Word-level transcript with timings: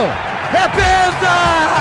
É! 0.00 1.79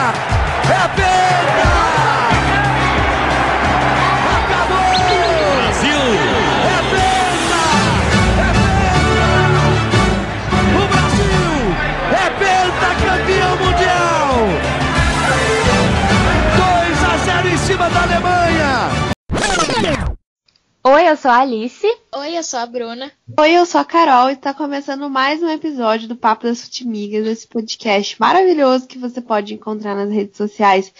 Oi, 20.99 21.07
eu 21.07 21.15
sou 21.15 21.31
a 21.31 21.37
Alice. 21.37 21.87
Oi, 22.13 22.37
eu 22.37 22.43
sou 22.43 22.59
a 22.59 22.65
Bruna. 22.65 23.09
Oi, 23.39 23.51
eu 23.53 23.65
sou 23.65 23.79
a 23.79 23.85
Carol 23.85 24.29
e 24.29 24.33
está 24.33 24.53
começando 24.53 25.09
mais 25.09 25.41
um 25.41 25.47
episódio 25.47 26.09
do 26.09 26.15
Papo 26.17 26.43
das 26.43 26.61
Futimigas, 26.61 27.25
esse 27.25 27.47
podcast 27.47 28.19
maravilhoso 28.19 28.85
que 28.85 28.97
você 28.97 29.21
pode 29.21 29.53
encontrar 29.53 29.95
nas 29.95 30.11
redes 30.11 30.35
sociais 30.35 30.93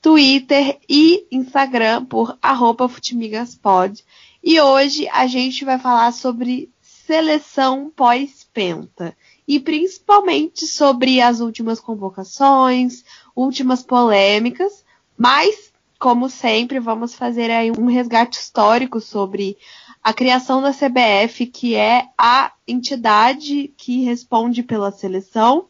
Twitter 0.00 0.78
e 0.88 1.26
Instagram 1.30 2.06
por 2.06 2.38
arroba 2.40 2.88
futimigaspod. 2.88 4.02
E 4.42 4.58
hoje 4.58 5.06
a 5.12 5.26
gente 5.26 5.66
vai 5.66 5.78
falar 5.78 6.12
sobre 6.12 6.70
seleção 6.80 7.92
pós-penta 7.94 9.14
e 9.46 9.60
principalmente 9.60 10.66
sobre 10.66 11.20
as 11.20 11.40
últimas 11.40 11.78
convocações, 11.78 13.04
últimas 13.36 13.82
polêmicas, 13.82 14.82
mas 15.14 15.71
como 16.02 16.28
sempre, 16.28 16.80
vamos 16.80 17.14
fazer 17.14 17.48
aí 17.48 17.70
um 17.70 17.86
resgate 17.86 18.36
histórico 18.36 19.00
sobre 19.00 19.56
a 20.02 20.12
criação 20.12 20.60
da 20.60 20.72
CBF, 20.72 21.46
que 21.46 21.76
é 21.76 22.08
a 22.18 22.50
entidade 22.66 23.72
que 23.78 24.02
responde 24.02 24.64
pela 24.64 24.90
seleção. 24.90 25.66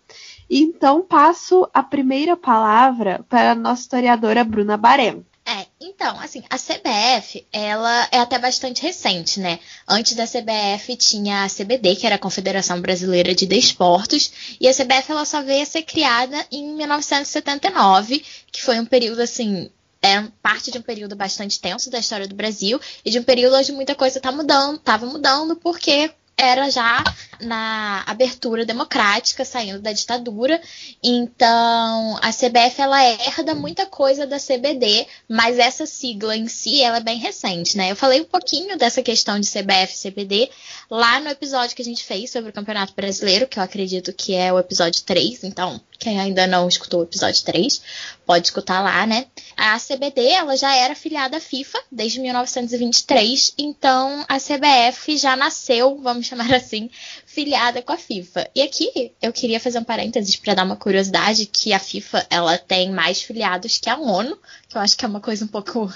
Então, 0.48 1.02
passo 1.02 1.68
a 1.74 1.82
primeira 1.82 2.34
palavra 2.34 3.22
para 3.28 3.50
a 3.50 3.54
nossa 3.54 3.82
historiadora 3.82 4.42
Bruna 4.42 4.78
Barem. 4.78 5.22
É, 5.44 5.66
então, 5.78 6.18
assim, 6.18 6.42
a 6.48 6.56
CBF, 6.56 7.46
ela 7.52 8.08
é 8.10 8.18
até 8.18 8.38
bastante 8.38 8.80
recente, 8.80 9.38
né? 9.38 9.58
Antes 9.86 10.14
da 10.14 10.24
CBF 10.26 10.96
tinha 10.96 11.44
a 11.44 11.48
CBD, 11.50 11.94
que 11.94 12.06
era 12.06 12.14
a 12.14 12.18
Confederação 12.18 12.80
Brasileira 12.80 13.34
de 13.34 13.44
Desportos, 13.44 14.56
e 14.58 14.66
a 14.66 14.72
CBF 14.72 15.12
ela 15.12 15.26
só 15.26 15.42
veio 15.42 15.62
a 15.62 15.66
ser 15.66 15.82
criada 15.82 16.46
em 16.50 16.74
1979, 16.74 18.24
que 18.50 18.62
foi 18.62 18.80
um 18.80 18.86
período 18.86 19.20
assim 19.20 19.70
é 20.02 20.22
parte 20.42 20.70
de 20.70 20.78
um 20.78 20.82
período 20.82 21.14
bastante 21.14 21.60
tenso 21.60 21.88
da 21.88 22.00
história 22.00 22.26
do 22.26 22.34
Brasil 22.34 22.80
e 23.04 23.10
de 23.10 23.18
um 23.18 23.22
período 23.22 23.56
onde 23.56 23.72
muita 23.72 23.94
coisa 23.94 24.20
tá 24.20 24.32
mudando, 24.32 24.76
estava 24.76 25.06
mudando 25.06 25.54
porque 25.56 26.10
era 26.36 26.68
já 26.70 27.04
na 27.40 28.02
abertura 28.06 28.64
democrática, 28.64 29.44
saindo 29.44 29.80
da 29.80 29.92
ditadura. 29.92 30.60
Então, 31.02 32.18
a 32.20 32.32
CBF 32.32 32.80
ela 32.80 33.04
herda 33.04 33.54
muita 33.54 33.86
coisa 33.86 34.26
da 34.26 34.38
CBD, 34.38 35.06
mas 35.28 35.58
essa 35.58 35.86
sigla 35.86 36.36
em 36.36 36.48
si 36.48 36.82
ela 36.82 36.96
é 36.96 37.00
bem 37.00 37.18
recente, 37.18 37.76
né? 37.76 37.90
Eu 37.90 37.96
falei 37.96 38.20
um 38.20 38.24
pouquinho 38.24 38.76
dessa 38.76 39.02
questão 39.02 39.38
de 39.38 39.48
CBF 39.48 39.94
e 39.94 40.10
CBD 40.10 40.50
lá 40.90 41.20
no 41.20 41.28
episódio 41.28 41.76
que 41.76 41.82
a 41.82 41.84
gente 41.84 42.02
fez 42.02 42.30
sobre 42.30 42.50
o 42.50 42.52
Campeonato 42.52 42.94
Brasileiro, 42.94 43.46
que 43.46 43.58
eu 43.58 43.62
acredito 43.62 44.12
que 44.12 44.34
é 44.34 44.52
o 44.52 44.58
episódio 44.58 45.02
3, 45.02 45.44
então 45.44 45.80
quem 46.02 46.18
ainda 46.18 46.48
não 46.48 46.66
escutou 46.66 47.00
o 47.00 47.02
episódio 47.04 47.44
3, 47.44 47.80
pode 48.26 48.48
escutar 48.48 48.80
lá, 48.80 49.06
né? 49.06 49.26
A 49.56 49.78
CBD, 49.78 50.30
ela 50.30 50.56
já 50.56 50.74
era 50.74 50.96
filiada 50.96 51.36
à 51.36 51.40
FIFA 51.40 51.78
desde 51.92 52.18
1923, 52.18 53.54
então 53.56 54.24
a 54.28 54.38
CBF 54.38 55.16
já 55.16 55.36
nasceu, 55.36 55.96
vamos 56.02 56.26
chamar 56.26 56.50
assim, 56.54 56.90
filiada 57.24 57.80
com 57.82 57.92
a 57.92 57.96
FIFA. 57.96 58.50
E 58.52 58.62
aqui 58.62 59.12
eu 59.22 59.32
queria 59.32 59.60
fazer 59.60 59.78
um 59.78 59.84
parênteses 59.84 60.34
para 60.34 60.54
dar 60.54 60.64
uma 60.64 60.74
curiosidade 60.74 61.46
que 61.46 61.72
a 61.72 61.78
FIFA, 61.78 62.26
ela 62.28 62.58
tem 62.58 62.90
mais 62.90 63.22
filiados 63.22 63.78
que 63.78 63.88
a 63.88 63.96
ONU, 63.96 64.36
que 64.68 64.76
eu 64.76 64.80
acho 64.80 64.96
que 64.96 65.04
é 65.04 65.08
uma 65.08 65.20
coisa 65.20 65.44
um 65.44 65.48
pouco 65.48 65.88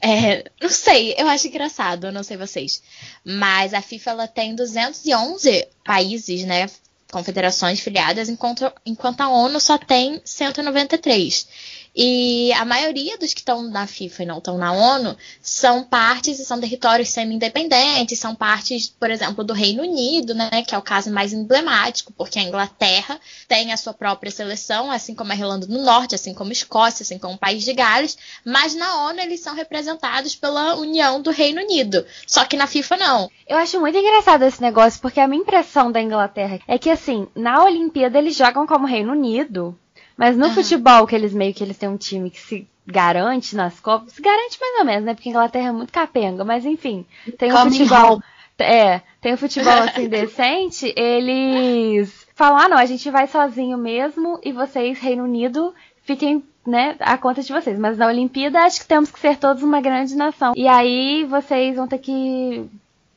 é, 0.00 0.44
não 0.60 0.68
sei, 0.68 1.14
eu 1.16 1.26
acho 1.28 1.48
engraçado, 1.48 2.12
não 2.12 2.22
sei 2.22 2.36
vocês. 2.36 2.82
Mas 3.24 3.74
a 3.74 3.82
FIFA 3.82 4.10
ela 4.10 4.28
tem 4.28 4.54
211 4.54 5.66
países, 5.84 6.44
né, 6.44 6.68
confederações 7.16 7.80
filiadas, 7.80 8.28
enquanto, 8.28 8.70
enquanto 8.84 9.22
a 9.22 9.28
ONU 9.30 9.58
só 9.58 9.78
tem 9.78 10.20
193. 10.22 11.48
E 11.96 12.52
a 12.52 12.64
maioria 12.66 13.16
dos 13.16 13.32
que 13.32 13.40
estão 13.40 13.62
na 13.62 13.86
FIFA 13.86 14.22
e 14.22 14.26
não 14.26 14.36
estão 14.36 14.58
na 14.58 14.70
ONU 14.70 15.16
são 15.40 15.82
partes 15.82 16.38
e 16.38 16.44
são 16.44 16.60
territórios 16.60 17.08
semi-independentes, 17.08 18.18
são 18.18 18.34
partes, 18.34 18.88
por 18.88 19.10
exemplo, 19.10 19.42
do 19.42 19.54
Reino 19.54 19.82
Unido, 19.82 20.34
né, 20.34 20.62
que 20.66 20.74
é 20.74 20.78
o 20.78 20.82
caso 20.82 21.10
mais 21.10 21.32
emblemático, 21.32 22.12
porque 22.12 22.38
a 22.38 22.42
Inglaterra 22.42 23.18
tem 23.48 23.72
a 23.72 23.78
sua 23.78 23.94
própria 23.94 24.30
seleção, 24.30 24.90
assim 24.90 25.14
como 25.14 25.32
a 25.32 25.34
Irlanda 25.34 25.66
do 25.66 25.78
Norte, 25.82 26.14
assim 26.14 26.34
como 26.34 26.50
a 26.50 26.52
Escócia, 26.52 27.02
assim 27.02 27.18
como 27.18 27.34
o 27.34 27.38
País 27.38 27.64
de 27.64 27.72
Gales, 27.72 28.18
mas 28.44 28.74
na 28.74 29.06
ONU 29.06 29.20
eles 29.20 29.40
são 29.40 29.54
representados 29.54 30.36
pela 30.36 30.76
União 30.76 31.22
do 31.22 31.30
Reino 31.30 31.62
Unido, 31.62 32.04
só 32.26 32.44
que 32.44 32.58
na 32.58 32.66
FIFA 32.66 32.98
não. 32.98 33.30
Eu 33.48 33.56
acho 33.56 33.80
muito 33.80 33.96
engraçado 33.96 34.42
esse 34.42 34.60
negócio, 34.60 35.00
porque 35.00 35.18
a 35.18 35.26
minha 35.26 35.40
impressão 35.40 35.90
da 35.90 36.02
Inglaterra 36.02 36.60
é 36.68 36.78
que, 36.78 36.90
assim, 36.90 37.26
na 37.34 37.64
Olimpíada 37.64 38.18
eles 38.18 38.36
jogam 38.36 38.66
como 38.66 38.86
Reino 38.86 39.12
Unido, 39.12 39.78
mas 40.16 40.36
no 40.36 40.46
uhum. 40.46 40.52
futebol, 40.52 41.06
que 41.06 41.14
eles 41.14 41.32
meio 41.32 41.52
que 41.52 41.62
eles 41.62 41.76
têm 41.76 41.88
um 41.88 41.96
time 41.96 42.30
que 42.30 42.40
se 42.40 42.66
garante 42.86 43.56
nas 43.56 43.80
Copas, 43.80 44.12
se 44.12 44.22
garante 44.22 44.58
mais 44.60 44.78
ou 44.78 44.84
menos, 44.84 45.04
né? 45.04 45.14
Porque 45.14 45.28
a 45.28 45.32
Inglaterra 45.32 45.68
é 45.68 45.72
muito 45.72 45.92
capenga, 45.92 46.44
mas 46.44 46.64
enfim, 46.64 47.04
tem 47.38 47.52
um 47.52 47.56
futebol. 47.56 48.22
É, 48.58 49.02
tem 49.20 49.34
um 49.34 49.36
futebol 49.36 49.72
assim 49.72 50.08
decente, 50.08 50.92
eles 50.96 52.26
falam, 52.34 52.58
ah 52.58 52.68
não, 52.68 52.78
a 52.78 52.86
gente 52.86 53.10
vai 53.10 53.26
sozinho 53.26 53.76
mesmo 53.76 54.40
e 54.42 54.50
vocês, 54.50 54.98
Reino 54.98 55.24
Unido, 55.24 55.74
fiquem 56.02 56.42
né, 56.66 56.96
a 57.00 57.18
conta 57.18 57.42
de 57.42 57.52
vocês. 57.52 57.78
Mas 57.78 57.98
na 57.98 58.06
Olimpíada 58.06 58.60
acho 58.60 58.80
que 58.80 58.86
temos 58.86 59.10
que 59.10 59.20
ser 59.20 59.36
todos 59.36 59.62
uma 59.62 59.80
grande 59.80 60.16
nação. 60.16 60.52
E 60.56 60.66
aí 60.66 61.24
vocês 61.24 61.76
vão 61.76 61.86
ter 61.86 61.98
que 61.98 62.68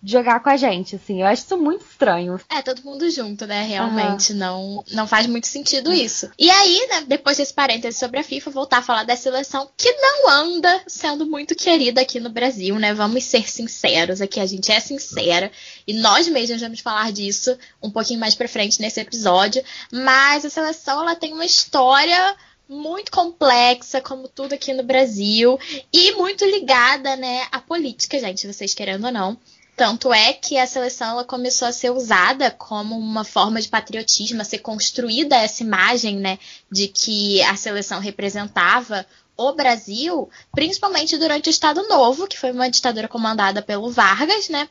jogar 0.03 0.39
com 0.41 0.49
a 0.49 0.57
gente, 0.57 0.95
assim. 0.95 1.21
Eu 1.21 1.27
acho 1.27 1.43
isso 1.43 1.57
muito 1.57 1.85
estranho. 1.85 2.39
É, 2.49 2.61
todo 2.61 2.83
mundo 2.83 3.09
junto, 3.09 3.45
né? 3.45 3.63
Realmente, 3.63 4.31
uhum. 4.31 4.39
não, 4.39 4.83
não 4.91 5.07
faz 5.07 5.27
muito 5.27 5.47
sentido 5.47 5.93
isso. 5.93 6.29
E 6.37 6.49
aí, 6.49 6.87
né, 6.89 7.03
depois 7.07 7.37
desse 7.37 7.53
parênteses 7.53 7.99
sobre 7.99 8.19
a 8.19 8.23
FIFA, 8.23 8.51
voltar 8.51 8.77
a 8.77 8.81
falar 8.81 9.03
da 9.03 9.15
seleção 9.15 9.69
que 9.75 9.91
não 9.91 10.29
anda 10.29 10.81
sendo 10.87 11.25
muito 11.25 11.55
querida 11.55 12.01
aqui 12.01 12.19
no 12.19 12.29
Brasil, 12.29 12.77
né? 12.79 12.93
Vamos 12.93 13.23
ser 13.25 13.49
sinceros, 13.49 14.21
aqui 14.21 14.39
a 14.39 14.45
gente 14.45 14.71
é 14.71 14.79
sincera. 14.79 15.51
E 15.85 15.93
nós 15.93 16.27
mesmos 16.27 16.61
vamos 16.61 16.79
falar 16.79 17.11
disso 17.11 17.57
um 17.81 17.91
pouquinho 17.91 18.19
mais 18.19 18.35
pra 18.35 18.47
frente 18.47 18.81
nesse 18.81 18.99
episódio. 18.99 19.63
Mas 19.91 20.45
a 20.45 20.49
seleção, 20.49 21.01
ela 21.01 21.15
tem 21.15 21.33
uma 21.33 21.45
história 21.45 22.35
muito 22.69 23.11
complexa, 23.11 23.99
como 23.99 24.27
tudo 24.27 24.53
aqui 24.53 24.73
no 24.73 24.83
Brasil, 24.83 25.59
e 25.91 26.11
muito 26.11 26.45
ligada, 26.45 27.15
né, 27.15 27.47
à 27.51 27.59
política, 27.59 28.19
gente, 28.19 28.45
vocês 28.45 28.75
querendo 28.75 29.05
ou 29.05 29.11
não. 29.11 29.37
Tanto 29.79 30.13
é 30.13 30.33
que 30.33 30.57
a 30.57 30.67
seleção 30.67 31.11
ela 31.11 31.23
começou 31.23 31.65
a 31.65 31.71
ser 31.71 31.89
usada 31.89 32.51
como 32.51 32.97
uma 32.97 33.23
forma 33.23 33.61
de 33.61 33.69
patriotismo, 33.69 34.41
a 34.41 34.43
ser 34.43 34.57
construída 34.57 35.37
essa 35.37 35.63
imagem 35.63 36.17
né, 36.17 36.37
de 36.69 36.89
que 36.89 37.41
a 37.43 37.55
seleção 37.55 38.01
representava 38.01 39.05
o 39.37 39.53
Brasil, 39.53 40.29
principalmente 40.51 41.17
durante 41.17 41.47
o 41.47 41.49
Estado 41.49 41.87
Novo, 41.87 42.27
que 42.27 42.37
foi 42.37 42.51
uma 42.51 42.69
ditadura 42.69 43.07
comandada 43.07 43.61
pelo 43.61 43.89
Vargas, 43.89 44.49
né? 44.49 44.67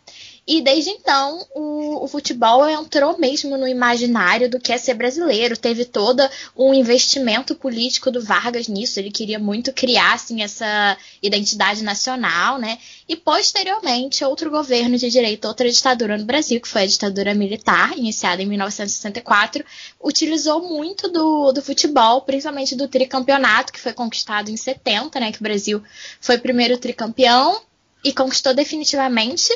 E 0.51 0.63
desde 0.63 0.89
então 0.89 1.47
o, 1.55 2.05
o, 2.05 2.09
futebol 2.09 2.67
entrou 2.67 3.19
mesmo 3.19 3.59
no 3.59 3.69
imaginário 3.69 4.49
do 4.49 4.59
que 4.59 4.73
é 4.73 4.79
ser 4.79 4.95
brasileiro. 4.95 5.59
Teve 5.59 5.85
todo 5.85 6.27
um 6.57 6.73
investimento 6.73 7.55
político 7.55 8.11
do 8.11 8.25
Vargas 8.25 8.67
nisso. 8.67 8.99
Ele 8.99 9.11
queria 9.11 9.39
muito 9.39 9.75
criar 9.75 10.15
assim, 10.15 10.43
essa 10.43 10.97
identidade 11.23 11.85
nacional, 11.85 12.57
né? 12.57 12.79
E 13.07 13.15
posteriormente, 13.15 14.25
outro 14.25 14.51
governo 14.51 14.97
de 14.97 15.11
direita, 15.11 15.49
outra 15.49 15.71
ditadura 15.71 16.17
no 16.17 16.25
Brasil, 16.25 16.59
que 16.63 16.69
foi 16.69 16.85
a 16.85 16.87
ditadura 16.87 17.35
militar, 17.35 17.99
iniciada 17.99 18.43
em 18.43 18.47
1964, 18.47 19.63
utilizou 20.03 20.67
muito 20.67 21.11
do, 21.11 21.53
do 21.53 21.61
futebol, 21.61 22.23
principalmente 22.23 22.75
do 22.75 22.89
tricampeonato, 22.89 23.71
que 23.71 23.81
foi 23.81 23.93
conquistado 23.93 24.51
em 24.51 24.57
70, 24.57 25.21
né? 25.21 25.31
Que 25.31 25.41
o 25.41 25.43
Brasil 25.43 25.83
foi 26.23 26.39
primeiro 26.39 26.79
tricampeão 26.79 27.61
e 28.03 28.15
conquistou 28.15 28.55
definitivamente 28.55 29.53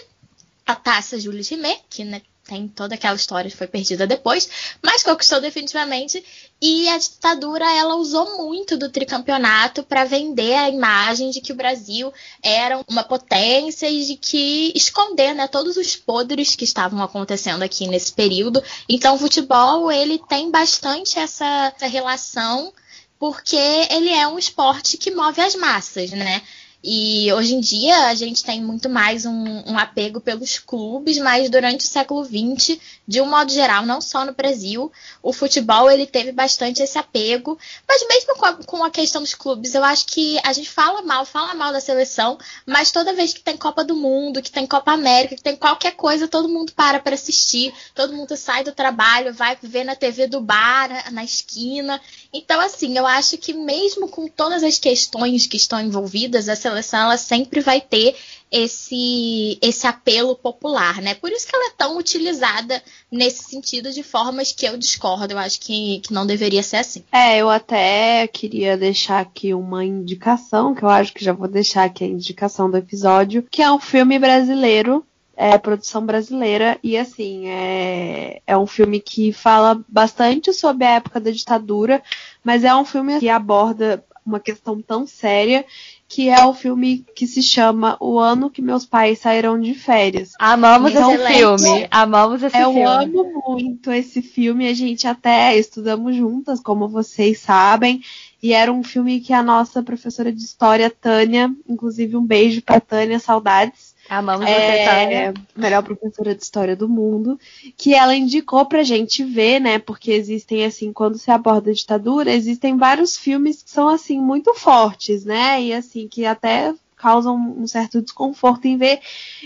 a 0.67 0.75
taça 0.75 1.19
Jules 1.19 1.49
Rimet, 1.49 1.81
que 1.89 2.05
né, 2.05 2.23
tem 2.45 2.67
toda 2.67 2.95
aquela 2.95 3.15
história 3.15 3.51
que 3.51 3.57
foi 3.57 3.67
perdida 3.67 4.07
depois, 4.07 4.49
mas 4.83 5.03
conquistou 5.03 5.41
definitivamente. 5.41 6.23
E 6.61 6.89
a 6.89 6.99
ditadura 6.99 7.65
ela 7.73 7.97
usou 7.97 8.37
muito 8.37 8.77
do 8.77 8.89
tricampeonato 8.89 9.83
para 9.83 10.05
vender 10.05 10.55
a 10.55 10.69
imagem 10.69 11.31
de 11.31 11.41
que 11.41 11.53
o 11.53 11.57
Brasil 11.57 12.13
era 12.43 12.81
uma 12.89 13.05
potência 13.05 13.89
e 13.89 14.05
de 14.05 14.17
que 14.17 14.73
esconder 14.75 15.35
né, 15.35 15.47
todos 15.47 15.77
os 15.77 15.97
podres 15.97 16.55
que 16.55 16.65
estavam 16.65 17.03
acontecendo 17.03 17.63
aqui 17.63 17.87
nesse 17.87 18.13
período. 18.13 18.63
Então 18.89 19.15
o 19.15 19.19
futebol 19.19 19.91
ele 19.91 20.19
tem 20.29 20.51
bastante 20.51 21.19
essa, 21.19 21.73
essa 21.77 21.87
relação 21.87 22.73
porque 23.19 23.57
ele 23.57 24.11
é 24.11 24.27
um 24.27 24.37
esporte 24.37 24.99
que 24.99 25.13
move 25.13 25.41
as 25.41 25.55
massas, 25.55 26.11
né? 26.11 26.43
E 26.85 27.33
hoje 27.33 27.55
em 27.55 27.61
dia 27.61 28.09
a 28.09 28.15
gente 28.15 28.43
tem 28.43 28.61
muito 28.61 28.89
mais 28.89 29.25
um, 29.25 29.63
um, 29.71 29.79
apego 29.79 30.21
pelos 30.21 30.59
clubes, 30.59 31.17
mas 31.19 31.49
durante 31.49 31.85
o 31.85 31.89
século 31.89 32.25
XX, 32.25 32.77
de 33.07 33.21
um 33.21 33.27
modo 33.27 33.53
geral, 33.53 33.87
não 33.87 34.01
só 34.01 34.25
no 34.25 34.35
Brasil, 34.35 34.91
o 35.23 35.33
futebol 35.33 35.89
ele 35.89 36.09
teve 36.09 36.33
bastante 36.33 36.83
esse 36.83 36.99
apego. 36.99 37.57
Mas 37.87 38.05
mesmo 38.09 38.35
com 38.35 38.45
a, 38.45 38.55
com 38.55 38.85
a 38.85 38.91
questão 38.91 39.23
dos 39.23 39.33
clubes, 39.33 39.77
eu 39.77 39.85
acho 39.85 40.07
que 40.07 40.41
a 40.43 40.53
gente 40.53 40.69
fala 40.69 41.03
mal, 41.03 41.25
fala 41.25 41.55
mal 41.55 41.73
da 41.73 41.81
seleção, 41.81 42.37
mas 42.67 42.91
toda 42.91 43.15
vez 43.15 43.33
que 43.33 43.41
tem 43.41 43.57
Copa 43.57 43.85
do 43.85 43.95
Mundo, 43.95 44.43
que 44.43 44.51
tem 44.51 44.67
Copa 44.67 44.91
América, 44.91 45.37
que 45.37 45.43
tem 45.43 45.55
qualquer 45.55 45.93
coisa, 45.93 46.27
todo 46.27 46.49
mundo 46.49 46.73
para 46.73 46.99
para 46.99 47.15
assistir, 47.15 47.73
todo 47.95 48.13
mundo 48.13 48.37
sai 48.37 48.65
do 48.65 48.73
trabalho, 48.73 49.33
vai 49.33 49.57
ver 49.63 49.85
na 49.85 49.95
TV 49.95 50.27
do 50.27 50.41
bar, 50.41 51.13
na 51.13 51.23
esquina. 51.23 52.01
Então, 52.33 52.61
assim, 52.61 52.99
eu 52.99 53.07
acho 53.07 53.39
que 53.39 53.53
mesmo 53.53 54.09
com 54.09 54.27
todas 54.27 54.65
as 54.65 54.81
questões 54.81 55.47
que 55.47 55.57
estão 55.57 55.81
envolvidas, 55.81 56.49
a 56.49 56.57
seleção 56.57 56.72
ela 56.79 57.17
sempre 57.17 57.61
vai 57.61 57.81
ter 57.81 58.17
esse, 58.51 59.59
esse 59.63 59.87
apelo 59.87 60.37
popular, 60.37 61.01
né? 61.01 61.15
Por 61.15 61.33
isso 61.33 61.49
que 61.49 61.57
ela 61.57 61.69
é 61.69 61.75
tão 61.77 61.97
utilizada 61.97 62.83
nesse 63.11 63.45
sentido 63.45 63.91
de 63.91 64.03
formas 64.03 64.53
que 64.53 64.67
eu 64.67 64.77
discordo. 64.77 65.33
Eu 65.33 65.39
acho 65.39 65.59
que, 65.59 66.01
que 66.01 66.13
não 66.13 66.27
deveria 66.27 66.63
ser 66.63 66.77
assim. 66.77 67.03
É, 67.11 67.39
eu 67.39 67.49
até 67.49 68.27
queria 68.27 68.77
deixar 68.77 69.21
aqui 69.21 69.55
uma 69.55 69.83
indicação, 69.85 70.75
que 70.75 70.83
eu 70.83 70.89
acho 70.91 71.15
que 71.15 71.25
já 71.25 71.33
vou 71.33 71.49
deixar 71.49 71.85
aqui 71.85 72.05
a 72.05 72.09
indicação 72.09 72.71
do 72.71 72.77
episódio, 72.77 73.47
que 73.51 73.63
é 73.63 73.73
um 73.73 73.81
filme 73.81 74.19
brasileiro 74.19 75.05
é 75.35 75.57
produção 75.57 76.05
brasileira 76.05 76.79
e 76.83 76.97
assim 76.97 77.49
é, 77.49 78.43
é 78.47 78.57
um 78.57 78.67
filme 78.67 79.01
que 79.01 79.33
fala 79.33 79.83
bastante 79.89 80.53
sobre 80.53 80.85
a 80.85 80.91
época 80.91 81.19
da 81.19 81.31
ditadura, 81.31 82.03
mas 82.45 82.65
é 82.65 82.75
um 82.75 82.85
filme 82.85 83.19
que 83.19 83.31
aborda 83.31 84.05
uma 84.25 84.39
questão 84.39 84.81
tão 84.81 85.07
séria 85.07 85.65
que 86.13 86.29
é 86.29 86.45
o 86.45 86.53
filme 86.53 87.07
que 87.17 87.27
se 87.27 87.43
chama 87.43 87.97
O 87.99 88.19
Ano 88.19 88.51
que 88.51 88.61
Meus 88.61 88.85
Pais 88.85 89.21
Saíram 89.21 89.59
de 89.59 89.73
Férias. 89.73 90.33
Amamos 90.39 90.91
então, 90.91 91.15
esse 91.15 91.27
filme. 91.27 91.89
Amamos 91.91 92.43
esse 92.43 92.55
eu 92.55 92.71
filme. 92.71 92.83
Eu 92.83 92.89
amo 92.91 93.43
muito 93.49 93.91
esse 93.91 94.21
filme. 94.21 94.69
A 94.69 94.75
gente 94.75 95.09
até 95.09 95.57
estudamos 95.57 96.15
juntas, 96.15 96.61
como 96.61 96.87
vocês 96.87 97.39
sabem. 97.39 98.03
E 98.43 98.53
era 98.53 98.71
um 98.71 98.83
filme 98.83 99.21
que 99.21 99.33
a 99.33 99.43
nossa 99.43 99.83
professora 99.83 100.31
de 100.31 100.43
história, 100.43 100.91
Tânia, 100.91 101.51
inclusive 101.67 102.15
um 102.15 102.27
beijo 102.27 102.61
para 102.61 102.79
Tânia, 102.79 103.19
saudades 103.19 103.92
Amamos 104.09 104.47
é, 104.47 104.53
você, 104.53 104.85
Tânia. 104.85 105.35
Melhor 105.57 105.83
professora 105.83 106.35
de 106.35 106.43
história 106.43 106.77
do 106.77 106.89
mundo. 106.89 107.39
Que 107.77 107.95
ela 107.95 108.15
indicou 108.15 108.67
pra 108.67 108.83
gente 108.83 109.25
ver, 109.25 109.61
né? 109.61 109.79
Porque 109.79 110.11
existem, 110.11 110.65
assim, 110.65 110.93
quando 110.93 111.19
se 111.19 111.31
aborda 111.31 111.71
a 111.71 111.75
ditadura, 111.75 112.33
existem 112.33 112.77
vários 112.77 113.17
filmes 113.17 113.63
que 113.63 113.71
são, 113.71 113.89
assim, 113.89 114.21
muito 114.21 114.55
fortes, 114.55 115.25
né? 115.25 115.63
E, 115.63 115.73
assim, 115.73 116.09
que 116.09 116.27
até 116.27 116.75
causam 117.03 117.37
um 117.59 117.67
certo 117.67 118.01
desconforto 118.01 118.67
em 118.67 118.77
ver. 118.77 119.01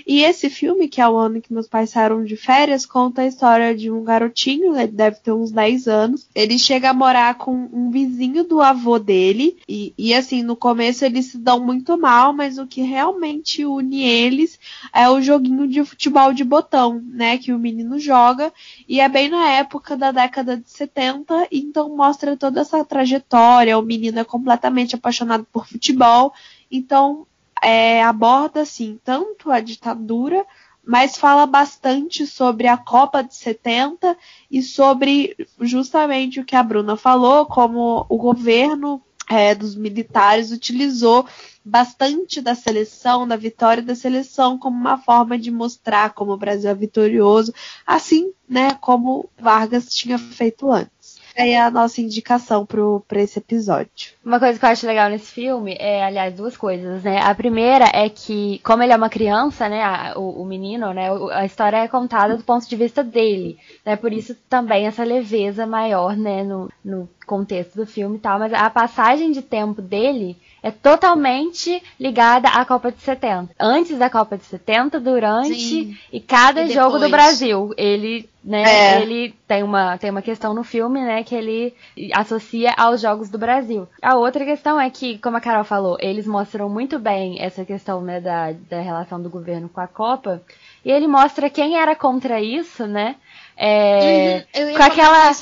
E 0.07 0.23
esse 0.23 0.51
filme, 0.51 0.89
que 0.89 1.01
é 1.01 1.09
o 1.09 1.17
ano 1.17 1.41
que 1.41 1.55
meus 1.55 1.67
pais 1.67 1.89
saíram 1.89 2.23
de 2.23 2.37
férias, 2.37 2.85
conta 2.85 3.23
a 3.23 3.27
história 3.27 3.75
de 3.75 3.91
um 3.91 4.05
garotinho, 4.05 4.79
ele 4.79 4.93
deve 4.93 5.17
ter 5.21 5.33
uns 5.33 5.51
10 5.51 5.89
anos. 5.89 6.29
Ele 6.35 6.59
chega 6.59 6.91
a 6.91 6.95
morar 6.95 7.37
com 7.37 7.71
um 7.73 7.91
vizinho 7.91 8.45
do 8.45 8.61
avô 8.61 8.99
dele. 8.99 9.57
E, 9.67 9.95
e 9.97 10.13
assim, 10.13 10.43
no 10.43 10.55
começo 10.55 11.03
eles 11.03 11.27
se 11.27 11.39
dão 11.39 11.59
muito 11.59 11.97
mal, 11.97 12.35
mas 12.35 12.59
o 12.59 12.67
que 12.67 12.83
realmente 12.83 13.65
une 13.65 14.03
eles 14.03 14.59
é 14.95 15.09
o 15.09 15.23
joguinho 15.23 15.67
de 15.67 15.83
futebol 15.83 16.35
de 16.35 16.45
botão, 16.45 17.03
né? 17.09 17.39
Que 17.39 17.55
o 17.55 17.59
menino 17.59 17.99
joga. 17.99 18.53
E 18.87 19.01
é 19.01 19.09
bem 19.09 19.31
na 19.31 19.49
época 19.53 19.97
da 19.97 20.13
década 20.13 20.59
de 20.59 20.69
70, 20.69 21.49
então 21.51 21.97
mostra 21.97 22.37
toda 22.37 22.61
essa 22.61 22.85
trajetória. 22.85 23.79
O 23.79 23.83
menino 23.83 24.19
é 24.19 24.25
completamente 24.25 24.95
apaixonado 24.95 25.47
por 25.51 25.67
futebol. 25.67 26.35
Então, 26.71 27.27
é, 27.67 28.01
aborda 28.01 28.61
assim 28.61 28.97
tanto 29.03 29.51
a 29.51 29.59
ditadura, 29.59 30.47
mas 30.85 31.17
fala 31.17 31.45
bastante 31.47 32.25
sobre 32.25 32.69
a 32.69 32.77
Copa 32.77 33.25
de 33.25 33.35
70 33.35 34.17
e 34.49 34.63
sobre 34.63 35.37
justamente 35.61 36.39
o 36.39 36.45
que 36.45 36.55
a 36.55 36.63
Bruna 36.63 36.97
falou, 36.97 37.45
como 37.45 38.07
o 38.09 38.17
governo 38.17 39.03
é, 39.29 39.53
dos 39.53 39.75
militares 39.75 40.53
utilizou 40.53 41.27
bastante 41.65 42.41
da 42.41 42.55
seleção, 42.55 43.27
da 43.27 43.35
vitória 43.35 43.83
da 43.83 43.97
seleção, 43.97 44.57
como 44.57 44.79
uma 44.79 44.97
forma 44.97 45.37
de 45.37 45.51
mostrar 45.51 46.11
como 46.11 46.35
o 46.35 46.39
Brasil 46.39 46.71
é 46.71 46.75
vitorioso, 46.75 47.53
assim, 47.85 48.33
né, 48.49 48.75
como 48.75 49.29
Vargas 49.37 49.93
tinha 49.93 50.19
feito 50.19 50.71
antes 50.71 50.96
aí 51.37 51.55
a 51.55 51.71
nossa 51.71 52.01
indicação 52.01 52.67
para 52.67 53.21
esse 53.21 53.39
episódio. 53.39 54.13
Uma 54.25 54.39
coisa 54.39 54.59
que 54.59 54.65
eu 54.65 54.69
acho 54.71 54.87
legal 54.87 55.11
nesse 55.11 55.33
filme 55.33 55.77
é, 55.79 56.05
aliás, 56.05 56.35
duas 56.35 56.57
coisas, 56.57 57.03
né? 57.03 57.21
A 57.21 57.35
primeira 57.35 57.91
é 57.93 58.09
que, 58.09 58.59
como 58.65 58.83
ele 58.83 58.93
é 58.93 58.97
uma 58.97 59.09
criança, 59.09 59.69
né, 59.69 59.83
a, 59.83 60.15
o, 60.17 60.43
o, 60.43 60.45
menino, 60.45 60.93
né, 60.93 61.09
a 61.33 61.45
história 61.45 61.79
é 61.79 61.89
contada 61.89 62.37
do 62.37 62.45
ponto 62.45 62.69
de 62.69 62.77
vista 62.77 63.05
dele, 63.05 63.59
né? 63.85 63.97
Por 63.97 64.13
isso 64.13 64.35
também 64.49 64.87
essa 64.87 65.05
leveza 65.05 65.67
maior, 65.67 66.17
né, 66.17 66.43
no, 66.43 66.71
no 66.85 67.09
contexto 67.27 67.75
do 67.77 67.87
filme 67.87 68.17
e 68.17 68.21
tal, 68.21 68.39
mas 68.39 68.53
a 68.53 68.71
passagem 68.71 69.33
de 69.33 69.43
tempo 69.43 69.83
dele 69.83 70.37
é 70.67 70.71
totalmente 70.73 71.81
ligada 71.99 72.49
à 72.49 72.65
Copa 72.65 72.91
de 72.91 73.01
70. 73.01 73.55
Antes 73.57 73.97
da 73.97 74.11
Copa 74.11 74.37
de 74.37 74.43
70, 74.43 74.99
durante 74.99 75.55
Sim. 75.55 75.97
e 76.13 76.19
cada 76.19 76.65
e 76.65 76.73
jogo 76.73 76.99
do 76.99 77.09
Brasil. 77.09 77.73
Ele, 77.77 78.29
né, 78.43 78.65
é. 78.65 79.01
ele 79.01 79.33
tem 79.47 79.63
uma, 79.63 79.97
tem 79.97 80.11
uma 80.11 80.23
questão 80.23 80.53
no 80.53 80.65
filme, 80.65 81.01
né, 81.01 81.23
que 81.23 81.37
ele 81.37 81.73
associa 82.13 82.75
aos 82.77 83.01
jogos 83.01 83.31
do 83.31 83.39
Brasil. 83.39 83.87
A 84.03 84.17
outra 84.17 84.45
questão 84.45 84.81
é 84.81 84.91
que, 84.91 85.19
como 85.19 85.37
a 85.37 85.41
Carol 85.41 85.63
falou, 85.63 85.97
eles 86.01 86.27
mostram 86.27 86.69
muito 86.69 86.99
bem 86.99 87.41
essa 87.41 87.65
questão, 87.65 88.01
né, 88.01 88.21
da, 88.21 88.51
da 88.69 88.81
relação 88.81 89.23
do 89.23 89.31
governo 89.31 89.69
com 89.69 89.81
a 89.81 89.87
Copa. 89.87 90.43
E 90.85 90.91
ele 90.91 91.07
mostra 91.07 91.49
quem 91.49 91.77
era 91.77 91.95
contra 91.95 92.41
isso, 92.41 92.89
né? 92.89 93.15
É, 93.59 94.45
uhum, 94.55 94.75
com 94.75 94.83
aquela 94.83 95.33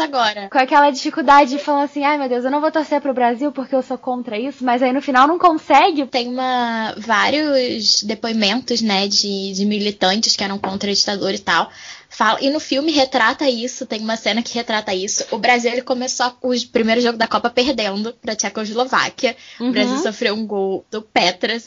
com 0.48 0.58
aquela 0.58 0.90
dificuldade 0.90 1.50
de 1.50 1.58
falar 1.58 1.82
assim, 1.82 2.04
ai 2.04 2.16
meu 2.16 2.28
Deus, 2.28 2.44
eu 2.44 2.50
não 2.50 2.60
vou 2.60 2.70
torcer 2.70 3.00
pro 3.00 3.12
Brasil 3.12 3.50
porque 3.50 3.74
eu 3.74 3.82
sou 3.82 3.98
contra 3.98 4.38
isso, 4.38 4.64
mas 4.64 4.84
aí 4.84 4.92
no 4.92 5.02
final 5.02 5.26
não 5.26 5.36
consegue. 5.36 6.06
Tem 6.06 6.28
uma 6.28 6.94
vários 6.96 8.04
depoimentos, 8.04 8.80
né, 8.80 9.08
de, 9.08 9.52
de 9.52 9.64
militantes 9.64 10.36
que 10.36 10.44
eram 10.44 10.58
contra 10.58 10.90
a 10.90 10.94
ditadura 10.94 11.34
e 11.34 11.40
tal, 11.40 11.68
Fala, 12.14 12.38
e 12.40 12.48
no 12.48 12.60
filme 12.60 12.92
retrata 12.92 13.50
isso, 13.50 13.86
tem 13.86 14.00
uma 14.00 14.16
cena 14.16 14.40
que 14.40 14.54
retrata 14.54 14.94
isso. 14.94 15.24
O 15.32 15.38
Brasil 15.38 15.72
ele 15.72 15.82
começou 15.82 16.32
o 16.40 16.66
primeiro 16.70 17.00
jogo 17.00 17.18
da 17.18 17.26
Copa 17.26 17.50
perdendo 17.50 18.12
pra 18.22 18.36
Tchecoslováquia. 18.36 19.36
Uhum. 19.58 19.70
O 19.70 19.72
Brasil 19.72 19.98
sofreu 19.98 20.32
um 20.32 20.46
gol 20.46 20.86
do 20.92 21.02
Petras, 21.02 21.64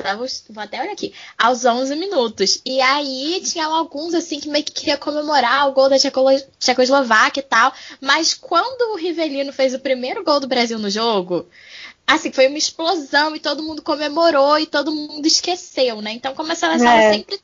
vou 0.49 0.63
até 0.63 0.79
olhar 0.81 0.93
aqui, 0.93 1.13
aos 1.37 1.65
11 1.65 1.97
minutos. 1.97 2.61
E 2.65 2.79
aí 2.79 3.41
tinha 3.43 3.65
alguns 3.65 4.13
assim 4.13 4.39
que 4.39 4.47
meio 4.47 4.63
que 4.63 4.71
queria 4.71 4.95
comemorar 4.95 5.67
o 5.67 5.73
gol 5.73 5.89
da 5.89 5.97
Tchecoslováquia 5.97 7.41
e 7.41 7.43
tal. 7.43 7.73
Mas 7.99 8.33
quando 8.33 8.93
o 8.93 8.95
Rivelino 8.95 9.51
fez 9.51 9.73
o 9.73 9.79
primeiro 9.79 10.23
gol 10.23 10.39
do 10.39 10.47
Brasil 10.47 10.79
no 10.79 10.89
jogo, 10.89 11.45
assim, 12.07 12.31
foi 12.31 12.47
uma 12.47 12.57
explosão 12.57 13.35
e 13.35 13.39
todo 13.41 13.61
mundo 13.61 13.81
comemorou 13.81 14.57
e 14.57 14.65
todo 14.65 14.95
mundo 14.95 15.25
esqueceu, 15.25 16.01
né? 16.01 16.13
Então, 16.13 16.33
como 16.33 16.53
a 16.53 16.55
seleção 16.55 16.89
é. 16.89 17.11
sempre 17.11 17.37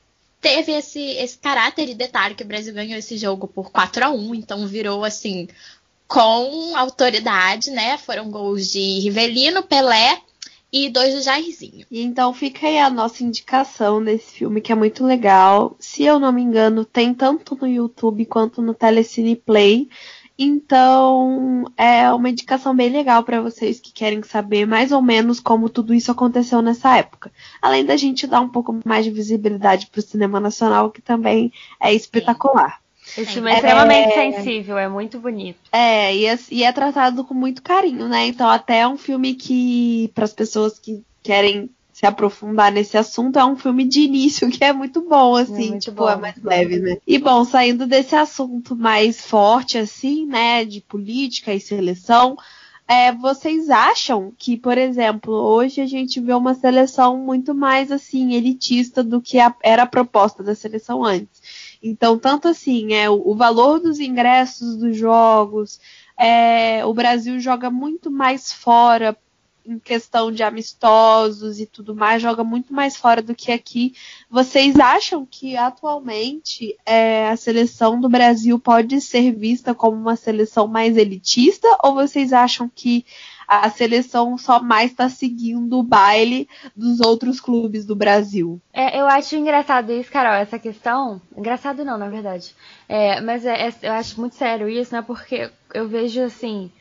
teve 0.43 0.73
esse, 0.73 0.99
esse 0.99 1.37
caráter 1.37 1.87
e 1.89 1.95
detalhe 1.95 2.35
que 2.35 2.43
o 2.43 2.47
Brasil 2.47 2.73
ganhou 2.73 2.99
esse 2.99 3.17
jogo 3.17 3.47
por 3.47 3.71
4 3.71 4.05
a 4.05 4.09
1 4.11 4.35
então 4.35 4.67
virou 4.67 5.05
assim 5.05 5.47
com 6.05 6.75
autoridade, 6.75 7.71
né? 7.71 7.97
Foram 7.97 8.29
gols 8.29 8.71
de 8.71 8.99
Rivelino, 8.99 9.63
Pelé 9.63 10.21
e 10.71 10.89
dois 10.89 11.15
do 11.15 11.21
Jairzinho. 11.21 11.87
E 11.89 12.01
então 12.01 12.33
fica 12.33 12.67
aí 12.67 12.77
a 12.77 12.89
nossa 12.89 13.23
indicação 13.23 14.03
desse 14.03 14.33
filme 14.33 14.59
que 14.59 14.71
é 14.71 14.75
muito 14.75 15.05
legal. 15.05 15.75
Se 15.79 16.03
eu 16.03 16.19
não 16.19 16.31
me 16.31 16.41
engano, 16.41 16.83
tem 16.83 17.13
tanto 17.13 17.55
no 17.55 17.67
YouTube 17.67 18.25
quanto 18.25 18.61
no 18.61 18.73
Telecine 18.73 19.35
Play. 19.35 19.87
Então, 20.43 21.63
é 21.77 22.11
uma 22.11 22.29
indicação 22.29 22.75
bem 22.75 22.89
legal 22.89 23.23
para 23.23 23.41
vocês 23.41 23.79
que 23.79 23.93
querem 23.93 24.21
saber 24.23 24.65
mais 24.65 24.91
ou 24.91 25.01
menos 25.01 25.39
como 25.39 25.69
tudo 25.69 25.93
isso 25.93 26.11
aconteceu 26.11 26.61
nessa 26.61 26.97
época. 26.97 27.31
Além 27.61 27.85
da 27.85 27.95
gente 27.95 28.27
dar 28.27 28.41
um 28.41 28.49
pouco 28.49 28.77
mais 28.85 29.05
de 29.05 29.11
visibilidade 29.11 29.87
para 29.87 29.99
o 29.99 30.03
cinema 30.03 30.39
nacional, 30.39 30.91
que 30.91 31.01
também 31.01 31.51
é 31.79 31.93
espetacular. 31.93 32.81
Esse 33.17 33.25
filme 33.33 33.49
é, 33.49 33.53
é 33.53 33.55
extremamente 33.55 34.13
é, 34.13 34.31
sensível, 34.31 34.77
é 34.77 34.87
muito 34.89 35.19
bonito. 35.19 35.59
É 35.71 36.15
e, 36.15 36.25
é, 36.25 36.39
e 36.51 36.63
é 36.63 36.71
tratado 36.71 37.23
com 37.23 37.33
muito 37.33 37.61
carinho, 37.61 38.07
né? 38.07 38.27
Então, 38.27 38.49
até 38.49 38.79
é 38.79 38.87
um 38.87 38.97
filme 38.97 39.33
que, 39.33 40.11
para 40.13 40.25
as 40.25 40.33
pessoas 40.33 40.77
que 40.79 41.03
querem 41.21 41.69
se 42.03 42.07
aprofundar 42.07 42.69
nesse 42.69 42.97
assunto, 42.97 43.39
é 43.39 43.45
um 43.45 43.55
filme 43.55 43.85
de 43.85 44.01
início 44.01 44.49
que 44.49 44.61
é 44.61 44.73
muito 44.73 45.07
bom, 45.07 45.37
assim, 45.37 45.67
é 45.67 45.69
muito 45.69 45.83
tipo, 45.83 45.97
bom, 45.97 46.09
é 46.09 46.17
mais 46.17 46.35
leve, 46.43 46.77
né? 46.77 46.97
E 47.07 47.17
bom, 47.17 47.45
saindo 47.45 47.87
desse 47.87 48.13
assunto 48.13 48.75
mais 48.75 49.21
forte, 49.21 49.77
assim, 49.77 50.25
né, 50.25 50.65
de 50.65 50.81
política 50.81 51.53
e 51.53 51.61
seleção, 51.61 52.35
é, 52.85 53.13
vocês 53.13 53.69
acham 53.69 54.33
que, 54.37 54.57
por 54.57 54.77
exemplo, 54.77 55.33
hoje 55.33 55.79
a 55.79 55.85
gente 55.85 56.19
vê 56.19 56.33
uma 56.33 56.53
seleção 56.53 57.17
muito 57.17 57.55
mais, 57.55 57.89
assim, 57.89 58.33
elitista 58.33 59.01
do 59.01 59.21
que 59.21 59.39
a, 59.39 59.55
era 59.63 59.83
a 59.83 59.87
proposta 59.87 60.43
da 60.43 60.53
seleção 60.53 61.05
antes? 61.05 61.77
Então, 61.81 62.19
tanto 62.19 62.49
assim, 62.49 62.93
é 62.93 63.09
o, 63.09 63.29
o 63.29 63.33
valor 63.33 63.79
dos 63.79 64.01
ingressos 64.01 64.75
dos 64.75 64.97
jogos, 64.97 65.79
é, 66.19 66.85
o 66.85 66.93
Brasil 66.93 67.39
joga 67.39 67.69
muito 67.69 68.11
mais 68.11 68.51
fora 68.51 69.17
em 69.65 69.79
questão 69.79 70.31
de 70.31 70.43
amistosos 70.43 71.59
e 71.59 71.65
tudo 71.65 71.95
mais, 71.95 72.21
joga 72.21 72.43
muito 72.43 72.73
mais 72.73 72.97
fora 72.97 73.21
do 73.21 73.33
que 73.33 73.51
aqui. 73.51 73.93
Vocês 74.29 74.79
acham 74.79 75.25
que 75.25 75.55
atualmente 75.55 76.77
é, 76.85 77.29
a 77.29 77.35
seleção 77.35 77.99
do 77.99 78.09
Brasil 78.09 78.59
pode 78.59 78.99
ser 79.01 79.31
vista 79.31 79.73
como 79.73 79.97
uma 79.97 80.15
seleção 80.15 80.67
mais 80.67 80.97
elitista? 80.97 81.67
Ou 81.83 81.93
vocês 81.93 82.33
acham 82.33 82.69
que 82.73 83.05
a 83.47 83.69
seleção 83.69 84.37
só 84.37 84.61
mais 84.61 84.91
está 84.91 85.09
seguindo 85.09 85.77
o 85.77 85.83
baile 85.83 86.47
dos 86.75 86.99
outros 86.99 87.39
clubes 87.39 87.85
do 87.85 87.95
Brasil? 87.95 88.59
É, 88.73 88.99
eu 88.99 89.05
acho 89.05 89.35
engraçado 89.35 89.91
isso, 89.91 90.11
Carol, 90.11 90.33
essa 90.33 90.57
questão. 90.57 91.21
Engraçado 91.37 91.85
não, 91.85 91.97
na 91.97 92.09
verdade. 92.09 92.55
É, 92.87 93.21
mas 93.21 93.45
é, 93.45 93.67
é, 93.67 93.73
eu 93.81 93.93
acho 93.93 94.19
muito 94.19 94.35
sério 94.35 94.67
isso, 94.67 94.93
né? 94.93 95.01
Porque 95.01 95.49
eu 95.73 95.87
vejo 95.87 96.21
assim 96.21 96.71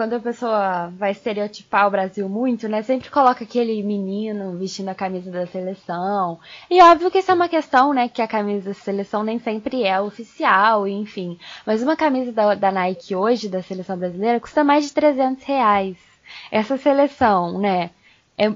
quando 0.00 0.14
a 0.14 0.18
pessoa 0.18 0.90
vai 0.96 1.10
estereotipar 1.10 1.86
o 1.86 1.90
Brasil 1.90 2.26
muito, 2.26 2.66
né, 2.66 2.82
sempre 2.82 3.10
coloca 3.10 3.44
aquele 3.44 3.82
menino 3.82 4.56
vestindo 4.56 4.88
a 4.88 4.94
camisa 4.94 5.30
da 5.30 5.46
seleção. 5.46 6.40
E 6.70 6.80
óbvio 6.80 7.10
que 7.10 7.18
isso 7.18 7.30
é 7.30 7.34
uma 7.34 7.50
questão, 7.50 7.92
né, 7.92 8.08
que 8.08 8.22
a 8.22 8.26
camisa 8.26 8.70
da 8.70 8.74
seleção 8.74 9.22
nem 9.22 9.38
sempre 9.38 9.84
é 9.84 10.00
oficial, 10.00 10.88
enfim. 10.88 11.38
Mas 11.66 11.82
uma 11.82 11.96
camisa 11.96 12.32
da, 12.32 12.54
da 12.54 12.72
Nike 12.72 13.14
hoje, 13.14 13.50
da 13.50 13.62
seleção 13.62 13.98
brasileira, 13.98 14.40
custa 14.40 14.64
mais 14.64 14.86
de 14.86 14.94
300 14.94 15.44
reais. 15.44 15.98
Essa 16.50 16.78
seleção, 16.78 17.60
né, 17.60 17.90
é, 18.38 18.48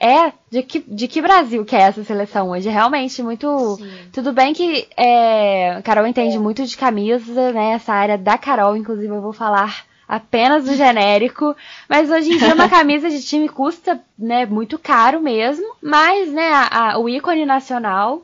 é 0.00 0.32
de, 0.50 0.62
que, 0.62 0.80
de 0.80 1.06
que 1.06 1.20
Brasil 1.20 1.66
que 1.66 1.76
é 1.76 1.80
essa 1.80 2.02
seleção 2.02 2.48
hoje? 2.48 2.70
Realmente 2.70 3.22
muito. 3.22 3.76
Sim. 3.76 4.08
Tudo 4.10 4.32
bem 4.32 4.54
que 4.54 4.88
é, 4.96 5.82
Carol 5.84 6.06
entende 6.06 6.36
é. 6.36 6.40
muito 6.40 6.64
de 6.64 6.78
camisa, 6.78 7.52
né? 7.52 7.72
Essa 7.72 7.92
área 7.92 8.16
da 8.16 8.38
Carol, 8.38 8.74
inclusive, 8.74 9.12
eu 9.12 9.20
vou 9.20 9.34
falar 9.34 9.86
apenas 10.08 10.66
o 10.66 10.74
genérico. 10.74 11.54
Mas 11.88 12.10
hoje 12.10 12.32
em 12.32 12.38
dia 12.38 12.54
uma 12.54 12.68
camisa 12.70 13.10
de 13.10 13.22
time 13.22 13.48
custa, 13.48 14.00
né, 14.18 14.46
muito 14.46 14.78
caro 14.78 15.20
mesmo. 15.20 15.66
Mas, 15.82 16.32
né, 16.32 16.48
a, 16.48 16.92
a, 16.92 16.98
o 16.98 17.08
ícone 17.08 17.44
nacional. 17.44 18.22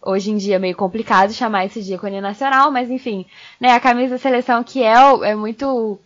Hoje 0.00 0.30
em 0.30 0.36
dia 0.36 0.56
é 0.56 0.58
meio 0.58 0.76
complicado 0.76 1.32
chamar 1.32 1.66
esse 1.66 1.82
de 1.82 1.94
ícone 1.94 2.20
nacional, 2.20 2.70
mas 2.70 2.90
enfim, 2.90 3.26
né, 3.60 3.72
a 3.72 3.80
camisa 3.80 4.14
da 4.14 4.18
seleção 4.18 4.62
que 4.62 4.82
é, 4.82 4.94
é 5.24 5.34
muito 5.34 5.98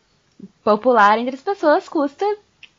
popular 0.65 1.19
entre 1.19 1.35
as 1.35 1.43
pessoas 1.43 1.87
custa 1.87 2.25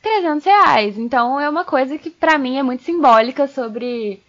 300 0.01 0.43
reais. 0.43 0.97
Então 0.97 1.39
é 1.39 1.47
uma 1.47 1.63
coisa 1.63 1.97
que 1.97 2.09
para 2.09 2.37
mim 2.39 2.57
é 2.57 2.63
muito 2.63 2.83
simbólica 2.83 3.47
sobre 3.47 4.19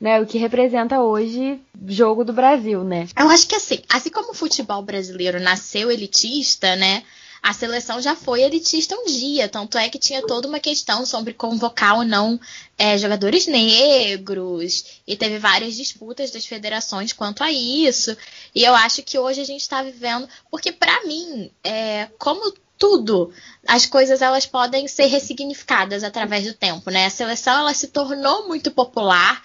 né, 0.00 0.20
o 0.20 0.26
que 0.26 0.38
representa 0.38 1.00
hoje 1.00 1.60
jogo 1.86 2.24
do 2.24 2.32
Brasil, 2.32 2.84
né? 2.84 3.08
Eu 3.18 3.28
acho 3.28 3.48
que 3.48 3.56
assim, 3.56 3.80
assim 3.88 4.10
como 4.10 4.30
o 4.30 4.34
futebol 4.34 4.82
brasileiro 4.82 5.40
nasceu 5.40 5.90
elitista, 5.90 6.76
né? 6.76 7.02
A 7.46 7.52
seleção 7.52 8.02
já 8.02 8.16
foi 8.16 8.42
elitista 8.42 8.96
um 8.96 9.04
dia, 9.04 9.48
tanto 9.48 9.78
é 9.78 9.88
que 9.88 10.00
tinha 10.00 10.20
toda 10.20 10.48
uma 10.48 10.58
questão 10.58 11.06
sobre 11.06 11.32
convocar 11.32 11.94
ou 11.94 12.04
não 12.04 12.40
é, 12.76 12.98
jogadores 12.98 13.46
negros, 13.46 15.00
e 15.06 15.16
teve 15.16 15.38
várias 15.38 15.76
disputas 15.76 16.32
das 16.32 16.44
federações 16.44 17.12
quanto 17.12 17.44
a 17.44 17.52
isso. 17.52 18.16
E 18.52 18.64
eu 18.64 18.74
acho 18.74 19.00
que 19.04 19.16
hoje 19.16 19.40
a 19.40 19.44
gente 19.44 19.60
está 19.60 19.80
vivendo, 19.80 20.28
porque 20.50 20.72
para 20.72 21.04
mim, 21.04 21.48
é, 21.62 22.08
como 22.18 22.52
tudo, 22.76 23.32
as 23.64 23.86
coisas 23.86 24.20
elas 24.20 24.44
podem 24.44 24.88
ser 24.88 25.06
ressignificadas 25.06 26.02
através 26.02 26.46
do 26.46 26.52
tempo, 26.52 26.90
né? 26.90 27.06
A 27.06 27.10
seleção 27.10 27.60
ela 27.60 27.72
se 27.72 27.86
tornou 27.86 28.48
muito 28.48 28.72
popular 28.72 29.40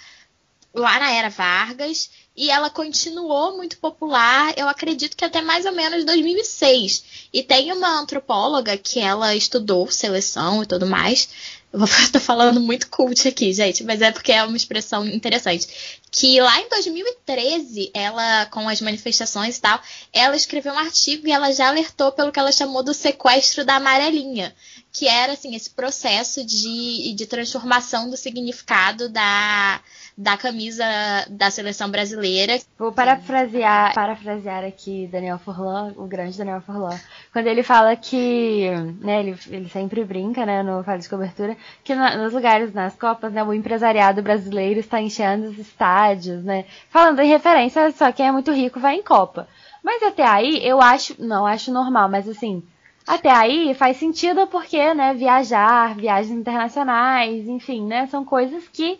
lá 0.73 0.99
na 0.99 1.11
era 1.11 1.29
Vargas 1.29 2.09
e 2.35 2.49
ela 2.49 2.69
continuou 2.69 3.57
muito 3.57 3.77
popular, 3.77 4.53
eu 4.57 4.67
acredito 4.67 5.17
que 5.17 5.25
até 5.25 5.41
mais 5.41 5.65
ou 5.65 5.73
menos 5.73 6.05
2006. 6.05 7.03
E 7.33 7.43
tem 7.43 7.71
uma 7.73 7.99
antropóloga 7.99 8.77
que 8.77 8.99
ela 8.99 9.35
estudou 9.35 9.91
seleção 9.91 10.63
e 10.63 10.65
tudo 10.65 10.85
mais. 10.85 11.27
Eu 11.73 11.83
estar 11.83 12.19
falando 12.21 12.59
muito 12.59 12.89
cult 12.89 13.27
aqui, 13.27 13.53
gente, 13.53 13.83
mas 13.83 14.01
é 14.01 14.11
porque 14.11 14.31
é 14.31 14.43
uma 14.43 14.57
expressão 14.57 15.05
interessante. 15.05 15.99
Que 16.09 16.39
lá 16.41 16.59
em 16.59 16.69
2013, 16.69 17.91
ela, 17.93 18.45
com 18.47 18.67
as 18.67 18.81
manifestações 18.81 19.57
e 19.57 19.61
tal, 19.61 19.81
ela 20.11 20.35
escreveu 20.35 20.73
um 20.73 20.79
artigo 20.79 21.27
e 21.27 21.31
ela 21.31 21.51
já 21.51 21.67
alertou 21.67 22.11
pelo 22.11 22.31
que 22.31 22.39
ela 22.39 22.51
chamou 22.51 22.83
do 22.83 22.93
sequestro 22.93 23.63
da 23.65 23.75
amarelinha, 23.75 24.53
que 24.91 25.07
era 25.07 25.33
assim 25.33 25.55
esse 25.55 25.69
processo 25.69 26.45
de, 26.45 27.13
de 27.13 27.25
transformação 27.25 28.09
do 28.09 28.17
significado 28.17 29.07
da, 29.07 29.79
da 30.17 30.35
camisa 30.37 30.83
da 31.29 31.49
seleção 31.49 31.89
brasileira. 31.89 32.59
Vou 32.77 32.91
parafrasear, 32.91 33.93
parafrasear 33.93 34.65
aqui 34.65 35.07
Daniel 35.11 35.39
Forlan, 35.39 35.93
o 35.95 36.05
grande 36.05 36.37
Daniel 36.37 36.61
Forlan, 36.61 36.99
quando 37.31 37.47
ele 37.47 37.63
fala 37.63 37.95
que, 37.95 38.69
né, 38.99 39.21
ele, 39.21 39.37
ele 39.49 39.69
sempre 39.69 40.03
brinca, 40.03 40.45
né, 40.45 40.61
no 40.61 40.83
Fala 40.83 40.99
de 40.99 41.09
Cobertura, 41.09 41.55
que 41.83 41.95
na, 41.95 42.17
nos 42.17 42.33
lugares, 42.33 42.73
nas 42.73 42.95
Copas, 42.95 43.31
né, 43.31 43.43
o 43.43 43.53
empresariado 43.53 44.21
brasileiro 44.21 44.79
está 44.79 45.01
enchendo 45.01 45.49
os 45.49 45.57
estádios, 45.57 46.43
né, 46.43 46.65
falando 46.89 47.19
em 47.19 47.29
referência, 47.29 47.91
só 47.91 48.11
quem 48.11 48.27
é 48.27 48.31
muito 48.31 48.51
rico 48.51 48.79
vai 48.79 48.95
em 48.95 49.03
Copa. 49.03 49.47
Mas 49.83 50.03
até 50.03 50.23
aí, 50.23 50.59
eu 50.63 50.81
acho, 50.81 51.15
não 51.17 51.45
acho 51.45 51.71
normal, 51.71 52.07
mas 52.09 52.27
assim, 52.27 52.61
até 53.05 53.29
aí 53.29 53.73
faz 53.73 53.97
sentido 53.97 54.47
porque, 54.47 54.93
né, 54.93 55.13
viajar, 55.13 55.95
viagens 55.95 56.37
internacionais, 56.37 57.47
enfim, 57.47 57.85
né, 57.85 58.07
são 58.07 58.23
coisas 58.23 58.67
que 58.67 58.99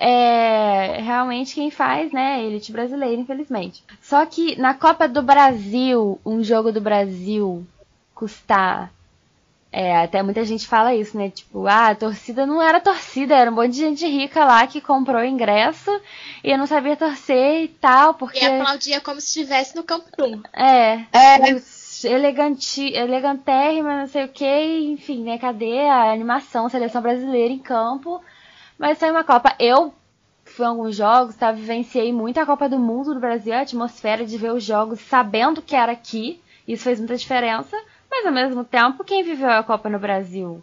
é 0.00 0.98
realmente 1.02 1.54
quem 1.54 1.70
faz, 1.70 2.10
né? 2.10 2.42
Elite 2.42 2.72
brasileira, 2.72 3.20
infelizmente. 3.20 3.84
Só 4.00 4.24
que 4.24 4.58
na 4.58 4.72
Copa 4.72 5.06
do 5.06 5.22
Brasil, 5.22 6.18
um 6.24 6.42
jogo 6.42 6.72
do 6.72 6.80
Brasil 6.80 7.66
custar. 8.14 8.90
É, 9.72 9.98
até 9.98 10.20
muita 10.22 10.44
gente 10.44 10.66
fala 10.66 10.94
isso, 10.94 11.16
né? 11.16 11.30
Tipo, 11.30 11.66
ah, 11.66 11.88
a 11.88 11.94
torcida 11.94 12.44
não 12.44 12.60
era 12.60 12.80
torcida, 12.80 13.36
era 13.36 13.50
um 13.50 13.54
monte 13.54 13.72
de 13.72 13.78
gente 13.80 14.06
rica 14.06 14.44
lá 14.44 14.66
que 14.66 14.80
comprou 14.80 15.22
ingresso 15.22 15.90
e 16.42 16.56
não 16.56 16.66
sabia 16.66 16.96
torcer 16.96 17.64
e 17.64 17.68
tal, 17.68 18.14
porque. 18.14 18.42
E 18.42 18.46
aplaudia 18.46 19.00
como 19.00 19.20
se 19.20 19.26
estivesse 19.26 19.76
no 19.76 19.84
campo 19.84 20.08
1. 20.18 20.42
É. 20.54 21.04
É. 21.12 21.60
Elegante, 22.04 22.92
elegantérrima, 22.94 24.00
não 24.00 24.06
sei 24.06 24.24
o 24.24 24.28
que, 24.28 24.78
enfim, 24.92 25.22
né? 25.22 25.38
Cadê 25.38 25.80
a 25.80 26.12
animação, 26.12 26.68
seleção 26.68 27.02
brasileira 27.02 27.52
em 27.52 27.58
campo? 27.58 28.22
Mas 28.78 28.98
foi 28.98 29.10
uma 29.10 29.24
Copa. 29.24 29.54
Eu 29.58 29.92
fui 30.44 30.64
a 30.64 30.68
alguns 30.68 30.96
jogos, 30.96 31.36
tá? 31.36 31.52
Vivenciei 31.52 32.12
muito 32.12 32.38
a 32.38 32.46
Copa 32.46 32.68
do 32.68 32.78
Mundo 32.78 33.14
do 33.14 33.20
Brasil, 33.20 33.52
a 33.52 33.60
atmosfera 33.60 34.24
de 34.24 34.38
ver 34.38 34.52
os 34.52 34.64
jogos 34.64 35.00
sabendo 35.00 35.62
que 35.62 35.76
era 35.76 35.92
aqui. 35.92 36.40
Isso 36.66 36.84
fez 36.84 36.98
muita 36.98 37.16
diferença. 37.16 37.76
Mas 38.10 38.26
ao 38.26 38.32
mesmo 38.32 38.64
tempo, 38.64 39.04
quem 39.04 39.22
viveu 39.22 39.50
a 39.50 39.62
Copa 39.62 39.88
no 39.88 39.98
Brasil 39.98 40.62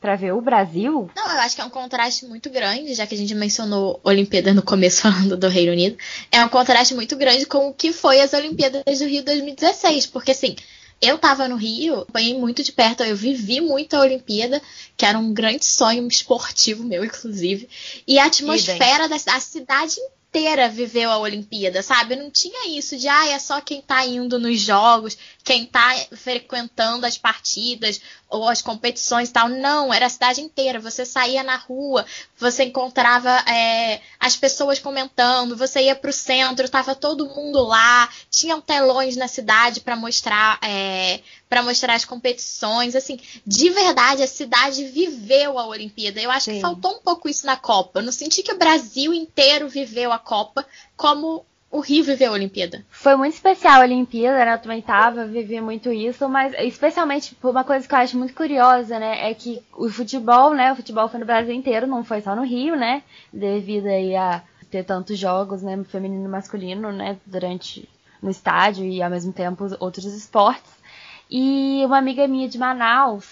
para 0.00 0.16
ver 0.16 0.32
o 0.32 0.40
Brasil? 0.40 1.10
Não, 1.16 1.32
eu 1.32 1.40
acho 1.40 1.54
que 1.54 1.60
é 1.60 1.64
um 1.64 1.70
contraste 1.70 2.26
muito 2.26 2.50
grande, 2.50 2.94
já 2.94 3.06
que 3.06 3.14
a 3.14 3.18
gente 3.18 3.34
mencionou 3.34 4.00
Olimpíada 4.04 4.52
no 4.52 4.62
começo 4.62 5.02
falando 5.02 5.36
do 5.36 5.48
Reino 5.48 5.72
Unido. 5.72 5.96
É 6.30 6.44
um 6.44 6.48
contraste 6.48 6.94
muito 6.94 7.16
grande 7.16 7.46
com 7.46 7.68
o 7.68 7.74
que 7.74 7.92
foi 7.92 8.20
as 8.20 8.32
Olimpíadas 8.32 8.98
do 8.98 9.06
Rio 9.06 9.24
2016, 9.24 10.06
porque 10.06 10.32
assim, 10.32 10.56
eu 11.00 11.18
tava 11.18 11.46
no 11.48 11.56
Rio, 11.56 12.00
acompanhei 12.00 12.38
muito 12.38 12.62
de 12.62 12.72
perto, 12.72 13.02
eu 13.02 13.16
vivi 13.16 13.60
muito 13.60 13.94
a 13.94 14.00
Olimpíada, 14.00 14.62
que 14.96 15.04
era 15.04 15.18
um 15.18 15.32
grande 15.32 15.64
sonho 15.64 16.06
esportivo 16.08 16.82
meu, 16.84 17.04
inclusive. 17.04 17.68
E 18.06 18.18
a 18.18 18.26
atmosfera 18.26 19.08
da, 19.08 19.16
da 19.16 19.40
cidade 19.40 19.96
inteira 20.36 20.68
viveu 20.68 21.10
a 21.10 21.16
Olimpíada, 21.16 21.82
sabe? 21.82 22.14
Não 22.14 22.30
tinha 22.30 22.68
isso 22.78 22.96
de, 22.98 23.08
ah, 23.08 23.28
é 23.28 23.38
só 23.38 23.58
quem 23.62 23.80
tá 23.80 24.04
indo 24.04 24.38
nos 24.38 24.60
jogos, 24.60 25.16
quem 25.42 25.64
tá 25.64 25.94
frequentando 26.14 27.06
as 27.06 27.16
partidas 27.16 28.02
ou 28.28 28.46
as 28.46 28.60
competições 28.60 29.30
e 29.30 29.32
tal. 29.32 29.48
Não, 29.48 29.94
era 29.94 30.04
a 30.04 30.10
cidade 30.10 30.42
inteira. 30.42 30.78
Você 30.78 31.06
saía 31.06 31.42
na 31.42 31.56
rua, 31.56 32.04
você 32.38 32.64
encontrava 32.64 33.30
é, 33.50 34.02
as 34.20 34.36
pessoas 34.36 34.78
comentando, 34.78 35.56
você 35.56 35.84
ia 35.84 35.96
pro 35.96 36.12
centro, 36.12 36.68
tava 36.68 36.94
todo 36.94 37.28
mundo 37.30 37.62
lá, 37.62 38.06
tinham 38.30 38.60
telões 38.60 39.16
na 39.16 39.28
cidade 39.28 39.80
para 39.80 39.96
mostrar 39.96 40.58
é, 40.62 41.20
para 41.48 41.62
mostrar 41.62 41.94
as 41.94 42.04
competições. 42.04 42.94
Assim, 42.94 43.18
de 43.46 43.70
verdade, 43.70 44.22
a 44.22 44.26
cidade 44.26 44.84
viveu 44.84 45.58
a 45.58 45.66
Olimpíada. 45.66 46.20
Eu 46.20 46.30
acho 46.30 46.46
Sim. 46.46 46.54
que 46.54 46.60
faltou 46.60 46.96
um 46.96 47.00
pouco 47.00 47.28
isso 47.28 47.46
na 47.46 47.56
Copa. 47.56 48.00
Eu 48.00 48.04
não 48.04 48.12
senti 48.12 48.42
que 48.42 48.52
o 48.52 48.58
Brasil 48.58 49.12
inteiro 49.14 49.68
viveu 49.68 50.12
a 50.12 50.18
Copa 50.18 50.66
como 50.96 51.44
o 51.70 51.80
Rio 51.80 52.04
viveu 52.04 52.30
a 52.30 52.34
Olimpíada. 52.34 52.84
Foi 52.90 53.16
muito 53.16 53.34
especial 53.34 53.80
a 53.80 53.84
Olimpíada, 53.84 54.44
né? 54.44 54.54
Eu 54.54 54.58
também 54.58 54.80
tava, 54.80 55.26
vivi 55.26 55.60
muito 55.60 55.92
isso, 55.92 56.28
mas 56.28 56.54
especialmente 56.60 57.36
uma 57.42 57.64
coisa 57.64 57.86
que 57.86 57.94
eu 57.94 57.98
acho 57.98 58.16
muito 58.16 58.34
curiosa, 58.34 58.98
né? 58.98 59.30
É 59.30 59.34
que 59.34 59.62
o 59.74 59.88
futebol, 59.90 60.54
né? 60.54 60.72
O 60.72 60.76
futebol 60.76 61.08
foi 61.08 61.20
no 61.20 61.26
Brasil 61.26 61.52
inteiro, 61.52 61.86
não 61.86 62.04
foi 62.04 62.20
só 62.20 62.34
no 62.34 62.44
Rio, 62.44 62.76
né? 62.76 63.02
Devido 63.32 63.88
aí 63.88 64.14
a 64.14 64.42
ter 64.70 64.84
tantos 64.84 65.18
jogos, 65.18 65.62
né? 65.62 65.82
Feminino 65.84 66.24
e 66.24 66.28
masculino, 66.28 66.92
né? 66.92 67.18
Durante 67.26 67.88
no 68.22 68.30
estádio 68.30 68.84
e 68.84 69.02
ao 69.02 69.10
mesmo 69.10 69.32
tempo 69.32 69.66
outros 69.78 70.04
esportes. 70.06 70.75
E 71.30 71.82
uma 71.84 71.98
amiga 71.98 72.26
minha 72.26 72.48
de 72.48 72.58
Manaus, 72.58 73.26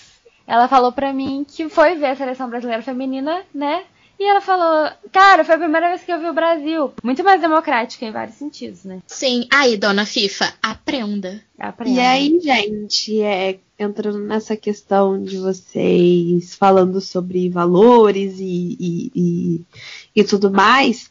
ela 0.47 0.69
falou 0.69 0.93
pra 0.93 1.13
mim 1.13 1.47
que 1.47 1.69
foi 1.69 1.95
ver 1.95 2.07
a 2.07 2.17
seleção 2.17 2.49
brasileira 2.49 2.83
feminina, 2.83 3.43
né? 3.55 3.85
E 4.19 4.25
ela 4.25 4.41
falou, 4.41 4.91
cara, 5.11 5.45
foi 5.45 5.57
a 5.57 5.59
primeira 5.59 5.89
vez 5.89 6.03
que 6.03 6.13
eu 6.13 6.21
vi 6.21 6.29
o 6.29 6.33
Brasil. 6.33 6.93
Muito 7.03 7.25
mais 7.25 7.41
democrático 7.41 8.05
em 8.05 8.13
vários 8.13 8.37
sentidos, 8.37 8.85
né? 8.85 9.03
Sim. 9.07 9.47
Aí, 9.53 9.77
dona 9.77 10.07
FIFA, 10.07 10.55
aprenda. 10.63 11.43
Aprenda. 11.59 11.91
E 11.91 12.01
aí, 12.01 12.41
gente, 12.41 13.21
é, 13.21 13.59
entrando 13.79 14.21
nessa 14.21 14.57
questão 14.57 15.21
de 15.21 15.37
vocês 15.39 16.55
falando 16.55 17.01
sobre 17.01 17.49
valores 17.49 18.39
e, 18.39 18.77
e, 18.79 19.13
e, 19.15 19.61
e 20.15 20.25
tudo 20.25 20.49
mais, 20.51 21.11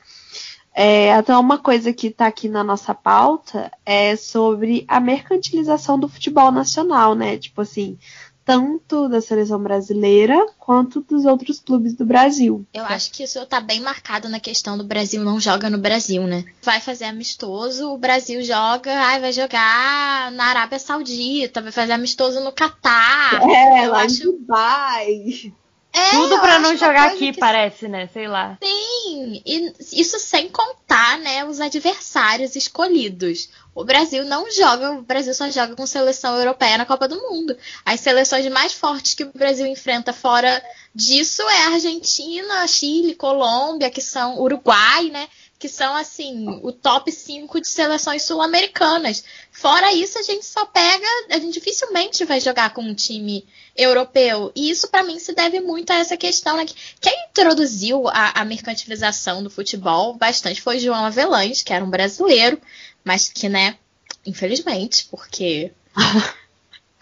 é, 0.73 1.13
até 1.13 1.35
uma 1.37 1.57
coisa 1.57 1.93
que 1.93 2.07
está 2.07 2.27
aqui 2.27 2.47
na 2.49 2.63
nossa 2.63 2.93
pauta 2.93 3.71
é 3.85 4.15
sobre 4.15 4.83
a 4.87 4.99
mercantilização 4.99 5.99
do 5.99 6.07
futebol 6.09 6.51
nacional, 6.51 7.13
né? 7.15 7.37
Tipo 7.37 7.61
assim, 7.61 7.97
tanto 8.45 9.07
da 9.07 9.21
seleção 9.21 9.57
brasileira 9.61 10.37
quanto 10.59 10.99
dos 11.01 11.23
outros 11.25 11.59
clubes 11.59 11.93
do 11.93 12.05
Brasil. 12.05 12.65
Eu 12.73 12.83
acho 12.83 13.11
que 13.11 13.23
isso 13.23 13.45
tá 13.45 13.61
bem 13.61 13.79
marcado 13.79 14.27
na 14.27 14.39
questão 14.39 14.77
do 14.77 14.83
Brasil 14.83 15.23
não 15.23 15.39
joga 15.39 15.69
no 15.69 15.77
Brasil, 15.77 16.23
né? 16.27 16.43
Vai 16.61 16.81
fazer 16.81 17.05
amistoso, 17.05 17.89
o 17.93 17.97
Brasil 17.97 18.41
joga, 18.43 18.91
ai, 18.99 19.21
vai 19.21 19.31
jogar 19.31 20.29
na 20.33 20.45
Arábia 20.45 20.77
Saudita, 20.79 21.61
vai 21.61 21.71
fazer 21.71 21.93
amistoso 21.93 22.41
no 22.41 22.51
Catar. 22.51 23.41
É, 23.49 23.85
Eu 23.85 23.91
lá 23.91 24.01
acho- 24.03 24.23
em 24.23 24.31
Dubai. 24.31 25.53
É, 25.95 26.09
Tudo 26.09 26.39
pra 26.39 26.53
acho 26.55 26.61
não 26.63 26.75
jogar 26.75 27.09
aqui, 27.09 27.31
que- 27.31 27.39
parece, 27.39 27.87
né? 27.87 28.09
Sei 28.11 28.27
lá. 28.27 28.57
Sim, 28.63 29.41
e 29.45 29.71
isso 29.93 30.17
sem 30.17 30.49
contar, 30.49 31.19
né, 31.19 31.45
os 31.45 31.61
adversários 31.61 32.55
escolhidos. 32.55 33.49
O 33.75 33.83
Brasil 33.83 34.25
não 34.25 34.51
joga, 34.51 34.91
o 34.91 35.01
Brasil 35.03 35.33
só 35.35 35.49
joga 35.51 35.75
com 35.75 35.85
seleção 35.85 36.35
europeia 36.37 36.77
na 36.79 36.85
Copa 36.85 37.07
do 37.07 37.15
Mundo. 37.21 37.55
As 37.85 37.99
seleções 37.99 38.47
mais 38.51 38.73
fortes 38.73 39.13
que 39.13 39.23
o 39.23 39.31
Brasil 39.33 39.65
enfrenta 39.67 40.11
fora 40.13 40.63
disso 40.95 41.41
é 41.43 41.63
a 41.65 41.69
Argentina, 41.73 42.67
Chile, 42.67 43.15
Colômbia, 43.15 43.89
que 43.91 44.01
são 44.01 44.39
Uruguai, 44.39 45.09
né? 45.09 45.27
Que 45.63 45.69
são 45.69 45.95
assim, 45.95 46.59
o 46.61 46.73
top 46.73 47.09
5 47.09 47.61
de 47.61 47.69
seleções 47.69 48.23
sul-americanas. 48.23 49.23
Fora 49.49 49.93
isso, 49.93 50.19
a 50.19 50.21
gente 50.21 50.45
só 50.45 50.65
pega, 50.65 51.07
a 51.29 51.39
gente 51.39 51.53
dificilmente 51.53 52.25
vai 52.25 52.41
jogar 52.41 52.73
com 52.73 52.81
um 52.81 52.93
time 52.93 53.47
europeu. 53.73 54.51
E 54.53 54.69
isso 54.69 54.89
pra 54.89 55.03
mim 55.03 55.17
se 55.19 55.33
deve 55.33 55.61
muito 55.61 55.89
a 55.91 55.99
essa 55.99 56.17
questão, 56.17 56.57
né? 56.57 56.65
que 56.65 56.75
Quem 56.99 57.27
introduziu 57.29 58.09
a, 58.09 58.41
a 58.41 58.43
mercantilização 58.43 59.41
do 59.41 59.49
futebol 59.49 60.15
bastante 60.15 60.61
foi 60.61 60.79
João 60.79 61.05
Avelange, 61.05 61.63
que 61.63 61.71
era 61.71 61.85
um 61.85 61.89
brasileiro, 61.89 62.59
mas 63.01 63.29
que, 63.29 63.47
né, 63.47 63.77
infelizmente, 64.25 65.07
porque 65.09 65.71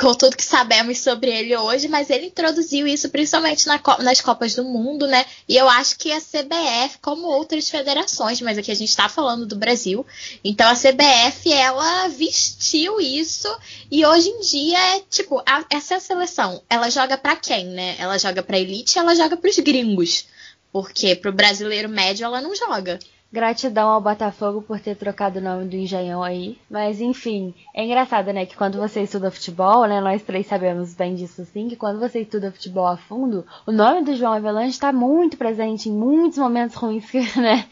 com 0.01 0.13
tudo 0.15 0.35
que 0.35 0.43
sabemos 0.43 0.99
sobre 0.99 1.29
ele 1.31 1.55
hoje, 1.55 1.87
mas 1.87 2.09
ele 2.09 2.25
introduziu 2.27 2.87
isso 2.87 3.09
principalmente 3.09 3.67
na 3.67 3.79
nas 3.99 4.19
Copas 4.19 4.55
do 4.55 4.63
Mundo, 4.63 5.05
né? 5.07 5.25
E 5.47 5.55
eu 5.55 5.69
acho 5.69 5.97
que 5.97 6.11
a 6.11 6.19
CBF, 6.19 6.97
como 7.01 7.27
outras 7.27 7.69
federações, 7.69 8.41
mas 8.41 8.57
aqui 8.57 8.71
a 8.71 8.75
gente 8.75 8.95
tá 8.95 9.07
falando 9.07 9.45
do 9.45 9.55
Brasil, 9.55 10.05
então 10.43 10.67
a 10.69 10.75
CBF, 10.75 11.51
ela 11.53 12.07
vestiu 12.07 12.99
isso 12.99 13.47
e 13.91 14.05
hoje 14.05 14.29
em 14.29 14.41
dia 14.41 14.95
é 14.95 14.99
tipo, 15.09 15.41
a- 15.45 15.65
essa 15.69 15.95
é 15.95 15.99
seleção. 15.99 16.61
Ela 16.69 16.89
joga 16.89 17.17
pra 17.17 17.35
quem, 17.35 17.65
né? 17.67 17.95
Ela 17.99 18.17
joga 18.17 18.41
pra 18.41 18.59
elite, 18.59 18.97
ela 18.97 19.13
joga 19.15 19.37
pros 19.37 19.57
gringos. 19.59 20.25
Porque 20.71 21.15
pro 21.17 21.33
brasileiro 21.33 21.89
médio 21.89 22.23
ela 22.25 22.39
não 22.39 22.55
joga. 22.55 22.97
Gratidão 23.31 23.89
ao 23.89 24.01
Botafogo 24.01 24.61
por 24.61 24.79
ter 24.79 24.95
trocado 24.95 25.39
o 25.39 25.41
nome 25.41 25.63
do 25.65 25.75
Engenhão 25.77 26.21
aí. 26.21 26.57
Mas 26.69 26.99
enfim, 26.99 27.53
é 27.73 27.85
engraçado, 27.85 28.33
né? 28.33 28.45
Que 28.45 28.57
quando 28.57 28.77
você 28.77 29.01
estuda 29.03 29.31
futebol, 29.31 29.85
né? 29.87 30.01
Nós 30.01 30.21
três 30.21 30.47
sabemos 30.47 30.93
bem 30.93 31.15
disso 31.15 31.41
assim, 31.41 31.69
que 31.69 31.77
quando 31.77 31.97
você 31.99 32.19
estuda 32.19 32.51
futebol 32.51 32.85
a 32.85 32.97
fundo, 32.97 33.45
o 33.65 33.71
nome 33.71 34.03
do 34.03 34.15
João 34.15 34.33
Avelange 34.33 34.71
está 34.71 34.91
muito 34.91 35.37
presente 35.37 35.87
em 35.87 35.93
muitos 35.93 36.39
momentos 36.39 36.75
ruins 36.75 37.09
que, 37.09 37.19
né? 37.39 37.65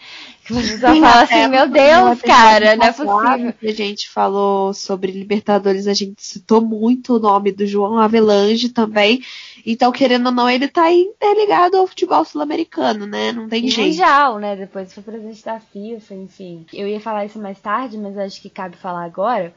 Que 0.45 0.53
você 0.53 0.77
só 0.77 0.93
Sim, 0.93 1.01
fala 1.01 1.23
assim, 1.23 1.47
meu 1.47 1.67
Deus, 1.67 2.21
cara, 2.21 2.75
não 2.77 2.85
é 2.85 2.91
possível. 2.93 3.53
A 3.61 3.71
gente 3.73 4.09
falou 4.09 4.73
sobre 4.73 5.11
Libertadores, 5.11 5.87
a 5.87 5.93
gente 5.93 6.23
citou 6.23 6.61
muito 6.61 7.17
o 7.17 7.19
nome 7.19 7.51
do 7.51 7.67
João 7.67 7.99
Avelange 7.99 8.69
também. 8.69 9.21
Então, 9.65 9.91
querendo 9.91 10.27
ou 10.27 10.31
não, 10.31 10.49
ele 10.49 10.67
tá 10.67 10.91
interligado 10.91 11.77
ao 11.77 11.87
futebol 11.87 12.23
sul-americano, 12.25 13.05
né? 13.05 13.31
Não 13.31 13.47
tem 13.47 13.65
E 13.65 13.69
jeito. 13.69 13.89
mundial, 13.89 14.39
né? 14.39 14.55
Depois 14.55 14.93
foi 14.93 15.03
presidente 15.03 15.43
da 15.43 15.59
FIFA, 15.59 16.13
enfim. 16.15 16.65
Eu 16.73 16.87
ia 16.87 16.99
falar 16.99 17.25
isso 17.25 17.39
mais 17.39 17.59
tarde, 17.59 17.97
mas 17.97 18.17
acho 18.17 18.41
que 18.41 18.49
cabe 18.49 18.75
falar 18.77 19.03
agora. 19.05 19.53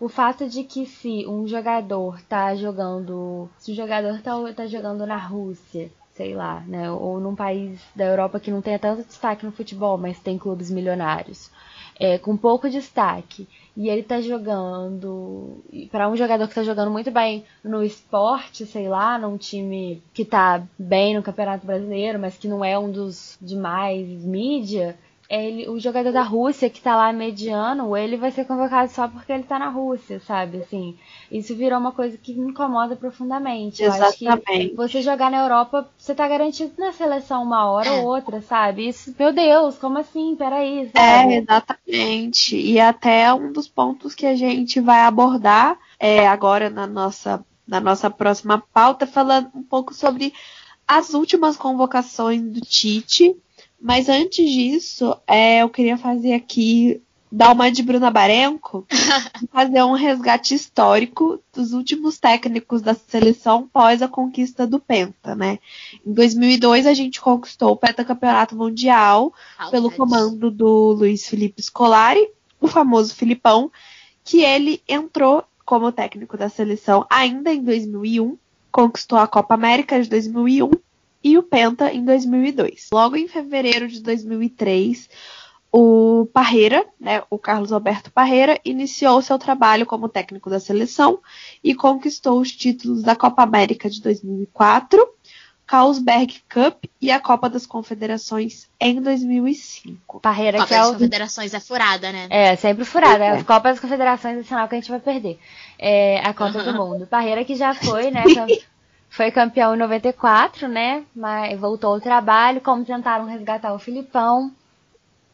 O 0.00 0.08
fato 0.08 0.48
de 0.48 0.64
que 0.64 0.86
se 0.86 1.26
um 1.26 1.46
jogador 1.46 2.20
tá 2.28 2.54
jogando. 2.54 3.48
Se 3.58 3.72
o 3.72 3.74
jogador 3.74 4.20
tá, 4.20 4.32
tá 4.54 4.66
jogando 4.66 5.06
na 5.06 5.16
Rússia, 5.16 5.90
sei 6.14 6.34
lá, 6.34 6.60
né? 6.66 6.90
Ou 6.90 7.20
num 7.20 7.34
país 7.34 7.80
da 7.94 8.04
Europa 8.04 8.40
que 8.40 8.50
não 8.50 8.60
tenha 8.60 8.78
tanto 8.78 9.04
destaque 9.06 9.46
no 9.46 9.52
futebol, 9.52 9.96
mas 9.96 10.18
tem 10.18 10.36
clubes 10.38 10.70
milionários. 10.70 11.50
É, 11.98 12.18
com 12.18 12.36
pouco 12.36 12.68
destaque. 12.68 13.48
E 13.76 13.88
ele 13.88 14.02
tá 14.02 14.20
jogando. 14.20 15.62
Para 15.90 16.08
um 16.08 16.16
jogador 16.16 16.48
que 16.48 16.54
tá 16.54 16.62
jogando 16.62 16.90
muito 16.90 17.10
bem 17.10 17.44
no 17.62 17.82
esporte, 17.82 18.66
sei 18.66 18.88
lá, 18.88 19.18
num 19.18 19.36
time 19.36 20.02
que 20.12 20.24
tá 20.24 20.62
bem 20.78 21.14
no 21.14 21.22
Campeonato 21.22 21.66
Brasileiro, 21.66 22.18
mas 22.18 22.36
que 22.36 22.48
não 22.48 22.64
é 22.64 22.78
um 22.78 22.90
dos 22.90 23.36
de 23.40 23.56
mais 23.56 24.06
mídia, 24.24 24.96
ele, 25.28 25.68
o 25.68 25.78
jogador 25.80 26.12
da 26.12 26.22
Rússia 26.22 26.70
que 26.70 26.80
tá 26.80 26.96
lá 26.96 27.12
mediano, 27.12 27.96
ele 27.96 28.16
vai 28.16 28.30
ser 28.30 28.44
convocado 28.46 28.90
só 28.92 29.08
porque 29.08 29.32
ele 29.32 29.44
tá 29.44 29.58
na 29.58 29.68
Rússia, 29.68 30.20
sabe? 30.20 30.58
Assim, 30.58 30.98
isso 31.30 31.54
virou 31.56 31.78
uma 31.78 31.92
coisa 31.92 32.16
que 32.18 32.34
me 32.34 32.50
incomoda 32.50 32.96
profundamente. 32.96 33.82
Eu 33.82 33.92
acho 33.92 34.16
que 34.16 34.24
Exatamente. 34.26 34.74
você 34.74 35.02
jogar 35.02 35.30
na 35.30 35.42
Europa, 35.42 35.88
você 35.96 36.14
tá 36.14 36.28
garantido 36.28 36.74
na 36.78 36.92
seleção 36.92 37.42
uma 37.42 37.70
hora 37.70 37.90
É. 37.90 37.92
ou 37.92 38.04
outra, 38.04 38.40
sabe? 38.42 38.88
Isso, 38.88 39.14
meu 39.18 39.32
Deus, 39.32 39.78
como 39.78 39.98
assim? 39.98 40.36
Peraí, 40.36 40.88
É, 40.92 40.98
sabe? 41.04 41.34
exatamente. 41.36 42.56
E 42.56 42.78
até 42.80 43.32
um 43.34 43.52
dos 43.52 43.68
pontos 43.68 44.14
que 44.14 44.26
a 44.26 44.34
gente 44.36 44.80
vai 44.80 45.00
abordar 45.02 45.78
é, 45.98 46.26
agora 46.26 46.70
na 46.70 46.86
nossa, 46.86 47.44
na 47.66 47.80
nossa 47.80 48.10
próxima 48.10 48.58
pauta, 48.72 49.06
falando 49.06 49.50
um 49.54 49.62
pouco 49.62 49.92
sobre 49.92 50.32
as 50.86 51.14
últimas 51.14 51.56
convocações 51.56 52.42
do 52.42 52.60
Tite. 52.60 53.36
Mas 53.84 54.08
antes 54.08 54.50
disso, 54.50 55.14
é, 55.26 55.58
eu 55.58 55.68
queria 55.68 55.98
fazer 55.98 56.32
aqui, 56.32 57.02
dar 57.30 57.52
uma 57.52 57.70
de 57.70 57.82
Bruna 57.82 58.10
Barenco, 58.10 58.86
fazer 59.52 59.82
um 59.82 59.92
resgate 59.92 60.54
histórico 60.54 61.38
dos 61.52 61.74
últimos 61.74 62.18
técnicos 62.18 62.80
da 62.80 62.94
seleção 62.94 63.68
pós 63.70 64.00
a 64.00 64.08
conquista 64.08 64.66
do 64.66 64.80
Penta, 64.80 65.34
né? 65.34 65.58
Em 66.04 66.14
2002, 66.14 66.86
a 66.86 66.94
gente 66.94 67.20
conquistou 67.20 67.72
o 67.72 67.76
pentacampeonato 67.76 68.56
mundial, 68.56 69.34
pelo 69.70 69.90
comando 69.90 70.50
do 70.50 70.92
Luiz 70.92 71.28
Felipe 71.28 71.62
Scolari, 71.62 72.26
o 72.58 72.66
famoso 72.66 73.14
Filipão, 73.14 73.70
que 74.24 74.40
ele 74.40 74.82
entrou 74.88 75.44
como 75.62 75.92
técnico 75.92 76.38
da 76.38 76.48
seleção 76.48 77.04
ainda 77.10 77.52
em 77.52 77.62
2001, 77.62 78.38
conquistou 78.72 79.18
a 79.18 79.28
Copa 79.28 79.52
América 79.52 80.02
de 80.02 80.08
2001 80.08 80.70
e 81.24 81.38
o 81.38 81.42
Penta 81.42 81.90
em 81.90 82.04
2002. 82.04 82.90
Logo 82.92 83.16
em 83.16 83.26
fevereiro 83.26 83.88
de 83.88 84.00
2003, 84.02 85.08
o 85.72 86.26
Parreira, 86.32 86.86
né, 87.00 87.22
o 87.30 87.38
Carlos 87.38 87.72
Alberto 87.72 88.12
Parreira, 88.12 88.60
iniciou 88.64 89.20
seu 89.22 89.38
trabalho 89.38 89.86
como 89.86 90.08
técnico 90.08 90.50
da 90.50 90.60
seleção 90.60 91.18
e 91.64 91.74
conquistou 91.74 92.40
os 92.40 92.52
títulos 92.52 93.02
da 93.02 93.16
Copa 93.16 93.42
América 93.42 93.88
de 93.88 94.00
2004, 94.02 95.04
Carlsberg 95.66 96.42
Cup 96.52 96.84
e 97.00 97.10
a 97.10 97.18
Copa 97.18 97.48
das 97.48 97.64
Confederações 97.64 98.68
em 98.78 99.00
2005. 99.00 100.20
Parreira 100.20 100.58
Copa 100.58 100.68
que 100.68 100.74
é 100.74 100.78
das 100.78 100.88
o 100.88 100.92
Confederações 100.92 101.54
é 101.54 101.60
furada, 101.60 102.12
né? 102.12 102.26
É, 102.28 102.54
sempre 102.54 102.84
furada. 102.84 103.32
As 103.32 103.42
Copas 103.42 103.72
das 103.72 103.80
Confederações 103.80 104.38
é 104.38 104.42
sinal 104.42 104.68
que 104.68 104.74
a 104.74 104.78
gente 104.78 104.90
vai 104.90 105.00
perder. 105.00 105.38
É, 105.78 106.20
a 106.20 106.34
Copa 106.34 106.62
do 106.62 106.74
Mundo. 106.74 107.06
Parreira 107.06 107.44
que 107.44 107.56
já 107.56 107.74
foi, 107.74 108.10
né? 108.10 108.22
Foi 109.14 109.30
campeão 109.30 109.76
em 109.76 109.78
94, 109.78 110.66
né? 110.66 111.04
Mas 111.14 111.56
voltou 111.56 111.94
ao 111.94 112.00
trabalho. 112.00 112.60
Como 112.60 112.84
tentaram 112.84 113.26
resgatar 113.26 113.72
o 113.72 113.78
Filipão. 113.78 114.50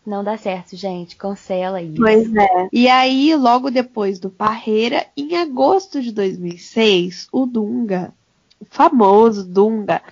Não 0.06 0.22
dá 0.22 0.36
certo, 0.36 0.76
gente. 0.76 1.16
Cancela 1.16 1.80
isso. 1.80 1.96
Pois 1.96 2.34
é. 2.36 2.68
E 2.70 2.86
aí, 2.88 3.34
logo 3.34 3.70
depois 3.70 4.18
do 4.18 4.28
Parreira, 4.28 5.06
em 5.16 5.34
agosto 5.34 6.02
de 6.02 6.12
2006, 6.12 7.28
o 7.32 7.46
Dunga, 7.46 8.12
o 8.60 8.66
famoso 8.66 9.44
Dunga, 9.44 10.02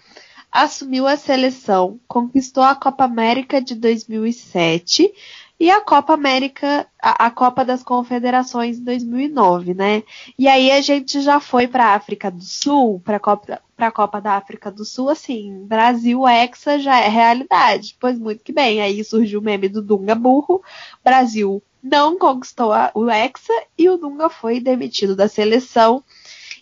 assumiu 0.51 1.07
a 1.07 1.19
seleção, 1.19 2.01
conquistou 2.09 2.63
a 2.63 2.75
Copa 2.75 3.05
América 3.05 3.61
de 3.61 3.75
2007 3.75 5.13
e 5.61 5.71
a 5.71 5.81
Copa 5.81 6.15
América, 6.15 6.87
a, 7.03 7.27
a 7.27 7.31
Copa 7.31 7.65
das 7.65 7.83
Confederações 7.83 8.79
em 8.79 8.85
2009, 8.85 9.75
né? 9.75 10.03
E 10.39 10.47
aí 10.49 10.71
a 10.71 10.81
gente 10.81 11.21
já 11.21 11.41
foi 11.41 11.67
para 11.67 11.87
a 11.87 11.95
África 11.95 12.31
do 12.31 12.43
Sul, 12.43 13.01
para 13.05 13.17
a 13.17 13.21
Copa, 13.21 13.61
Copa 13.93 14.21
da 14.21 14.33
África 14.35 14.71
do 14.71 14.85
Sul, 14.85 15.09
assim, 15.09 15.65
Brasil 15.67 16.27
Hexa 16.29 16.79
já 16.79 17.01
é 17.01 17.09
realidade. 17.09 17.97
Pois 18.01 18.19
muito 18.19 18.45
que 18.45 18.53
bem, 18.53 18.81
aí 18.81 19.03
surgiu 19.05 19.41
o 19.41 19.43
meme 19.43 19.69
do 19.69 19.83
Dunga 19.83 20.15
burro, 20.15 20.63
Brasil 21.05 21.63
não 21.83 22.19
conquistou 22.19 22.73
a- 22.73 22.91
o 22.95 23.09
Hexa 23.09 23.53
e 23.77 23.89
o 23.89 23.97
Dunga 23.97 24.29
foi 24.29 24.61
demitido 24.61 25.15
da 25.17 25.29
seleção. 25.29 26.03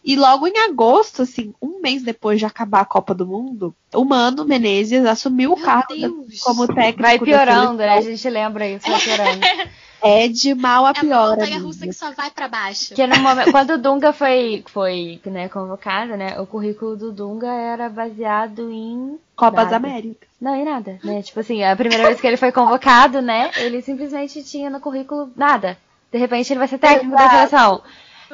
E 0.06 0.14
logo 0.14 0.46
em 0.46 0.56
agosto, 0.58 1.22
assim, 1.22 1.52
um 1.60 1.80
mês 1.82 2.00
depois 2.04 2.38
de 2.38 2.46
acabar 2.46 2.82
a 2.82 2.84
Copa 2.84 3.12
do 3.12 3.26
Mundo, 3.26 3.74
o 3.92 4.04
Mano 4.04 4.44
Menezes 4.44 5.04
assumiu 5.04 5.50
o 5.52 5.60
cargo 5.60 5.94
Deus. 5.94 6.40
como 6.40 6.64
técnico. 6.68 7.02
Vai 7.02 7.18
da 7.18 7.24
piorando, 7.24 7.78
né? 7.78 7.88
A 7.98 8.00
gente 8.00 8.30
lembra 8.30 8.68
isso, 8.68 8.88
vai 8.88 9.00
piorando. 9.00 9.40
É 10.02 10.28
de 10.28 10.54
mal 10.54 10.84
a 10.84 10.90
É 10.90 10.92
uma 10.92 11.00
pior. 11.00 11.30
montanha 11.30 11.58
russa 11.58 11.86
que 11.86 11.92
só 11.92 12.12
vai 12.12 12.30
pra 12.30 12.46
baixo. 12.46 12.94
Que 12.94 13.06
no 13.06 13.18
momento, 13.18 13.50
quando 13.50 13.70
o 13.70 13.78
Dunga 13.78 14.12
foi, 14.12 14.62
foi 14.68 15.18
né, 15.24 15.48
convocado, 15.48 16.16
né? 16.16 16.38
O 16.38 16.46
currículo 16.46 16.96
do 16.96 17.10
Dunga 17.10 17.48
era 17.48 17.88
baseado 17.88 18.70
em. 18.70 19.18
Copas. 19.34 19.72
Américas. 19.72 20.28
Não, 20.40 20.54
em 20.54 20.64
nada, 20.64 20.98
né? 21.02 21.22
Tipo 21.22 21.40
assim, 21.40 21.64
a 21.64 21.74
primeira 21.74 22.06
vez 22.06 22.20
que 22.20 22.26
ele 22.26 22.36
foi 22.36 22.52
convocado, 22.52 23.20
né? 23.22 23.50
Ele 23.56 23.80
simplesmente 23.82 24.44
tinha 24.44 24.68
no 24.70 24.80
currículo 24.80 25.30
nada. 25.34 25.76
De 26.12 26.18
repente 26.18 26.52
ele 26.52 26.58
vai 26.60 26.68
ser 26.68 26.78
técnico 26.78 27.16
da 27.16 27.24
Exato. 27.24 27.36
seleção. 27.36 27.82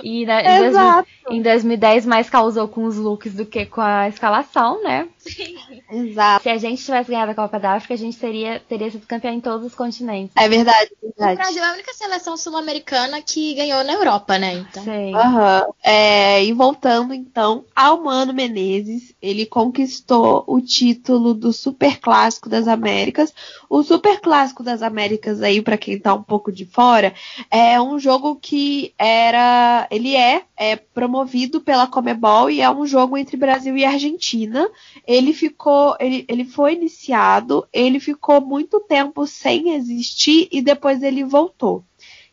E 0.02 0.24
na, 0.26 0.40
em, 0.40 0.58
2000 0.58 0.66
Exato. 0.68 1.08
em 1.30 1.42
2010 1.42 2.06
mais 2.06 2.30
causou 2.30 2.68
com 2.68 2.84
os 2.84 2.96
looks 2.96 3.34
do 3.34 3.44
que 3.46 3.66
com 3.66 3.80
a 3.80 4.08
escalação, 4.08 4.82
né? 4.82 5.08
Exato. 5.90 6.42
Se 6.42 6.48
a 6.48 6.58
gente 6.58 6.82
tivesse 6.84 7.10
ganhado 7.10 7.32
a 7.32 7.34
Copa 7.34 7.58
da 7.58 7.72
África, 7.74 7.94
a 7.94 7.98
gente 7.98 8.16
teria, 8.18 8.60
teria 8.68 8.90
sido 8.90 9.06
campeão 9.06 9.32
em 9.34 9.40
todos 9.40 9.66
os 9.66 9.74
continentes. 9.74 10.34
É 10.36 10.48
verdade, 10.48 10.90
é 11.02 11.06
O 11.06 11.12
verdade. 11.16 11.36
Brasil 11.36 11.62
é 11.62 11.68
a 11.68 11.72
única 11.74 11.92
seleção 11.94 12.36
sul-americana 12.36 13.20
que 13.22 13.54
ganhou 13.54 13.84
na 13.84 13.92
Europa, 13.92 14.38
né? 14.38 14.54
Então. 14.54 14.82
Sim. 14.84 15.14
Aham. 15.14 15.66
É, 15.82 16.44
e 16.44 16.52
voltando 16.52 17.14
então 17.14 17.64
ao 17.74 18.02
Mano 18.02 18.32
Menezes, 18.32 19.14
ele 19.20 19.46
conquistou 19.46 20.44
o 20.46 20.60
título 20.60 21.34
do 21.34 21.52
Super 21.52 21.98
Clássico 21.98 22.48
das 22.48 22.66
Américas. 22.66 23.32
O 23.68 23.82
Super 23.82 24.20
Clássico 24.20 24.62
das 24.62 24.82
Américas 24.82 25.42
aí, 25.42 25.62
pra 25.62 25.78
quem 25.78 25.98
tá 25.98 26.14
um 26.14 26.22
pouco 26.22 26.50
de 26.52 26.66
fora, 26.66 27.14
é 27.50 27.80
um 27.80 27.98
jogo 27.98 28.36
que 28.36 28.92
era, 28.98 29.81
ele 29.90 30.14
é, 30.14 30.44
é 30.56 30.76
promovido 30.76 31.60
pela 31.60 31.86
Comebol 31.86 32.50
e 32.50 32.60
é 32.60 32.70
um 32.70 32.86
jogo 32.86 33.16
entre 33.16 33.36
Brasil 33.36 33.76
e 33.76 33.84
Argentina. 33.84 34.68
Ele 35.06 35.32
ficou, 35.32 35.96
ele, 35.98 36.24
ele 36.28 36.44
foi 36.44 36.74
iniciado, 36.74 37.66
ele 37.72 38.00
ficou 38.00 38.40
muito 38.40 38.80
tempo 38.80 39.26
sem 39.26 39.74
existir 39.74 40.48
e 40.50 40.60
depois 40.62 41.02
ele 41.02 41.24
voltou. 41.24 41.84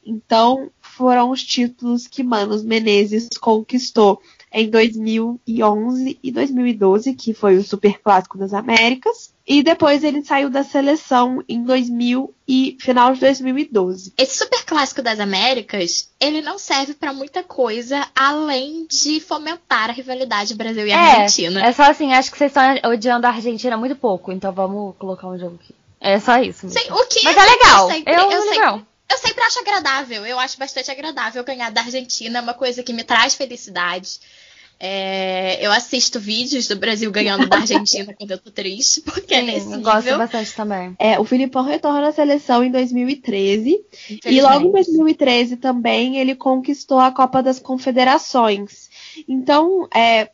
Então, 0.05 0.71
foram 0.79 1.29
os 1.29 1.43
títulos 1.43 2.07
que 2.07 2.23
Manos 2.23 2.63
Menezes 2.63 3.29
conquistou 3.39 4.21
em 4.51 4.69
2011 4.69 6.19
e 6.23 6.31
2012, 6.31 7.13
que 7.13 7.33
foi 7.33 7.57
o 7.57 7.63
Super 7.63 7.99
Clássico 8.01 8.37
das 8.37 8.53
Américas. 8.53 9.33
E 9.47 9.63
depois 9.63 10.03
ele 10.03 10.23
saiu 10.23 10.49
da 10.49 10.63
seleção 10.63 11.43
em 11.49 11.63
2000 11.63 12.33
e 12.47 12.77
final 12.79 13.13
de 13.13 13.19
2012. 13.19 14.13
Esse 14.15 14.37
super 14.37 14.63
clássico 14.63 15.01
das 15.01 15.19
Américas, 15.19 16.09
ele 16.19 16.39
não 16.41 16.59
serve 16.59 16.93
pra 16.93 17.11
muita 17.13 17.41
coisa 17.41 18.05
além 18.15 18.85
de 18.87 19.19
fomentar 19.19 19.89
a 19.89 19.93
rivalidade 19.93 20.53
Brasil 20.53 20.85
e 20.85 20.91
Argentina. 20.91 21.65
É 21.65 21.71
só 21.71 21.83
assim, 21.83 22.13
acho 22.13 22.31
que 22.31 22.37
vocês 22.37 22.51
estão 22.55 22.91
odiando 22.91 23.25
a 23.25 23.31
Argentina 23.31 23.75
muito 23.75 23.95
pouco, 23.95 24.31
então 24.31 24.51
vamos 24.51 24.95
colocar 24.97 25.27
um 25.27 25.37
jogo 25.39 25.57
aqui. 25.63 25.73
É 25.99 26.19
só 26.19 26.37
isso. 26.41 26.69
Sim, 26.69 26.91
o 26.91 27.05
que 27.07 27.23
Mas 27.23 27.35
é 27.35 27.41
legal. 27.43 27.89
Eu 27.89 27.95
sempre, 27.95 28.13
Eu, 28.13 28.19
eu 28.19 28.29
é 28.29 28.41
sempre- 28.41 28.49
legal. 28.59 28.81
Eu 29.09 29.17
sempre 29.17 29.43
acho 29.43 29.59
agradável. 29.59 30.25
Eu 30.25 30.39
acho 30.39 30.57
bastante 30.57 30.91
agradável 30.91 31.43
ganhar 31.43 31.71
da 31.71 31.81
Argentina, 31.81 32.39
é 32.39 32.41
uma 32.41 32.53
coisa 32.53 32.83
que 32.83 32.93
me 32.93 33.03
traz 33.03 33.35
felicidade. 33.35 34.19
É, 34.81 35.57
eu 35.65 35.73
assisto 35.73 36.21
vídeos 36.21 36.65
do 36.69 36.77
Brasil 36.77 37.11
ganhando 37.11 37.45
da 37.49 37.57
Argentina 37.57 38.13
quando 38.17 38.31
eu 38.31 38.37
tô 38.37 38.49
triste, 38.49 39.01
porque 39.01 39.33
é 39.33 39.41
Sim, 39.41 39.45
nesse 39.47 39.65
eu 39.65 39.77
nível. 39.77 39.91
gosto 39.91 40.17
bastante 40.17 40.53
também. 40.53 40.95
É, 40.97 41.19
o 41.19 41.25
Filipão 41.25 41.65
retorna 41.65 42.07
à 42.07 42.11
seleção 42.13 42.63
em 42.63 42.71
2013 42.71 43.77
E 44.25 44.41
logo 44.41 44.69
em 44.69 44.71
2013 44.71 45.57
também 45.57 46.17
ele 46.17 46.33
conquistou 46.33 46.97
a 46.97 47.11
Copa 47.11 47.43
das 47.43 47.59
Confederações. 47.59 48.89
Então, 49.27 49.85
é, 49.93 50.29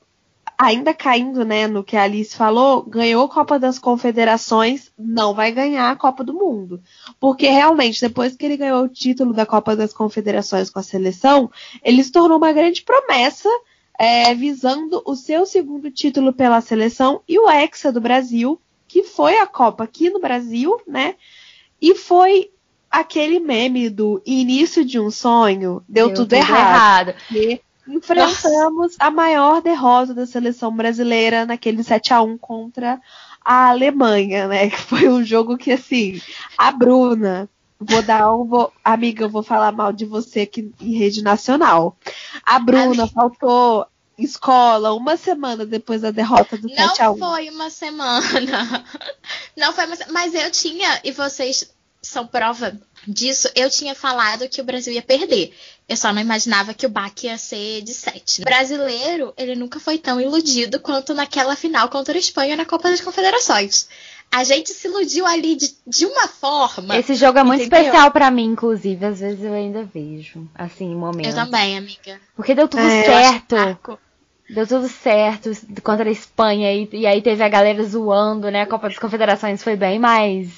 ainda 0.57 0.93
caindo 0.93 1.43
né, 1.43 1.67
no 1.67 1.83
que 1.83 1.97
a 1.97 2.03
Alice 2.03 2.35
falou, 2.35 2.83
ganhou 2.83 3.25
a 3.25 3.29
Copa 3.29 3.59
das 3.59 3.77
Confederações, 3.79 4.91
não 4.97 5.33
vai 5.33 5.51
ganhar 5.51 5.91
a 5.91 5.95
Copa 5.95 6.23
do 6.23 6.33
Mundo. 6.33 6.81
Porque 7.19 7.47
realmente, 7.47 8.01
depois 8.01 8.35
que 8.35 8.45
ele 8.45 8.57
ganhou 8.57 8.83
o 8.83 8.89
título 8.89 9.33
da 9.33 9.45
Copa 9.45 9.75
das 9.75 9.93
Confederações 9.93 10.69
com 10.69 10.79
a 10.79 10.83
seleção, 10.83 11.51
ele 11.83 12.03
se 12.03 12.11
tornou 12.11 12.37
uma 12.37 12.51
grande 12.51 12.83
promessa. 12.83 13.49
é, 13.97 14.33
visando 14.33 15.01
o 15.05 15.15
seu 15.15 15.45
segundo 15.45 15.89
título 15.89 16.33
pela 16.33 16.61
seleção 16.61 17.21
e 17.27 17.39
o 17.39 17.49
Hexa 17.49 17.91
do 17.91 18.01
Brasil, 18.01 18.59
que 18.87 19.03
foi 19.03 19.37
a 19.37 19.47
Copa 19.47 19.83
aqui 19.83 20.09
no 20.09 20.19
Brasil, 20.19 20.79
né? 20.87 21.15
E 21.81 21.95
foi 21.95 22.51
aquele 22.89 23.39
meme 23.39 23.89
do 23.89 24.21
início 24.25 24.85
de 24.85 24.99
um 24.99 25.09
sonho, 25.11 25.83
deu, 25.87 26.13
tudo, 26.13 26.33
errado. 26.33 27.13
Porque 27.27 27.61
enfrentamos 27.87 28.95
a 28.99 29.11
maior 29.11 29.61
derrota 29.61 30.13
da 30.13 30.25
seleção 30.25 30.75
brasileira 30.75 31.45
naquele 31.45 31.83
7 31.83 32.13
a 32.13 32.21
1 32.21 32.37
contra 32.37 32.99
a 33.43 33.69
Alemanha, 33.69 34.47
né? 34.47 34.69
Que 34.71 34.77
foi 34.77 35.07
um 35.07 35.23
jogo 35.23 35.57
que 35.57 35.71
assim, 35.71 36.21
a 36.57 36.71
Bruna, 36.71 37.47
vou 37.79 38.01
dar 38.01 38.33
um, 38.33 38.45
vou, 38.45 38.71
amiga, 38.83 39.25
eu 39.25 39.29
vou 39.29 39.43
falar 39.43 39.71
mal 39.71 39.93
de 39.93 40.05
você 40.05 40.41
aqui 40.41 40.71
em 40.81 40.97
rede 40.97 41.21
nacional. 41.21 41.95
A 42.43 42.59
Bruna 42.59 43.07
faltou 43.07 43.85
escola 44.17 44.93
uma 44.93 45.17
semana 45.17 45.65
depois 45.65 46.01
da 46.01 46.09
derrota 46.11 46.57
do 46.57 46.69
7 46.69 47.01
a 47.01 47.05
Não 47.05 47.13
1. 47.15 47.17
foi 47.17 47.49
uma 47.49 47.69
semana. 47.69 48.85
Não 49.55 49.73
foi 49.73 49.85
uma 49.85 49.95
semana. 49.95 50.13
Mas 50.13 50.33
eu 50.33 50.49
tinha, 50.49 51.01
e 51.03 51.11
vocês 51.11 51.73
são 52.01 52.25
prova 52.25 52.79
disso, 53.07 53.49
eu 53.55 53.69
tinha 53.69 53.95
falado 53.95 54.47
que 54.47 54.61
o 54.61 54.63
Brasil 54.63 54.93
ia 54.93 55.01
perder. 55.01 55.53
Eu 55.87 55.95
só 55.95 56.11
não 56.11 56.21
imaginava 56.21 56.73
que 56.73 56.85
o 56.85 56.89
baque 56.89 57.27
ia 57.27 57.37
ser 57.37 57.81
de 57.83 57.93
7. 57.93 58.41
O 58.41 58.45
brasileiro, 58.45 59.33
ele 59.37 59.55
nunca 59.55 59.79
foi 59.79 59.99
tão 59.99 60.19
iludido 60.19 60.79
quanto 60.79 61.13
naquela 61.13 61.55
final 61.55 61.89
contra 61.89 62.15
a 62.15 62.19
Espanha 62.19 62.55
na 62.55 62.65
Copa 62.65 62.89
das 62.89 63.01
Confederações. 63.01 63.87
A 64.31 64.43
gente 64.43 64.71
se 64.73 64.87
iludiu 64.87 65.25
ali 65.27 65.55
de, 65.55 65.75
de 65.85 66.05
uma 66.07 66.27
forma. 66.27 66.97
Esse 66.97 67.13
jogo 67.13 67.37
é 67.37 67.43
muito 67.43 67.61
Entendeu? 67.61 67.79
especial 67.79 68.11
pra 68.11 68.31
mim, 68.31 68.45
inclusive. 68.45 69.05
Às 69.05 69.19
vezes 69.19 69.43
eu 69.43 69.53
ainda 69.53 69.83
vejo, 69.83 70.49
assim, 70.55 70.91
em 70.91 70.95
momentos. 70.95 71.35
Eu 71.35 71.45
também, 71.45 71.77
amiga. 71.77 72.19
Porque 72.35 72.55
deu 72.55 72.67
tudo 72.67 72.81
É, 72.81 73.03
certo. 73.03 73.55
Deu 74.49 74.67
tudo 74.67 74.87
certo 74.89 75.51
contra 75.83 76.09
a 76.09 76.11
Espanha. 76.11 76.73
E, 76.73 76.89
e 76.93 77.05
aí 77.07 77.21
teve 77.21 77.43
a 77.43 77.47
galera 77.49 77.83
zoando, 77.83 78.49
né? 78.49 78.63
A 78.63 78.67
Copa 78.67 78.89
das 78.89 78.97
Confederações 78.97 79.63
foi 79.63 79.75
bem 79.75 79.99
mais, 79.99 80.49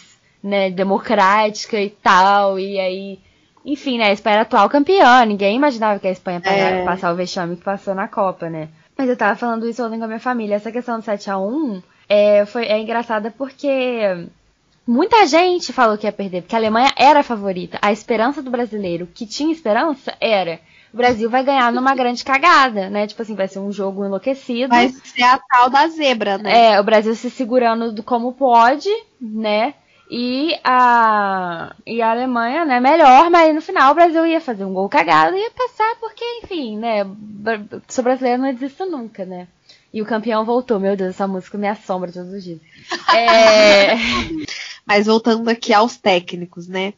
né, 0.41 0.71
democrática 0.71 1.79
e 1.81 1.89
tal. 1.89 2.57
E 2.57 2.79
aí. 2.79 3.19
Enfim, 3.67 3.97
né? 3.97 4.05
A 4.05 4.13
Espanha 4.13 4.35
era 4.35 4.41
atual 4.43 4.69
campeã. 4.69 5.25
Ninguém 5.25 5.57
imaginava 5.57 5.99
que 5.99 6.07
a 6.07 6.11
Espanha 6.11 6.41
ia 6.45 6.51
É. 6.51 6.85
passar 6.85 7.11
o 7.11 7.15
vexame 7.17 7.57
que 7.57 7.63
passou 7.63 7.93
na 7.93 8.07
Copa, 8.07 8.49
né? 8.49 8.69
Mas 8.97 9.09
eu 9.09 9.17
tava 9.17 9.35
falando 9.35 9.67
isso 9.67 9.85
ontem 9.85 9.97
com 9.99 10.05
a 10.05 10.07
minha 10.07 10.19
família. 10.19 10.55
Essa 10.55 10.71
questão 10.71 10.97
do 10.97 11.03
7x1 11.05 11.83
é, 12.07 12.45
foi, 12.45 12.65
é 12.65 12.79
engraçada 12.79 13.29
porque 13.37 14.25
muita 14.87 15.27
gente 15.27 15.73
falou 15.73 15.97
que 15.97 16.07
ia 16.07 16.11
perder, 16.13 16.41
porque 16.43 16.55
a 16.55 16.59
Alemanha 16.59 16.91
era 16.95 17.19
a 17.19 17.23
favorita. 17.23 17.77
A 17.81 17.91
esperança 17.91 18.41
do 18.41 18.49
brasileiro, 18.49 19.07
que 19.13 19.25
tinha 19.27 19.51
esperança, 19.51 20.15
era. 20.21 20.59
O 20.93 20.97
Brasil 20.97 21.29
vai 21.29 21.43
ganhar 21.43 21.71
numa 21.71 21.93
grande 21.95 22.23
cagada, 22.23 22.89
né? 22.89 23.05
Tipo 23.05 23.21
assim, 23.21 23.35
vai 23.35 23.49
ser 23.49 23.59
um 23.59 23.71
jogo 23.71 24.05
enlouquecido. 24.05 24.69
Vai 24.69 24.89
ser 24.89 25.23
a 25.23 25.37
tal 25.37 25.69
da 25.69 25.87
zebra, 25.89 26.37
né? 26.37 26.71
É, 26.71 26.79
o 26.79 26.83
Brasil 26.83 27.13
se 27.15 27.29
segurando 27.29 27.91
do 27.91 28.01
como 28.01 28.31
pode, 28.31 28.89
né? 29.21 29.73
E 30.09 30.57
a, 30.63 31.75
e 31.85 32.01
a 32.01 32.11
Alemanha, 32.11 32.63
né, 32.63 32.79
melhor, 32.79 33.29
mas 33.29 33.53
no 33.53 33.61
final 33.61 33.91
o 33.91 33.95
Brasil 33.95 34.25
ia 34.25 34.39
fazer 34.39 34.63
um 34.63 34.73
gol 34.73 34.87
cagado 34.87 35.35
e 35.35 35.41
ia 35.41 35.51
passar, 35.51 35.95
porque, 35.99 36.23
enfim, 36.43 36.77
né, 36.77 37.05
sou 37.89 38.03
brasileiro 38.03 38.41
não 38.41 38.49
existe 38.49 38.85
nunca, 38.85 39.25
né? 39.25 39.47
E 39.93 40.01
o 40.01 40.05
campeão 40.05 40.45
voltou, 40.45 40.79
meu 40.79 40.95
Deus, 40.95 41.09
essa 41.09 41.27
música 41.27 41.57
me 41.57 41.67
assombra 41.67 42.11
todos 42.11 42.31
os 42.31 42.43
dias. 42.43 42.59
É, 43.13 43.95
Mas 44.85 45.07
voltando 45.07 45.49
aqui 45.49 45.73
aos 45.73 45.97
técnicos, 45.97 46.67
né? 46.67 46.93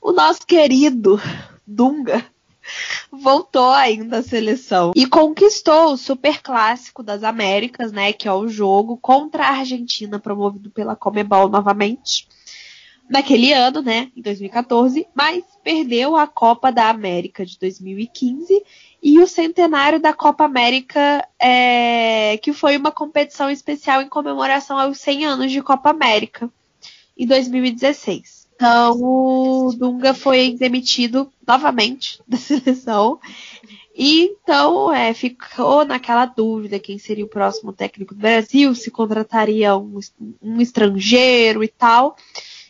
O 0.00 0.12
nosso 0.12 0.46
querido 0.46 1.20
Dunga 1.66 2.24
voltou 3.10 3.70
ainda 3.70 4.18
à 4.18 4.22
seleção 4.22 4.92
e 4.94 5.06
conquistou 5.06 5.92
o 5.92 5.96
Super 5.96 6.40
Clássico 6.42 7.02
das 7.02 7.22
Américas, 7.22 7.92
né? 7.92 8.12
Que 8.12 8.28
é 8.28 8.32
o 8.32 8.48
jogo 8.48 8.96
contra 8.96 9.44
a 9.44 9.58
Argentina, 9.58 10.18
promovido 10.18 10.70
pela 10.70 10.96
Comebol 10.96 11.48
novamente. 11.48 12.28
Naquele 13.08 13.54
ano, 13.54 13.80
né? 13.80 14.10
Em 14.14 14.20
2014, 14.20 15.06
mas 15.14 15.42
perdeu 15.64 16.14
a 16.14 16.26
Copa 16.26 16.70
da 16.70 16.90
América 16.90 17.44
de 17.44 17.58
2015 17.58 18.62
e 19.02 19.18
o 19.18 19.26
centenário 19.26 19.98
da 19.98 20.12
Copa 20.12 20.44
América, 20.44 21.26
é, 21.40 22.36
que 22.42 22.52
foi 22.52 22.76
uma 22.76 22.92
competição 22.92 23.50
especial 23.50 24.02
em 24.02 24.08
comemoração 24.08 24.78
aos 24.78 24.98
100 24.98 25.24
anos 25.24 25.52
de 25.52 25.62
Copa 25.62 25.90
América 25.90 26.50
em 27.16 27.26
2016. 27.26 28.37
Então, 28.58 29.00
o 29.00 29.72
Dunga 29.72 30.12
foi 30.12 30.56
demitido 30.58 31.32
novamente 31.46 32.20
da 32.26 32.36
seleção. 32.36 33.20
E 33.94 34.24
então 34.24 34.92
é, 34.92 35.14
ficou 35.14 35.84
naquela 35.84 36.26
dúvida 36.26 36.78
quem 36.80 36.98
seria 36.98 37.24
o 37.24 37.28
próximo 37.28 37.72
técnico 37.72 38.14
do 38.14 38.20
Brasil, 38.20 38.74
se 38.74 38.90
contrataria 38.90 39.76
um, 39.76 40.00
um 40.42 40.60
estrangeiro 40.60 41.62
e 41.62 41.68
tal. 41.68 42.16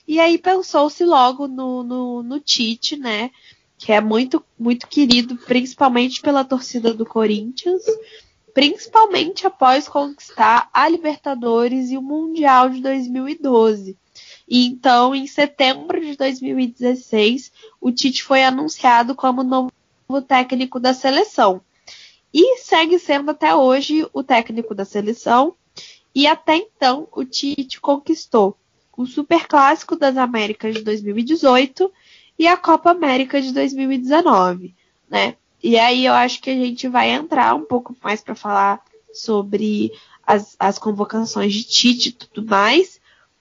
E 0.07 0.21
aí 0.21 0.37
pensou-se 0.37 1.05
logo 1.05 1.49
no, 1.49 1.83
no, 1.83 2.23
no 2.23 2.39
Tite, 2.39 2.97
né? 2.97 3.31
que 3.79 3.93
é 3.93 4.01
muito, 4.01 4.45
muito 4.59 4.89
querido, 4.89 5.37
principalmente 5.37 6.21
pela 6.21 6.45
torcida 6.45 6.93
do 6.93 7.07
Corinthians, 7.07 7.83
principalmente 8.53 9.47
após 9.47 9.89
conquistar 9.89 10.69
a 10.75 10.89
Libertadores 10.89 11.91
e 11.91 11.97
o 11.97 12.03
Mundial 12.03 12.69
de 12.69 12.83
2012. 12.83 13.97
E 14.49 14.67
então, 14.67 15.15
em 15.15 15.27
setembro 15.27 16.01
de 16.01 16.17
2016, 16.17 17.53
o 17.81 17.93
Tite 17.93 18.23
foi 18.23 18.43
anunciado 18.43 19.15
como 19.15 19.43
novo 19.43 19.71
técnico 20.27 20.81
da 20.81 20.95
seleção. 20.95 21.61
E 22.33 22.57
segue 22.59 22.99
sendo 22.99 23.31
até 23.31 23.55
hoje 23.55 24.07
o 24.13 24.23
técnico 24.23 24.75
da 24.75 24.85
seleção. 24.85 25.55
E 26.15 26.27
até 26.27 26.57
então, 26.57 27.07
o 27.13 27.25
Tite 27.25 27.81
conquistou 27.81 28.57
o 28.97 29.07
Super 29.07 29.47
Clássico 29.47 29.95
das 29.95 30.17
Américas 30.17 30.75
de 30.75 30.83
2018 30.83 31.93
e 32.39 32.47
a 32.47 32.57
Copa 32.57 32.91
América 32.91 33.41
de 33.41 33.53
2019, 33.53 34.75
né? 35.09 35.37
E 35.63 35.79
aí 35.79 36.07
eu 36.07 36.13
acho 36.13 36.41
que 36.41 36.51
a 36.51 36.55
gente 36.55 36.89
vai 36.89 37.11
entrar 37.11 37.55
um 37.55 37.65
pouco 37.65 37.95
mais 38.03 38.21
para 38.21 38.35
falar 38.35 38.81
sobre 39.13 39.93
as, 40.27 40.57
as 40.59 40.79
convocações 40.79 41.53
de 41.53 41.65
Tite 41.65 42.09
e 42.09 42.13
tudo 42.13 42.49
mais. 42.49 42.98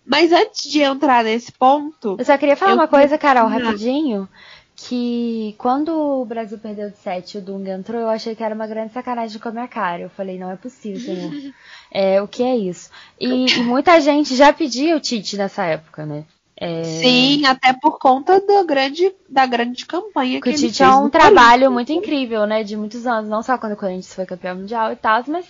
Mas 0.08 0.32
antes 0.32 0.72
de 0.72 0.82
entrar 0.82 1.24
nesse 1.24 1.52
ponto. 1.52 2.15
Eu 2.17 2.24
só 2.24 2.38
queria 2.38 2.56
falar 2.56 2.74
uma 2.74 2.88
coisa, 2.88 3.17
Carol, 3.17 3.48
rapidinho. 3.48 4.28
Que 4.74 5.56
quando 5.58 5.89
o 5.89 6.24
Brasil 6.24 6.58
perdeu 6.60 6.89
de 6.89 6.98
7 6.98 7.34
e 7.34 7.38
o 7.39 7.41
Dunga 7.41 7.74
entrou, 7.74 8.00
eu 8.00 8.10
achei 8.10 8.36
que 8.36 8.43
era 8.43 8.56
uma 8.56 8.67
grande 8.67 8.93
sacanagem 8.93 9.39
com 9.39 9.50
a 9.50 9.52
minha 9.52 9.67
cara. 9.67 10.04
Eu 10.04 10.10
falei, 10.10 10.39
não 10.39 10.52
é 10.52 10.56
possível, 10.56 11.02
senhor. 11.02 11.54
é, 11.91 12.22
o 12.22 12.28
que 12.28 12.43
é 12.43 12.56
isso? 12.56 12.89
E, 13.20 13.48
e 13.48 13.63
muita 13.63 14.00
gente 14.00 14.36
já 14.36 14.54
pedia 14.54 14.96
o 14.96 15.00
Tite 15.00 15.36
nessa 15.36 15.65
época, 15.65 16.06
né? 16.06 16.24
É... 16.56 16.84
Sim, 16.84 17.46
até 17.46 17.74
por 17.74 18.00
conta 18.00 18.39
da 18.39 18.63
grande, 18.63 19.13
da 19.28 19.46
grande 19.46 19.86
campanha 19.86 20.39
que, 20.39 20.50
que 20.50 20.56
o 20.56 20.60
Tite 20.60 20.84
é 20.84 20.89
um 20.89 21.10
trabalho 21.10 21.72
muito 21.72 21.91
incrível, 21.91 22.46
né? 22.46 22.63
De 22.63 22.78
muitos 22.78 23.06
anos, 23.06 23.30
não 23.30 23.43
só 23.43 23.58
quando 23.58 23.74
o 23.74 23.78
Corinthians 23.78 24.13
foi 24.13 24.26
campeão 24.26 24.56
mundial 24.56 24.91
e 24.91 24.96
tal, 24.96 25.24
mas 25.28 25.46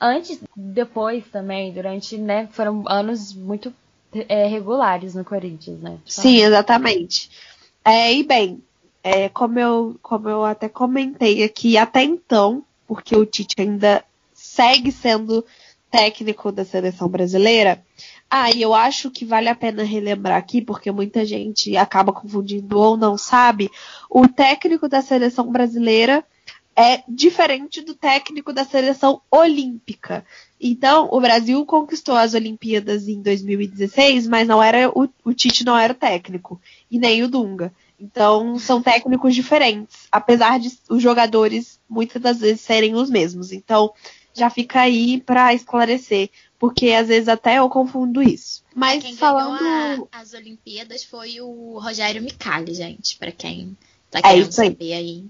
antes, 0.00 0.40
depois 0.56 1.26
também, 1.26 1.72
durante, 1.72 2.16
né? 2.16 2.48
Foram 2.52 2.84
anos 2.88 3.34
muito 3.34 3.72
é, 4.28 4.46
regulares 4.46 5.14
no 5.14 5.24
Corinthians, 5.24 5.80
né? 5.80 5.98
Só... 6.04 6.22
Sim, 6.22 6.42
exatamente. 6.42 7.30
É, 7.84 8.12
e 8.12 8.22
bem, 8.22 8.62
é, 9.02 9.28
como, 9.28 9.58
eu, 9.58 9.96
como 10.02 10.28
eu 10.28 10.44
até 10.44 10.68
comentei 10.68 11.42
aqui, 11.42 11.76
até 11.76 12.02
então, 12.02 12.64
porque 12.86 13.16
o 13.16 13.26
Tite 13.26 13.60
ainda 13.60 14.04
segue 14.34 14.92
sendo 14.92 15.44
técnico 15.90 16.52
da 16.52 16.64
seleção 16.64 17.08
brasileira, 17.08 17.82
ah, 18.30 18.50
e 18.50 18.60
eu 18.60 18.74
acho 18.74 19.10
que 19.10 19.24
vale 19.24 19.48
a 19.48 19.54
pena 19.54 19.82
relembrar 19.82 20.36
aqui, 20.36 20.60
porque 20.60 20.92
muita 20.92 21.24
gente 21.24 21.74
acaba 21.76 22.12
confundindo 22.12 22.78
ou 22.78 22.96
não 22.96 23.16
sabe, 23.16 23.70
o 24.10 24.28
técnico 24.28 24.86
da 24.88 25.00
seleção 25.00 25.50
brasileira 25.50 26.22
é 26.78 27.02
diferente 27.08 27.80
do 27.80 27.92
técnico 27.92 28.52
da 28.52 28.64
seleção 28.64 29.20
olímpica. 29.28 30.24
Então, 30.60 31.08
o 31.10 31.20
Brasil 31.20 31.66
conquistou 31.66 32.14
as 32.14 32.34
Olimpíadas 32.34 33.08
em 33.08 33.20
2016, 33.20 34.28
mas 34.28 34.46
não 34.46 34.62
era 34.62 34.88
o, 34.88 35.08
o 35.24 35.34
Tite 35.34 35.64
não 35.64 35.76
era 35.76 35.92
o 35.92 35.96
técnico 35.96 36.60
e 36.88 36.96
nem 36.96 37.24
o 37.24 37.28
Dunga. 37.28 37.74
Então, 37.98 38.56
são 38.60 38.80
técnicos 38.80 39.34
diferentes, 39.34 40.06
apesar 40.12 40.60
de 40.60 40.70
os 40.88 41.02
jogadores 41.02 41.80
muitas 41.90 42.22
das 42.22 42.38
vezes 42.38 42.60
serem 42.60 42.94
os 42.94 43.10
mesmos. 43.10 43.50
Então, 43.50 43.92
já 44.32 44.48
fica 44.48 44.82
aí 44.82 45.20
para 45.20 45.52
esclarecer 45.52 46.30
porque 46.60 46.90
às 46.90 47.08
vezes 47.08 47.28
até 47.28 47.58
eu 47.58 47.68
confundo 47.68 48.22
isso. 48.22 48.62
Mas 48.72 49.02
quem 49.02 49.16
falando 49.16 50.08
a, 50.12 50.20
as 50.20 50.32
Olimpíadas 50.32 51.02
foi 51.02 51.40
o 51.40 51.78
Rogério 51.80 52.22
Micali, 52.22 52.72
gente, 52.72 53.16
para 53.16 53.32
quem 53.32 53.76
tá 54.10 54.20
é 54.20 54.22
querendo 54.22 54.48
é 54.48 54.52
saber 54.52 54.92
aí. 54.92 55.26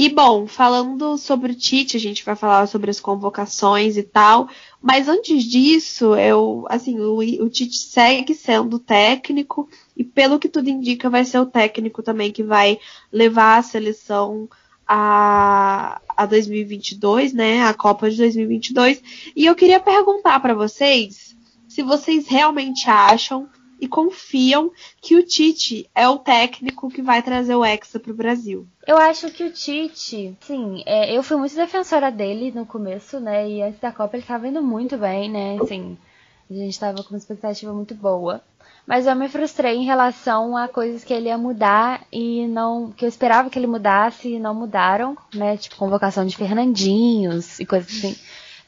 E 0.00 0.08
bom, 0.08 0.46
falando 0.46 1.18
sobre 1.18 1.50
o 1.50 1.54
Tite, 1.56 1.96
a 1.96 2.00
gente 2.00 2.24
vai 2.24 2.36
falar 2.36 2.68
sobre 2.68 2.88
as 2.88 3.00
convocações 3.00 3.96
e 3.96 4.04
tal. 4.04 4.48
Mas 4.80 5.08
antes 5.08 5.42
disso, 5.42 6.14
eu, 6.14 6.64
assim, 6.68 7.00
o, 7.00 7.16
o 7.16 7.48
Tite 7.50 7.76
segue 7.76 8.32
sendo 8.32 8.78
técnico 8.78 9.68
e 9.96 10.04
pelo 10.04 10.38
que 10.38 10.48
tudo 10.48 10.70
indica, 10.70 11.10
vai 11.10 11.24
ser 11.24 11.40
o 11.40 11.46
técnico 11.46 12.00
também 12.00 12.30
que 12.30 12.44
vai 12.44 12.78
levar 13.12 13.58
a 13.58 13.62
seleção 13.62 14.48
a, 14.86 16.00
a 16.16 16.26
2022, 16.26 17.32
né? 17.32 17.64
A 17.64 17.74
Copa 17.74 18.08
de 18.08 18.18
2022. 18.18 19.02
E 19.34 19.46
eu 19.46 19.56
queria 19.56 19.80
perguntar 19.80 20.38
para 20.38 20.54
vocês 20.54 21.36
se 21.66 21.82
vocês 21.82 22.28
realmente 22.28 22.88
acham 22.88 23.48
e 23.80 23.88
confiam 23.88 24.70
que 25.00 25.16
o 25.16 25.22
Tite 25.22 25.88
é 25.94 26.08
o 26.08 26.18
técnico 26.18 26.90
que 26.90 27.02
vai 27.02 27.22
trazer 27.22 27.54
o 27.54 27.64
Hexa 27.64 28.00
para 28.00 28.12
o 28.12 28.16
Brasil. 28.16 28.66
Eu 28.86 28.96
acho 28.96 29.30
que 29.30 29.44
o 29.44 29.52
Tite, 29.52 30.36
sim, 30.40 30.82
é, 30.86 31.16
eu 31.16 31.22
fui 31.22 31.36
muito 31.36 31.54
defensora 31.54 32.10
dele 32.10 32.50
no 32.50 32.66
começo, 32.66 33.20
né? 33.20 33.48
E 33.48 33.62
antes 33.62 33.80
da 33.80 33.92
Copa 33.92 34.16
ele 34.16 34.22
estava 34.22 34.48
indo 34.48 34.62
muito 34.62 34.96
bem, 34.96 35.30
né? 35.30 35.58
Assim, 35.60 35.96
a 36.50 36.54
gente 36.54 36.70
estava 36.70 37.02
com 37.02 37.10
uma 37.10 37.18
expectativa 37.18 37.72
muito 37.72 37.94
boa. 37.94 38.42
Mas 38.88 39.06
eu 39.06 39.14
me 39.14 39.28
frustrei 39.28 39.76
em 39.76 39.84
relação 39.84 40.56
a 40.56 40.66
coisas 40.66 41.04
que 41.04 41.12
ele 41.12 41.28
ia 41.28 41.36
mudar 41.36 42.06
e 42.10 42.46
não. 42.48 42.90
que 42.90 43.04
eu 43.04 43.08
esperava 43.08 43.50
que 43.50 43.58
ele 43.58 43.66
mudasse 43.66 44.32
e 44.32 44.38
não 44.38 44.54
mudaram, 44.54 45.14
né? 45.34 45.58
Tipo, 45.58 45.76
convocação 45.76 46.24
de 46.24 46.34
Fernandinhos 46.34 47.60
e 47.60 47.66
coisas 47.66 47.94
assim. 47.94 48.16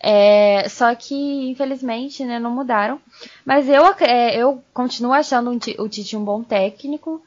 É, 0.02 0.66
só 0.68 0.94
que, 0.94 1.50
infelizmente, 1.50 2.24
né, 2.24 2.38
não 2.38 2.50
mudaram. 2.50 2.98
Mas 3.44 3.68
eu, 3.68 3.84
é, 4.00 4.36
eu 4.36 4.62
continuo 4.72 5.12
achando 5.12 5.50
o 5.50 5.88
Tite 5.88 6.16
um 6.16 6.24
bom 6.24 6.42
técnico. 6.42 7.22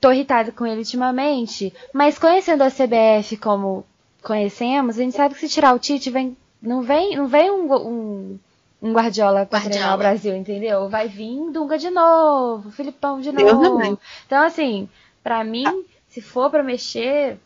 Tô 0.00 0.12
irritada 0.12 0.52
com 0.52 0.64
ele 0.64 0.78
ultimamente. 0.78 1.72
Mas 1.92 2.18
conhecendo 2.18 2.62
a 2.62 2.70
CBF 2.70 3.36
como 3.36 3.84
conhecemos, 4.22 4.98
a 4.98 5.02
gente 5.02 5.16
sabe 5.16 5.34
que 5.34 5.40
se 5.40 5.48
tirar 5.48 5.74
o 5.74 5.78
Tite, 5.78 6.10
vem, 6.10 6.36
não 6.60 6.82
vem, 6.82 7.16
não 7.16 7.26
vem 7.26 7.50
um, 7.50 7.74
um 7.74 8.38
um 8.82 8.92
Guardiola 8.92 9.46
treinar 9.46 9.94
o 9.94 9.98
Brasil, 9.98 10.34
entendeu? 10.34 10.88
Vai 10.88 11.06
vir 11.06 11.52
Dunga 11.52 11.78
de 11.78 11.88
novo, 11.88 12.72
Filipão 12.72 13.20
de 13.20 13.30
novo. 13.30 13.96
Então, 14.26 14.42
assim, 14.44 14.88
para 15.22 15.44
mim, 15.44 15.64
se 16.08 16.20
for 16.20 16.50
para 16.50 16.64
mexer, 16.64 17.38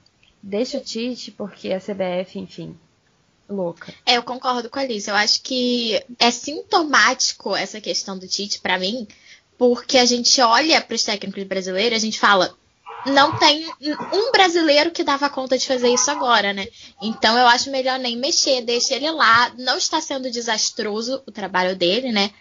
deixa 0.42 0.78
o 0.78 0.80
Tite, 0.80 1.30
porque 1.30 1.72
a 1.72 1.78
CBF, 1.78 2.38
enfim, 2.38 2.74
louca. 3.48 3.92
É, 4.04 4.16
eu 4.16 4.22
concordo 4.22 4.68
com 4.68 4.78
a 4.78 4.82
Alice. 4.82 5.08
Eu 5.08 5.16
acho 5.16 5.42
que 5.42 6.02
é 6.18 6.30
sintomático 6.30 7.54
essa 7.54 7.80
questão 7.80 8.18
do 8.18 8.26
Tite 8.26 8.60
para 8.60 8.78
mim, 8.78 9.06
porque 9.58 9.98
a 9.98 10.04
gente 10.04 10.40
olha 10.40 10.80
para 10.80 10.94
os 10.94 11.04
técnicos 11.04 11.44
brasileiros, 11.44 11.96
a 11.96 12.04
gente 12.04 12.18
fala, 12.18 12.54
não 13.06 13.36
tem 13.38 13.66
um 14.12 14.32
brasileiro 14.32 14.90
que 14.90 15.04
dava 15.04 15.30
conta 15.30 15.56
de 15.56 15.66
fazer 15.66 15.88
isso 15.88 16.10
agora, 16.10 16.52
né? 16.52 16.66
Então 17.00 17.38
eu 17.38 17.46
acho 17.46 17.70
melhor 17.70 17.98
nem 17.98 18.16
mexer, 18.16 18.62
deixa 18.62 18.94
ele 18.94 19.10
lá. 19.10 19.52
Não 19.58 19.78
está 19.78 20.00
sendo 20.00 20.30
desastroso 20.30 21.22
o 21.26 21.30
trabalho 21.30 21.76
dele, 21.76 22.10
né? 22.10 22.32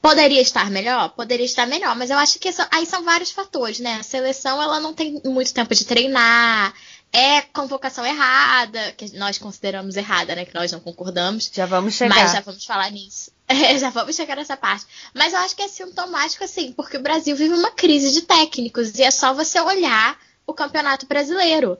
Poderia 0.00 0.40
estar 0.40 0.70
melhor? 0.70 1.10
Poderia 1.10 1.44
estar 1.44 1.66
melhor, 1.66 1.96
mas 1.96 2.10
eu 2.10 2.18
acho 2.18 2.38
que 2.38 2.48
aí 2.70 2.86
são 2.86 3.02
vários 3.02 3.30
fatores, 3.30 3.80
né? 3.80 3.94
A 3.94 4.02
seleção 4.02 4.62
ela 4.62 4.78
não 4.78 4.94
tem 4.94 5.20
muito 5.24 5.52
tempo 5.52 5.74
de 5.74 5.84
treinar, 5.84 6.72
é 7.12 7.42
convocação 7.42 8.04
errada, 8.04 8.92
que 8.92 9.16
nós 9.16 9.38
consideramos 9.38 9.96
errada, 9.96 10.34
né? 10.34 10.44
Que 10.44 10.54
nós 10.54 10.70
não 10.72 10.80
concordamos. 10.80 11.50
Já 11.52 11.66
vamos 11.66 11.94
chegar. 11.94 12.14
Mas 12.14 12.32
já 12.32 12.40
vamos 12.40 12.64
falar 12.64 12.90
nisso. 12.90 13.30
É, 13.48 13.76
já 13.78 13.90
vamos 13.90 14.14
chegar 14.14 14.36
nessa 14.36 14.56
parte. 14.56 14.86
Mas 15.14 15.32
eu 15.32 15.38
acho 15.40 15.56
que 15.56 15.62
é 15.62 15.68
sintomático, 15.68 16.44
assim, 16.44 16.72
porque 16.72 16.96
o 16.96 17.02
Brasil 17.02 17.34
vive 17.36 17.54
uma 17.54 17.70
crise 17.70 18.12
de 18.12 18.22
técnicos. 18.22 18.98
E 18.98 19.02
é 19.02 19.10
só 19.10 19.32
você 19.32 19.60
olhar 19.60 20.18
o 20.46 20.52
campeonato 20.52 21.06
brasileiro. 21.06 21.78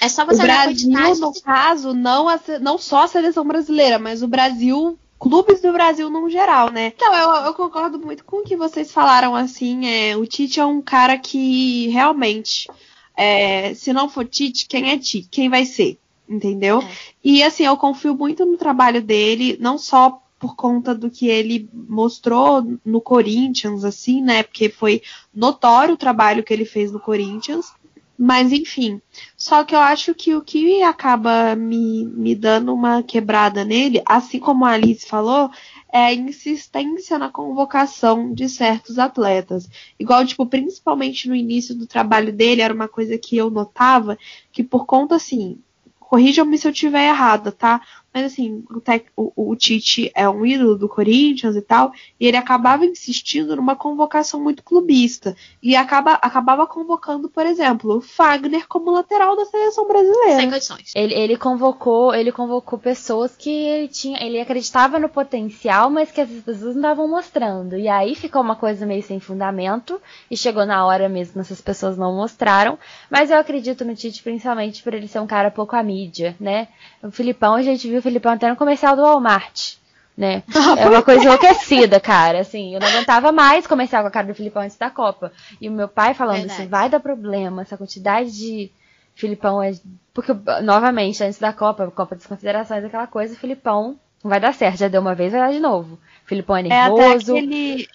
É 0.00 0.08
só 0.08 0.24
você 0.24 0.40
o 0.40 0.44
olhar 0.44 0.66
Brasil, 0.66 0.96
a 0.96 1.14
no 1.14 1.32
de... 1.32 1.42
caso, 1.42 1.94
não, 1.94 2.28
a, 2.28 2.40
não 2.60 2.78
só 2.78 3.04
a 3.04 3.08
seleção 3.08 3.46
brasileira, 3.46 3.98
mas 3.98 4.22
o 4.22 4.28
Brasil 4.28 4.98
clubes 5.18 5.60
do 5.60 5.72
Brasil 5.72 6.10
no 6.10 6.28
geral, 6.28 6.70
né? 6.70 6.92
Então, 6.94 7.14
eu, 7.14 7.46
eu, 7.46 7.54
concordo 7.54 7.98
muito 7.98 8.24
com 8.24 8.38
o 8.38 8.44
que 8.44 8.56
vocês 8.56 8.92
falaram, 8.92 9.34
assim, 9.34 9.86
é, 9.86 10.16
o 10.16 10.26
Tite 10.26 10.60
é 10.60 10.64
um 10.64 10.80
cara 10.80 11.18
que 11.18 11.88
realmente, 11.88 12.68
é, 13.16 13.74
se 13.74 13.92
não 13.92 14.08
for 14.08 14.26
Tite, 14.26 14.66
quem 14.66 14.90
é 14.90 14.98
Tite? 14.98 15.28
Quem 15.30 15.48
vai 15.48 15.64
ser? 15.64 15.98
Entendeu? 16.28 16.82
É. 16.82 16.88
E 17.24 17.42
assim, 17.42 17.64
eu 17.64 17.76
confio 17.76 18.14
muito 18.14 18.44
no 18.44 18.56
trabalho 18.56 19.00
dele, 19.00 19.56
não 19.60 19.78
só 19.78 20.20
por 20.38 20.54
conta 20.54 20.94
do 20.94 21.10
que 21.10 21.28
ele 21.28 21.68
mostrou 21.72 22.62
no 22.84 23.00
Corinthians, 23.00 23.84
assim, 23.84 24.20
né? 24.20 24.42
Porque 24.42 24.68
foi 24.68 25.02
notório 25.34 25.94
o 25.94 25.98
trabalho 25.98 26.42
que 26.42 26.52
ele 26.52 26.64
fez 26.64 26.92
no 26.92 27.00
Corinthians. 27.00 27.72
Mas 28.18 28.50
enfim, 28.50 29.00
só 29.36 29.62
que 29.62 29.74
eu 29.74 29.78
acho 29.78 30.14
que 30.14 30.34
o 30.34 30.40
que 30.40 30.82
acaba 30.82 31.54
me, 31.54 32.06
me 32.06 32.34
dando 32.34 32.72
uma 32.72 33.02
quebrada 33.02 33.62
nele, 33.62 34.00
assim 34.06 34.38
como 34.38 34.64
a 34.64 34.70
Alice 34.70 35.06
falou, 35.06 35.50
é 35.92 36.06
a 36.06 36.14
insistência 36.14 37.18
na 37.18 37.30
convocação 37.30 38.32
de 38.32 38.48
certos 38.48 38.98
atletas. 38.98 39.68
Igual, 39.98 40.26
tipo, 40.26 40.46
principalmente 40.46 41.28
no 41.28 41.34
início 41.34 41.74
do 41.74 41.86
trabalho 41.86 42.32
dele, 42.32 42.60
era 42.60 42.74
uma 42.74 42.88
coisa 42.88 43.16
que 43.16 43.36
eu 43.36 43.50
notava 43.50 44.18
que 44.52 44.62
por 44.62 44.86
conta, 44.86 45.16
assim, 45.16 45.58
corrijam-me 45.98 46.56
se 46.58 46.66
eu 46.66 46.72
estiver 46.72 47.08
errada, 47.08 47.50
tá? 47.50 47.80
Mas 48.16 48.32
assim, 48.32 48.64
o, 48.70 48.80
tec, 48.80 49.08
o, 49.14 49.30
o, 49.36 49.54
Tite 49.54 50.10
é 50.14 50.26
um 50.26 50.46
ídolo 50.46 50.74
do 50.74 50.88
Corinthians 50.88 51.54
e 51.54 51.60
tal, 51.60 51.92
e 52.18 52.26
ele 52.26 52.38
acabava 52.38 52.86
insistindo 52.86 53.54
numa 53.54 53.76
convocação 53.76 54.40
muito 54.40 54.62
clubista. 54.62 55.36
E 55.62 55.76
acaba, 55.76 56.14
acabava 56.14 56.66
convocando, 56.66 57.28
por 57.28 57.44
exemplo, 57.44 57.98
o 57.98 58.00
Fagner 58.00 58.66
como 58.66 58.90
lateral 58.90 59.36
da 59.36 59.44
seleção 59.44 59.86
brasileira. 59.86 60.36
Sem 60.36 60.50
condições. 60.50 60.92
Ele, 60.94 61.12
ele 61.12 61.36
convocou, 61.36 62.14
ele 62.14 62.32
convocou 62.32 62.78
pessoas 62.78 63.36
que 63.36 63.50
ele 63.50 63.88
tinha. 63.88 64.18
Ele 64.24 64.40
acreditava 64.40 64.98
no 64.98 65.10
potencial, 65.10 65.90
mas 65.90 66.10
que 66.10 66.22
as 66.22 66.30
pessoas 66.30 66.74
não 66.74 66.82
estavam 66.82 67.06
mostrando. 67.06 67.76
E 67.76 67.86
aí 67.86 68.14
ficou 68.14 68.40
uma 68.40 68.56
coisa 68.56 68.86
meio 68.86 69.02
sem 69.02 69.20
fundamento. 69.20 70.00
E 70.30 70.38
chegou 70.38 70.64
na 70.64 70.86
hora 70.86 71.06
mesmo, 71.06 71.42
essas 71.42 71.60
pessoas 71.60 71.98
não 71.98 72.16
mostraram. 72.16 72.78
Mas 73.10 73.30
eu 73.30 73.36
acredito 73.36 73.84
no 73.84 73.94
Tite, 73.94 74.22
principalmente 74.22 74.82
por 74.82 74.94
ele 74.94 75.06
ser 75.06 75.20
um 75.20 75.26
cara 75.26 75.50
pouco 75.50 75.76
à 75.76 75.82
mídia, 75.82 76.34
né? 76.40 76.68
O 77.02 77.10
Filipão, 77.10 77.54
a 77.54 77.62
gente 77.62 77.86
viu 77.86 78.05
Filipão 78.06 78.32
até 78.32 78.48
no 78.48 78.56
comercial 78.56 78.96
do 78.96 79.02
Walmart. 79.02 79.74
Né? 80.16 80.42
É 80.78 80.88
uma 80.88 81.02
coisa 81.02 81.24
enlouquecida, 81.24 82.00
cara. 82.00 82.40
Assim, 82.40 82.74
eu 82.74 82.80
não 82.80 82.88
aguentava 82.88 83.32
mais 83.32 83.66
comercial 83.66 84.02
com 84.02 84.08
a 84.08 84.10
cara 84.10 84.26
do 84.26 84.34
Filipão 84.34 84.62
antes 84.62 84.76
da 84.76 84.90
Copa. 84.90 85.32
E 85.60 85.68
o 85.68 85.72
meu 85.72 85.88
pai 85.88 86.14
falando 86.14 86.38
Verdade. 86.38 86.60
assim, 86.60 86.68
vai 86.68 86.88
dar 86.88 87.00
problema, 87.00 87.62
essa 87.62 87.76
quantidade 87.76 88.30
de 88.32 88.70
Filipão 89.14 89.62
é. 89.62 89.72
Porque, 90.14 90.32
novamente, 90.62 91.22
antes 91.22 91.38
da 91.38 91.52
Copa, 91.52 91.90
Copa 91.90 92.14
das 92.14 92.26
Confederações, 92.26 92.84
aquela 92.84 93.06
coisa, 93.06 93.34
o 93.34 93.36
Filipão 93.36 93.98
não 94.22 94.30
vai 94.30 94.40
dar 94.40 94.54
certo. 94.54 94.78
Já 94.78 94.88
deu 94.88 95.00
uma 95.00 95.14
vez, 95.14 95.32
vai 95.32 95.40
dar 95.40 95.52
de 95.52 95.60
novo. 95.60 95.94
O 95.94 96.28
Filipão 96.28 96.56
é 96.56 96.62
nervoso. 96.62 97.02
É 97.02 97.12
até 97.12 97.38
aquele, 97.38 97.88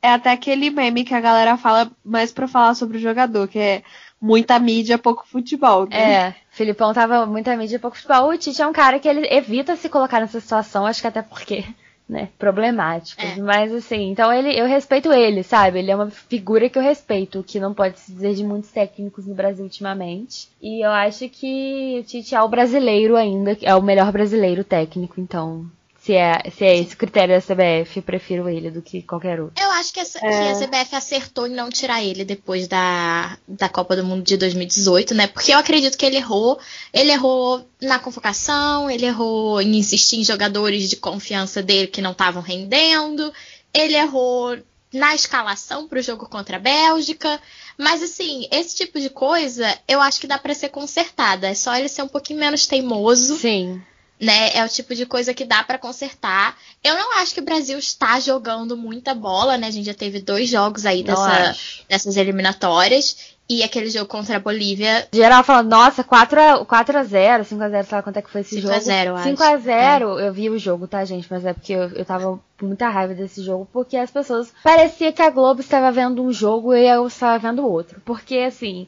é 0.00 0.08
até 0.10 0.30
aquele 0.30 0.70
meme 0.70 1.04
que 1.04 1.14
a 1.14 1.20
galera 1.20 1.56
fala 1.56 1.90
mais 2.04 2.32
pra 2.32 2.48
falar 2.48 2.74
sobre 2.74 2.98
o 2.98 3.00
jogador, 3.00 3.48
que 3.48 3.58
é 3.58 3.82
muita 4.20 4.58
mídia, 4.58 4.98
pouco 4.98 5.26
futebol. 5.26 5.86
Né? 5.88 6.28
É, 6.28 6.34
Filipão 6.50 6.92
tava 6.92 7.24
muita 7.26 7.56
mídia, 7.56 7.78
pouco 7.78 7.96
futebol. 7.96 8.30
O 8.30 8.38
Tite 8.38 8.60
é 8.60 8.66
um 8.66 8.72
cara 8.72 8.98
que 8.98 9.08
ele 9.08 9.26
evita 9.30 9.76
se 9.76 9.88
colocar 9.88 10.20
nessa 10.20 10.40
situação, 10.40 10.86
acho 10.86 11.00
que 11.00 11.06
até 11.06 11.22
porque, 11.22 11.64
né, 12.08 12.28
problemático. 12.38 13.22
É. 13.22 13.36
Mas 13.36 13.72
assim, 13.72 14.10
então 14.10 14.32
ele, 14.32 14.58
eu 14.58 14.66
respeito 14.66 15.12
ele, 15.12 15.42
sabe? 15.42 15.78
Ele 15.78 15.90
é 15.90 15.96
uma 15.96 16.10
figura 16.10 16.68
que 16.68 16.78
eu 16.78 16.82
respeito, 16.82 17.44
que 17.46 17.60
não 17.60 17.72
pode 17.72 17.98
se 17.98 18.12
dizer 18.12 18.34
de 18.34 18.44
muitos 18.44 18.70
técnicos 18.70 19.26
no 19.26 19.34
Brasil 19.34 19.64
ultimamente. 19.64 20.48
E 20.60 20.84
eu 20.84 20.90
acho 20.90 21.28
que 21.28 22.00
o 22.00 22.04
Tite 22.04 22.34
é 22.34 22.42
o 22.42 22.48
brasileiro 22.48 23.16
ainda, 23.16 23.56
é 23.62 23.74
o 23.74 23.82
melhor 23.82 24.10
brasileiro 24.10 24.64
técnico, 24.64 25.20
então 25.20 25.70
se 26.08 26.14
é, 26.14 26.50
se 26.50 26.64
é 26.64 26.78
esse 26.78 26.94
o 26.94 26.96
critério 26.96 27.34
da 27.34 27.42
CBF, 27.42 27.98
eu 27.98 28.02
prefiro 28.02 28.48
ele 28.48 28.70
do 28.70 28.80
que 28.80 29.02
qualquer 29.02 29.38
outro. 29.38 29.62
Eu 29.62 29.70
acho 29.72 29.92
que 29.92 30.00
a, 30.00 30.02
é. 30.02 30.06
que 30.06 30.64
a 30.64 30.66
CBF 30.66 30.96
acertou 30.96 31.46
em 31.46 31.50
não 31.50 31.68
tirar 31.68 32.02
ele 32.02 32.24
depois 32.24 32.66
da, 32.66 33.36
da 33.46 33.68
Copa 33.68 33.94
do 33.94 34.02
Mundo 34.02 34.22
de 34.22 34.38
2018, 34.38 35.14
né? 35.14 35.26
Porque 35.26 35.52
eu 35.52 35.58
acredito 35.58 35.98
que 35.98 36.06
ele 36.06 36.16
errou. 36.16 36.58
Ele 36.94 37.12
errou 37.12 37.68
na 37.82 37.98
convocação, 37.98 38.90
ele 38.90 39.04
errou 39.04 39.60
em 39.60 39.76
insistir 39.76 40.16
em 40.16 40.24
jogadores 40.24 40.88
de 40.88 40.96
confiança 40.96 41.62
dele 41.62 41.88
que 41.88 42.00
não 42.00 42.12
estavam 42.12 42.40
rendendo, 42.40 43.30
ele 43.74 43.94
errou 43.94 44.56
na 44.90 45.14
escalação 45.14 45.86
para 45.86 45.98
o 45.98 46.02
jogo 46.02 46.26
contra 46.26 46.56
a 46.56 46.60
Bélgica. 46.60 47.38
Mas 47.76 48.02
assim, 48.02 48.48
esse 48.50 48.74
tipo 48.74 48.98
de 48.98 49.10
coisa 49.10 49.78
eu 49.86 50.00
acho 50.00 50.18
que 50.18 50.26
dá 50.26 50.38
para 50.38 50.54
ser 50.54 50.70
consertada. 50.70 51.48
É 51.48 51.54
só 51.54 51.76
ele 51.76 51.86
ser 51.90 52.00
um 52.00 52.08
pouquinho 52.08 52.40
menos 52.40 52.66
teimoso. 52.66 53.36
Sim 53.36 53.82
né? 54.20 54.50
É 54.54 54.64
o 54.64 54.68
tipo 54.68 54.94
de 54.94 55.06
coisa 55.06 55.32
que 55.32 55.44
dá 55.44 55.62
para 55.62 55.78
consertar. 55.78 56.56
Eu 56.82 56.94
não 56.94 57.18
acho 57.18 57.34
que 57.34 57.40
o 57.40 57.44
Brasil 57.44 57.78
está 57.78 58.18
jogando 58.20 58.76
muita 58.76 59.14
bola, 59.14 59.56
né? 59.56 59.68
A 59.68 59.70
gente 59.70 59.86
já 59.86 59.94
teve 59.94 60.20
dois 60.20 60.48
jogos 60.48 60.84
aí 60.84 61.02
dessa, 61.02 61.56
dessas 61.88 62.16
eliminatórias. 62.16 63.36
E 63.50 63.62
aquele 63.62 63.88
jogo 63.88 64.06
contra 64.06 64.36
a 64.36 64.40
Bolívia. 64.40 65.08
Geral 65.10 65.42
falando, 65.42 65.70
nossa, 65.70 66.04
4x0, 66.04 66.66
5x0, 66.66 67.46
sei 67.46 67.96
lá 67.96 68.02
quanto 68.02 68.18
é 68.18 68.22
que 68.22 68.28
foi 68.28 68.42
esse 68.42 68.56
5 68.56 68.60
jogo. 68.60 68.74
5x0, 68.74 69.36
5x0, 69.36 70.20
é. 70.20 70.28
eu 70.28 70.32
vi 70.34 70.50
o 70.50 70.58
jogo, 70.58 70.86
tá, 70.86 71.02
gente? 71.06 71.26
Mas 71.30 71.46
é 71.46 71.54
porque 71.54 71.72
eu, 71.72 71.88
eu 71.92 72.04
tava 72.04 72.38
com 72.60 72.66
muita 72.66 72.90
raiva 72.90 73.14
desse 73.14 73.42
jogo, 73.42 73.66
porque 73.72 73.96
as 73.96 74.10
pessoas. 74.10 74.52
Parecia 74.62 75.12
que 75.12 75.22
a 75.22 75.30
Globo 75.30 75.62
estava 75.62 75.90
vendo 75.90 76.22
um 76.22 76.30
jogo 76.30 76.74
e 76.74 76.86
eu 76.86 77.06
estava 77.06 77.38
vendo 77.38 77.66
outro. 77.66 78.02
Porque, 78.04 78.36
assim. 78.36 78.86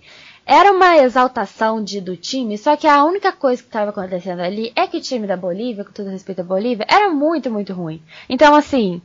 Era 0.52 0.72
uma 0.72 0.96
exaltação 0.96 1.80
de, 1.80 2.00
do 2.00 2.16
time, 2.16 2.58
só 2.58 2.76
que 2.76 2.88
a 2.88 3.04
única 3.04 3.30
coisa 3.30 3.62
que 3.62 3.68
estava 3.68 3.90
acontecendo 3.90 4.40
ali 4.40 4.72
é 4.74 4.84
que 4.84 4.96
o 4.96 5.00
time 5.00 5.24
da 5.24 5.36
Bolívia, 5.36 5.84
com 5.84 5.92
todo 5.92 6.10
respeito 6.10 6.40
à 6.40 6.44
Bolívia, 6.44 6.84
era 6.90 7.08
muito, 7.08 7.48
muito 7.48 7.72
ruim. 7.72 8.02
Então, 8.28 8.52
assim, 8.52 9.00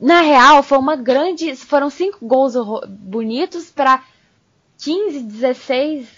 na 0.00 0.22
real, 0.22 0.62
foi 0.62 0.78
uma 0.78 0.96
grande. 0.96 1.54
Foram 1.56 1.90
cinco 1.90 2.26
gols 2.26 2.54
bonitos 2.88 3.68
para 3.68 4.02
15, 4.78 5.20
16, 5.24 6.08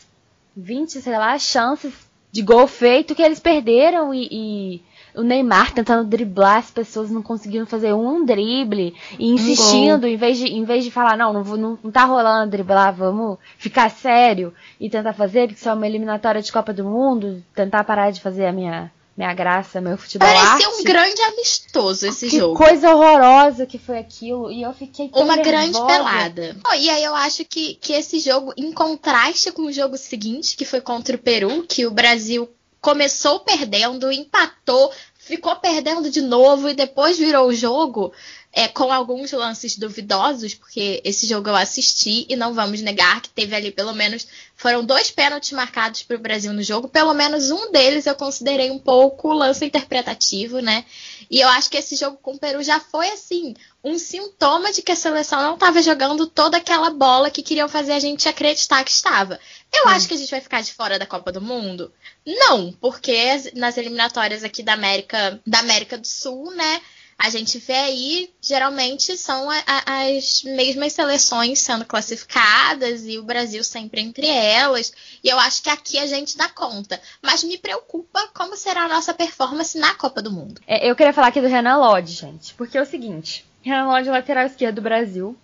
20, 0.57 1.01
sei 1.01 1.19
lá, 1.19 1.37
chances 1.37 1.93
de 2.31 2.41
gol 2.41 2.69
feito 2.69 3.13
que 3.13 3.23
eles 3.23 3.41
perderam 3.41 4.15
e, 4.15 4.29
e 4.31 4.83
o 5.15 5.23
Neymar 5.23 5.73
tentando 5.73 6.09
driblar 6.09 6.59
as 6.59 6.71
pessoas, 6.71 7.11
não 7.11 7.23
conseguindo 7.23 7.67
fazer 7.67 7.93
um 7.93 8.25
drible 8.25 8.95
e 9.19 9.31
insistindo, 9.31 10.07
um 10.07 10.11
em, 10.11 10.17
vez 10.17 10.39
de, 10.39 10.47
em 10.47 10.65
vez 10.65 10.85
de 10.85 10.91
falar, 10.91 11.17
não, 11.17 11.33
não, 11.33 11.43
não, 11.45 11.79
não 11.83 11.91
tá 11.91 12.05
rolando 12.05 12.51
driblar, 12.51 12.95
vamos 12.95 13.39
ficar 13.59 13.91
sério 13.91 14.53
e 14.81 14.91
tentar 14.91 15.13
fazer, 15.13 15.47
porque 15.49 15.61
isso 15.61 15.69
é 15.69 15.73
uma 15.73 15.87
eliminatória 15.87 16.43
de 16.43 16.53
Copa 16.53 16.73
do 16.73 16.85
Mundo, 16.85 17.43
tentar 17.55 17.85
parar 17.85 18.11
de 18.11 18.21
fazer 18.21 18.47
a 18.47 18.53
minha, 18.53 18.91
minha 19.17 19.33
graça, 19.33 19.81
meu 19.81 19.97
futebol 19.97 20.27
Parecia 20.27 20.67
arte. 20.67 20.81
um 20.81 20.85
grande 20.85 21.21
amistoso 21.23 22.07
esse 22.07 22.29
que 22.29 22.37
jogo. 22.39 22.59
Que 22.59 22.65
coisa 22.65 22.95
horrorosa 22.95 23.65
que 23.67 23.79
foi 23.79 23.99
aquilo. 23.99 24.51
E 24.51 24.63
eu 24.63 24.73
fiquei 24.73 25.09
tão 25.09 25.23
Uma 25.23 25.37
nervosa. 25.37 25.51
grande 25.57 25.87
pelada. 25.87 26.57
Oh, 26.69 26.75
e 26.75 26.91
aí 26.91 27.05
eu 27.05 27.15
acho 27.15 27.45
que, 27.45 27.77
que 27.77 27.93
esse 27.93 28.19
jogo, 28.19 28.53
em 28.57 28.73
contraste 28.73 29.53
com 29.53 29.63
o 29.63 29.73
jogo 29.73 29.97
seguinte, 29.97 30.57
que 30.57 30.65
foi 30.65 30.81
contra 30.81 31.15
o 31.15 31.19
Peru, 31.19 31.65
que 31.69 31.87
o 31.87 31.91
Brasil 31.93 32.49
começou 32.85 33.41
perdendo, 33.41 34.13
empatou, 34.13 34.93
ficou 35.17 35.57
perdendo 35.57 36.11
de 36.11 36.21
novo 36.21 36.69
e 36.69 36.75
depois 36.75 37.17
virou 37.17 37.49
o 37.49 37.55
jogo 37.55 38.13
é, 38.53 38.69
com 38.69 38.93
alguns 38.93 39.33
lances 39.33 39.79
duvidosos, 39.79 40.55
porque 40.55 41.01
esse 41.03 41.27
jogo 41.27 41.49
eu 41.49 41.57
assisti 41.57 42.27
e 42.29 42.37
não 42.37 42.53
vamos 42.53 42.83
negar 42.83 43.23
que 43.23 43.31
teve 43.31 43.57
ali 43.57 43.71
pelo 43.71 43.95
menos 43.95 44.29
foram 44.65 44.83
dois 44.83 45.11
pênaltis 45.11 45.53
marcados 45.53 46.05
para 46.05 46.17
o 46.17 46.19
Brasil 46.19 46.51
no 46.51 46.63
jogo, 46.63 46.89
pelo 46.89 47.13
menos 47.13 47.51
um 47.51 47.71
deles 47.71 48.07
eu 48.07 48.15
considerei 48.15 48.71
um 48.71 48.79
pouco 48.79 49.31
lance 49.31 49.63
interpretativo, 49.63 50.61
né? 50.61 50.87
E 51.31 51.39
eu 51.39 51.49
acho 51.51 51.69
que 51.69 51.77
esse 51.77 51.95
jogo 51.97 52.17
com 52.23 52.33
o 52.33 52.39
Peru 52.39 52.63
já 52.63 52.81
foi 52.81 53.11
assim 53.11 53.55
um 53.85 53.99
sintoma 53.99 54.73
de 54.73 54.81
que 54.81 54.91
a 54.91 54.97
seleção 54.97 55.43
não 55.43 55.53
estava 55.53 55.83
jogando 55.83 56.27
toda 56.27 56.57
aquela 56.57 56.89
bola 56.89 57.31
que 57.31 57.43
queriam 57.43 57.69
fazer 57.69 57.93
a 57.93 57.99
gente 57.99 58.27
acreditar 58.27 58.83
que 58.85 58.91
estava. 58.91 59.39
Eu 59.71 59.85
hum. 59.85 59.89
acho 59.91 60.09
que 60.09 60.15
a 60.15 60.17
gente 60.17 60.31
vai 60.31 60.41
ficar 60.41 60.63
de 60.63 60.73
fora 60.73 60.99
da 60.99 61.05
Copa 61.05 61.31
do 61.31 61.43
Mundo? 61.43 61.93
Não, 62.25 62.73
porque 62.81 63.53
nas 63.55 63.77
eliminatórias 63.77 64.43
aqui 64.43 64.63
da 64.63 64.73
América, 64.73 65.43
da 65.47 65.59
América 65.59 65.99
do 65.99 66.07
Sul, 66.07 66.51
né? 66.53 66.81
A 67.19 67.31
gente 67.31 67.59
vê 67.59 67.75
aí, 67.75 68.31
geralmente 68.41 69.17
são 69.17 69.51
a, 69.51 69.63
a, 69.67 70.03
as 70.09 70.43
mesmas 70.45 70.93
seleções 70.93 71.61
sendo 71.61 71.85
classificadas 71.85 73.07
e 73.07 73.19
o 73.19 73.23
Brasil 73.23 73.63
sempre 73.65 74.01
entre 74.01 74.27
elas. 74.27 74.93
E 75.23 75.29
eu 75.29 75.39
acho 75.39 75.63
que 75.63 75.71
aqui 75.71 75.99
a 75.99 76.07
gente 76.07 76.37
dá 76.37 76.49
conta. 76.49 77.01
Mas 77.23 77.45
me 77.45 77.57
preocupa 77.57 78.29
como 78.35 78.57
será 78.57 78.83
a 78.83 78.89
nossa 78.89 79.15
performance 79.15 79.79
na 79.79 79.95
Copa 79.95 80.21
do 80.21 80.31
Mundo. 80.31 80.61
É, 80.67 80.89
eu 80.89 80.97
queria 80.97 81.13
falar 81.13 81.29
aqui 81.29 81.41
do 81.41 81.49
Renan 81.49 81.77
Lodge, 81.77 82.13
gente. 82.13 82.55
Porque 82.55 82.77
é 82.77 82.83
o 82.83 82.87
seguinte: 82.87 83.45
Renan 83.63 83.87
Lodge, 83.87 84.11
lateral 84.11 84.47
esquerdo 84.47 84.77
do 84.77 84.83
Brasil, 84.83 85.37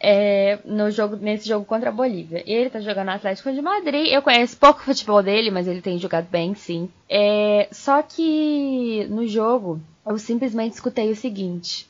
é, 0.00 0.58
no 0.64 0.90
jogo, 0.90 1.16
nesse 1.16 1.48
jogo 1.48 1.64
contra 1.64 1.90
a 1.90 1.92
Bolívia. 1.92 2.42
Ele 2.46 2.70
tá 2.70 2.80
jogando 2.80 3.06
no 3.06 3.12
Atlético 3.12 3.52
de 3.52 3.60
Madrid. 3.60 4.12
Eu 4.12 4.22
conheço 4.22 4.56
pouco 4.56 4.80
o 4.80 4.84
futebol 4.84 5.22
dele, 5.22 5.50
mas 5.50 5.66
ele 5.66 5.82
tem 5.82 5.98
jogado 5.98 6.28
bem, 6.28 6.54
sim. 6.54 6.88
É, 7.08 7.68
só 7.72 8.02
que 8.02 9.06
no 9.10 9.26
jogo 9.26 9.80
eu 10.08 10.18
simplesmente 10.18 10.74
escutei 10.74 11.10
o 11.10 11.16
seguinte, 11.16 11.88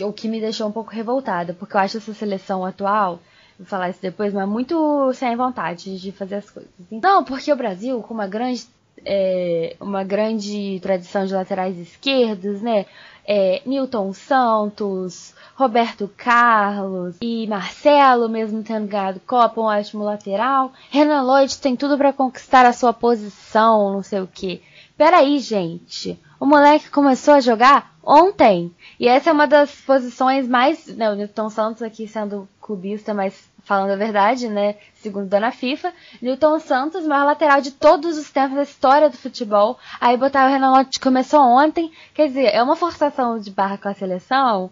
o 0.00 0.12
que 0.12 0.28
me 0.28 0.40
deixou 0.40 0.68
um 0.68 0.72
pouco 0.72 0.90
revoltada, 0.90 1.54
porque 1.54 1.76
eu 1.76 1.80
acho 1.80 1.98
essa 1.98 2.14
seleção 2.14 2.64
atual, 2.64 3.20
vou 3.58 3.66
falar 3.66 3.90
isso 3.90 4.02
depois, 4.02 4.32
mas 4.32 4.48
muito 4.48 5.12
sem 5.14 5.36
vontade 5.36 5.98
de 5.98 6.12
fazer 6.12 6.36
as 6.36 6.50
coisas. 6.50 6.70
Não, 6.90 7.22
porque 7.24 7.52
o 7.52 7.56
Brasil, 7.56 8.02
com 8.02 8.14
uma 8.14 8.26
grande 8.26 8.66
é, 9.04 9.76
uma 9.80 10.04
grande 10.04 10.78
tradição 10.80 11.24
de 11.24 11.34
laterais 11.34 11.78
esquerdos, 11.78 12.60
né? 12.60 12.86
É, 13.26 13.62
Newton 13.64 14.12
Santos, 14.12 15.34
Roberto 15.54 16.10
Carlos 16.16 17.16
e 17.20 17.46
Marcelo, 17.46 18.28
mesmo 18.28 18.62
tendo 18.62 18.88
ganhado 18.88 19.20
Copa, 19.20 19.60
um 19.60 19.64
ótimo 19.64 20.02
lateral. 20.02 20.72
Renan 20.90 21.22
Lloyd 21.22 21.56
tem 21.58 21.76
tudo 21.76 21.96
para 21.96 22.12
conquistar 22.12 22.66
a 22.66 22.72
sua 22.72 22.92
posição, 22.92 23.92
não 23.92 24.02
sei 24.02 24.20
o 24.20 24.26
que. 24.26 24.62
Peraí, 25.00 25.38
gente. 25.38 26.20
O 26.38 26.44
moleque 26.44 26.90
começou 26.90 27.32
a 27.32 27.40
jogar 27.40 27.90
ontem. 28.04 28.70
E 28.98 29.08
essa 29.08 29.30
é 29.30 29.32
uma 29.32 29.46
das 29.46 29.74
posições 29.76 30.46
mais. 30.46 30.88
Né, 30.88 31.10
o 31.10 31.14
Newton 31.14 31.48
Santos 31.48 31.80
aqui 31.80 32.06
sendo 32.06 32.46
clubista, 32.60 33.14
mas 33.14 33.48
falando 33.64 33.92
a 33.92 33.96
verdade, 33.96 34.46
né? 34.46 34.76
Segundo 34.96 35.26
Dona 35.26 35.52
FIFA. 35.52 35.90
Newton 36.20 36.58
Santos, 36.58 37.06
maior 37.06 37.24
lateral 37.24 37.62
de 37.62 37.70
todos 37.70 38.18
os 38.18 38.30
tempos 38.30 38.56
da 38.56 38.62
história 38.62 39.08
do 39.08 39.16
futebol. 39.16 39.78
Aí 39.98 40.18
botar 40.18 40.46
o 40.46 40.52
Renan 40.52 40.72
Lodge 40.72 41.00
começou 41.00 41.40
ontem. 41.40 41.90
Quer 42.12 42.28
dizer, 42.28 42.54
é 42.54 42.62
uma 42.62 42.76
forçação 42.76 43.38
de 43.38 43.50
barra 43.50 43.78
com 43.78 43.88
a 43.88 43.94
seleção 43.94 44.70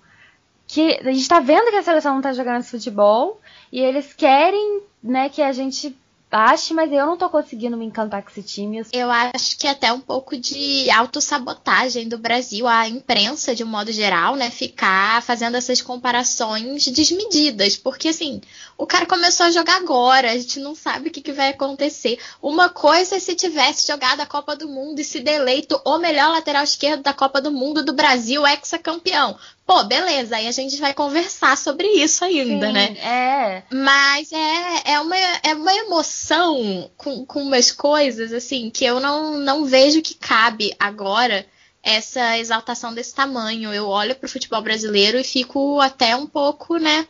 que 0.67 1.01
a 1.03 1.11
gente 1.11 1.27
tá 1.27 1.41
vendo 1.41 1.71
que 1.71 1.77
a 1.77 1.83
seleção 1.83 2.17
não 2.17 2.21
tá 2.21 2.35
jogando 2.35 2.61
esse 2.61 2.73
futebol 2.73 3.41
e 3.73 3.81
eles 3.81 4.12
querem, 4.12 4.83
né, 5.03 5.31
que 5.31 5.41
a 5.41 5.53
gente 5.53 5.97
ache, 6.31 6.74
mas 6.74 6.93
eu 6.93 7.07
não 7.07 7.16
tô 7.16 7.29
conseguindo 7.31 7.76
me 7.76 7.87
encantar 7.87 8.22
com 8.22 8.31
esse 8.31 8.43
time. 8.43 8.83
Eu 8.93 9.11
acho 9.11 9.57
que 9.59 9.66
até 9.66 9.93
um 9.93 10.01
pouco 10.01 10.37
de 10.37 10.91
autossabotagem 10.91 12.09
do 12.09 12.18
Brasil, 12.18 12.66
a 12.66 12.89
imprensa, 12.89 13.55
de 13.55 13.64
um 13.64 13.66
modo 13.66 13.91
geral, 13.91 14.37
né, 14.37 14.51
ficar 14.51 15.22
fazendo 15.22 15.57
essas 15.57 15.81
comparações 15.81 16.87
desmedidas. 16.89 17.76
Porque, 17.76 18.09
assim, 18.09 18.41
o 18.76 18.87
cara 18.87 19.07
começou 19.07 19.47
a 19.47 19.51
jogar 19.51 19.76
agora, 19.76 20.31
a 20.31 20.37
gente 20.37 20.61
não 20.61 20.74
sabe 20.74 21.09
o 21.09 21.12
que, 21.12 21.22
que 21.22 21.33
vai 21.33 21.51
acontecer. 21.51 22.18
Uma 22.43 22.68
coisa 22.68 23.16
é 23.16 23.20
se 23.20 23.35
tivesse 23.35 23.87
jogado 23.87 24.20
a 24.20 24.26
Copa 24.26 24.55
do 24.55 24.68
Mundo 24.68 25.01
e 25.01 25.05
se 25.05 25.20
deleito 25.20 25.81
o 25.85 25.99
melhor 25.99 26.31
lateral 26.31 26.64
esquerdo 26.64 27.03
da 27.03 27.14
Copa 27.14 27.41
do 27.41 27.51
Mundo 27.51 27.85
do 27.85 27.93
Brasil, 27.93 28.47
ex-campeão. 28.47 29.39
Pô, 29.69 29.85
beleza, 29.85 30.35
aí 30.35 30.47
a 30.47 30.51
gente 30.51 30.79
vai 30.79 30.95
conversar 30.95 31.55
sobre 31.55 31.87
isso 31.87 32.25
ainda, 32.25 32.69
Sim, 32.69 32.73
né? 32.73 32.85
É. 33.03 33.62
Mas 33.71 34.33
é, 34.33 34.93
é, 34.93 34.99
uma, 34.99 35.16
é 35.43 35.55
uma 35.55 35.75
emoção 35.75 36.91
com, 36.97 37.27
com 37.27 37.43
umas 37.43 37.71
coisas, 37.71 38.33
assim, 38.33 38.71
que 38.71 38.83
eu 38.87 38.99
não, 38.99 39.37
não 39.37 39.66
vejo 39.66 40.01
que 40.01 40.14
cabe 40.14 40.75
agora 40.79 41.47
essa 41.83 42.39
exaltação 42.39 42.95
desse 42.95 43.14
tamanho. 43.14 43.71
Eu 43.71 43.87
olho 43.89 44.16
pro 44.16 44.27
futebol 44.27 44.62
brasileiro 44.62 45.19
e 45.19 45.23
fico 45.23 45.79
até 45.83 46.16
um 46.16 46.27
pouco, 46.27 46.79
né, 46.79 47.07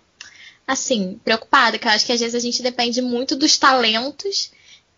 assim, 0.66 1.16
preocupada, 1.24 1.78
que 1.78 1.86
eu 1.86 1.92
acho 1.92 2.04
que 2.04 2.12
às 2.12 2.18
vezes 2.18 2.34
a 2.34 2.40
gente 2.40 2.60
depende 2.60 3.00
muito 3.00 3.36
dos 3.36 3.56
talentos 3.56 4.50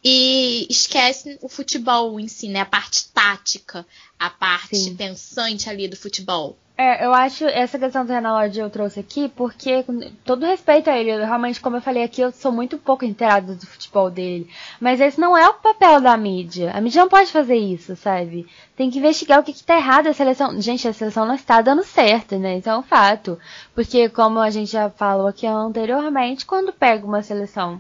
e 0.03 0.67
esquece 0.71 1.39
o 1.43 1.49
futebol 1.49 2.19
em 2.19 2.27
si, 2.27 2.49
né? 2.49 2.61
A 2.61 2.65
parte 2.67 3.09
tática, 3.09 3.87
a 4.19 4.31
parte 4.31 4.77
Sim. 4.77 4.97
pensante 4.97 5.69
ali 5.69 5.87
do 5.87 5.97
futebol. 5.97 6.57
É, 6.83 7.05
eu 7.05 7.13
acho 7.13 7.45
essa 7.45 7.79
questão 7.79 8.07
do 8.07 8.11
Renan 8.11 8.33
Lodge 8.33 8.59
eu 8.59 8.71
trouxe 8.71 9.01
aqui 9.01 9.29
porque, 9.29 9.83
com 9.83 10.01
todo 10.25 10.47
respeito 10.47 10.89
a 10.89 10.97
ele, 10.97 11.11
realmente, 11.23 11.61
como 11.61 11.77
eu 11.77 11.83
falei 11.83 12.03
aqui, 12.03 12.23
eu 12.23 12.33
sou 12.33 12.51
muito 12.51 12.79
pouco 12.79 13.05
inteirada 13.05 13.55
do 13.55 13.67
futebol 13.67 14.11
dele. 14.11 14.49
Mas 14.81 14.99
esse 14.99 15.21
não 15.21 15.37
é 15.37 15.47
o 15.47 15.53
papel 15.53 16.01
da 16.01 16.17
mídia. 16.17 16.73
A 16.73 16.81
mídia 16.81 17.03
não 17.03 17.09
pode 17.11 17.31
fazer 17.31 17.57
isso, 17.57 17.95
sabe? 17.97 18.49
Tem 18.75 18.91
que 18.91 18.99
investigar 18.99 19.41
o 19.41 19.43
que, 19.43 19.53
que 19.53 19.63
tá 19.63 19.77
errado. 19.77 20.07
A 20.07 20.15
seleção. 20.15 20.59
Gente, 20.59 20.89
a 20.89 20.95
seleção 20.95 21.27
não 21.27 21.35
está 21.35 21.61
dando 21.61 21.85
certo, 21.85 22.39
né? 22.39 22.57
Isso 22.57 22.71
é 22.71 22.79
um 22.79 22.83
fato. 22.83 23.39
Porque, 23.75 24.09
como 24.09 24.39
a 24.39 24.49
gente 24.49 24.73
já 24.73 24.89
falou 24.89 25.27
aqui 25.27 25.47
anteriormente, 25.47 26.47
quando 26.47 26.73
pega 26.73 27.05
uma 27.05 27.23
seleção 27.23 27.79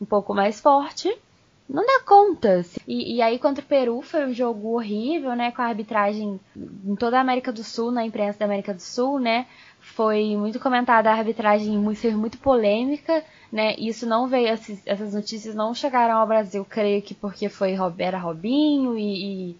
um 0.00 0.06
pouco 0.06 0.32
mais 0.32 0.58
forte, 0.58 1.14
não 1.72 1.86
dá 1.86 2.00
conta. 2.04 2.64
E, 2.86 3.16
e, 3.16 3.22
aí 3.22 3.38
contra 3.38 3.64
o 3.64 3.66
Peru 3.66 4.02
foi 4.02 4.26
um 4.26 4.34
jogo 4.34 4.74
horrível, 4.74 5.36
né? 5.36 5.52
Com 5.52 5.62
a 5.62 5.66
arbitragem 5.66 6.40
em 6.56 6.96
toda 6.96 7.16
a 7.16 7.20
América 7.20 7.52
do 7.52 7.62
Sul, 7.62 7.92
na 7.92 8.04
imprensa 8.04 8.40
da 8.40 8.44
América 8.44 8.74
do 8.74 8.82
Sul, 8.82 9.20
né? 9.20 9.46
Foi 9.80 10.36
muito 10.36 10.58
comentada 10.58 11.10
a 11.10 11.14
arbitragem 11.14 11.94
ser 11.94 12.16
muito 12.16 12.38
polêmica, 12.38 13.24
né? 13.52 13.76
Isso 13.78 14.04
não 14.04 14.26
veio, 14.26 14.48
essas 14.48 15.14
notícias 15.14 15.54
não 15.54 15.72
chegaram 15.72 16.16
ao 16.16 16.26
Brasil, 16.26 16.66
creio 16.68 17.00
que 17.02 17.14
porque 17.14 17.48
foi 17.48 17.76
era 17.98 18.18
Robinho 18.18 18.98
e, 18.98 19.52
e 19.52 19.56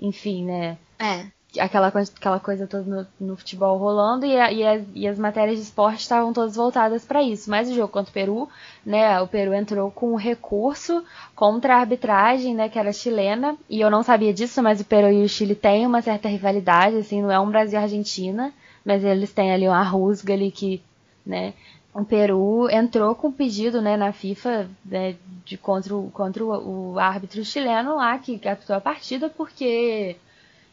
enfim, 0.00 0.46
né? 0.46 0.78
É 0.98 1.26
aquela, 1.58 1.88
aquela 1.88 2.40
coisa 2.40 2.66
toda 2.66 2.84
no, 2.84 3.28
no 3.28 3.36
futebol 3.36 3.76
rolando 3.78 4.24
e, 4.24 4.36
a, 4.36 4.52
e, 4.52 4.66
as, 4.66 4.82
e, 4.94 5.06
as, 5.06 5.18
matérias 5.18 5.58
de 5.58 5.64
esporte 5.64 6.00
estavam 6.00 6.32
todas 6.32 6.56
voltadas 6.56 7.04
para 7.04 7.22
isso. 7.22 7.50
Mas 7.50 7.70
o 7.70 7.74
jogo 7.74 7.92
contra 7.92 8.10
o 8.10 8.14
Peru, 8.14 8.48
né, 8.84 9.20
o 9.20 9.26
Peru 9.26 9.52
entrou 9.52 9.90
com 9.90 10.12
um 10.12 10.16
recurso 10.16 11.04
contra 11.34 11.76
a 11.76 11.80
arbitragem, 11.80 12.54
né, 12.54 12.68
que 12.68 12.78
era 12.78 12.92
chilena, 12.92 13.56
e 13.68 13.80
eu 13.80 13.90
não 13.90 14.02
sabia 14.02 14.32
disso, 14.32 14.62
mas 14.62 14.80
o 14.80 14.84
Peru 14.84 15.10
e 15.10 15.24
o 15.24 15.28
Chile 15.28 15.54
têm 15.54 15.86
uma 15.86 16.02
certa 16.02 16.28
rivalidade, 16.28 16.96
assim, 16.96 17.22
não 17.22 17.30
é 17.30 17.38
um 17.38 17.50
Brasil-Argentina, 17.50 18.52
mas 18.84 19.04
eles 19.04 19.32
têm 19.32 19.52
ali 19.52 19.68
uma 19.68 19.82
rusga 19.82 20.32
ali 20.32 20.50
que, 20.50 20.82
né, 21.24 21.54
o 21.94 22.04
Peru 22.04 22.70
entrou 22.70 23.14
com 23.14 23.30
pedido, 23.30 23.82
né, 23.82 23.96
na 23.96 24.12
FIFA, 24.12 24.68
né, 24.84 25.16
de 25.44 25.58
contra, 25.58 25.94
contra 26.12 26.42
o, 26.42 26.92
o 26.92 26.98
árbitro 26.98 27.44
chileno 27.44 27.96
lá, 27.96 28.18
que 28.18 28.38
captou 28.38 28.74
a 28.74 28.80
partida, 28.80 29.28
porque 29.28 30.16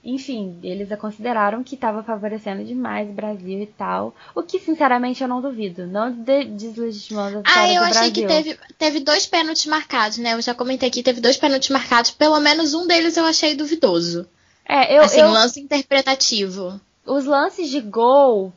enfim, 0.03 0.57
eles 0.63 0.91
a 0.91 0.97
consideraram 0.97 1.63
que 1.63 1.75
estava 1.75 2.01
favorecendo 2.03 2.63
demais 2.63 3.09
o 3.09 3.13
Brasil 3.13 3.61
e 3.61 3.67
tal. 3.67 4.15
O 4.33 4.41
que, 4.41 4.59
sinceramente, 4.59 5.21
eu 5.21 5.27
não 5.27 5.41
duvido. 5.41 5.85
Não 5.85 6.11
de 6.11 6.45
deslegitimando 6.45 7.39
a 7.39 7.41
Ah, 7.45 7.67
eu 7.67 7.81
do 7.81 7.85
achei 7.85 8.11
Brasil. 8.11 8.13
que 8.13 8.25
teve, 8.25 8.59
teve 8.77 8.99
dois 9.01 9.25
pênaltis 9.25 9.65
marcados, 9.65 10.17
né? 10.17 10.33
Eu 10.33 10.41
já 10.41 10.53
comentei 10.53 10.87
aqui, 10.87 11.03
teve 11.03 11.19
dois 11.19 11.37
pênaltis 11.37 11.69
marcados. 11.69 12.11
Pelo 12.11 12.39
menos 12.39 12.73
um 12.73 12.87
deles 12.87 13.17
eu 13.17 13.25
achei 13.25 13.55
duvidoso. 13.55 14.27
É, 14.65 14.97
eu, 14.97 15.03
assim, 15.03 15.19
eu, 15.19 15.29
lance 15.31 15.59
interpretativo. 15.59 16.79
Os 17.05 17.25
lances 17.25 17.69
de 17.69 17.81
gol, 17.81 18.53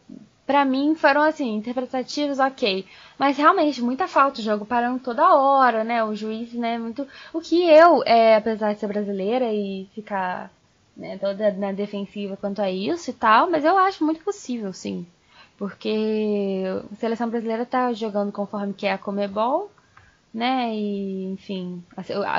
pra 0.47 0.65
mim, 0.65 0.95
foram, 0.95 1.23
assim, 1.23 1.55
interpretativos, 1.55 2.39
ok. 2.39 2.87
Mas 3.19 3.37
realmente, 3.37 3.81
muita 3.83 4.07
falta. 4.07 4.41
O 4.41 4.45
jogo 4.45 4.65
parando 4.65 4.99
toda 5.01 5.35
hora, 5.35 5.83
né? 5.83 6.05
O 6.05 6.15
juiz, 6.15 6.53
né? 6.53 6.79
Muito. 6.79 7.07
O 7.33 7.41
que 7.41 7.63
eu, 7.65 8.03
é, 8.05 8.37
apesar 8.37 8.75
de 8.75 8.81
ser 8.81 8.87
brasileira 8.87 9.53
e 9.53 9.89
ficar 9.95 10.51
né, 10.97 11.19
toda 11.19 11.51
na 11.53 11.73
defensiva 11.73 12.37
quanto 12.37 12.61
a 12.61 12.71
isso 12.71 13.11
e 13.11 13.13
tal, 13.13 13.51
mas 13.51 13.65
eu 13.65 13.77
acho 13.79 14.05
muito 14.05 14.23
possível, 14.23 14.73
sim. 14.73 15.07
Porque 15.57 16.65
a 16.93 16.97
seleção 16.97 17.29
brasileira 17.29 17.65
tá 17.65 17.93
jogando 17.93 18.33
conforme 18.33 18.75
quer 18.75 18.93
a 18.93 18.99
Comebol, 18.99 19.71
né? 20.33 20.75
E, 20.75 21.25
enfim, 21.33 21.83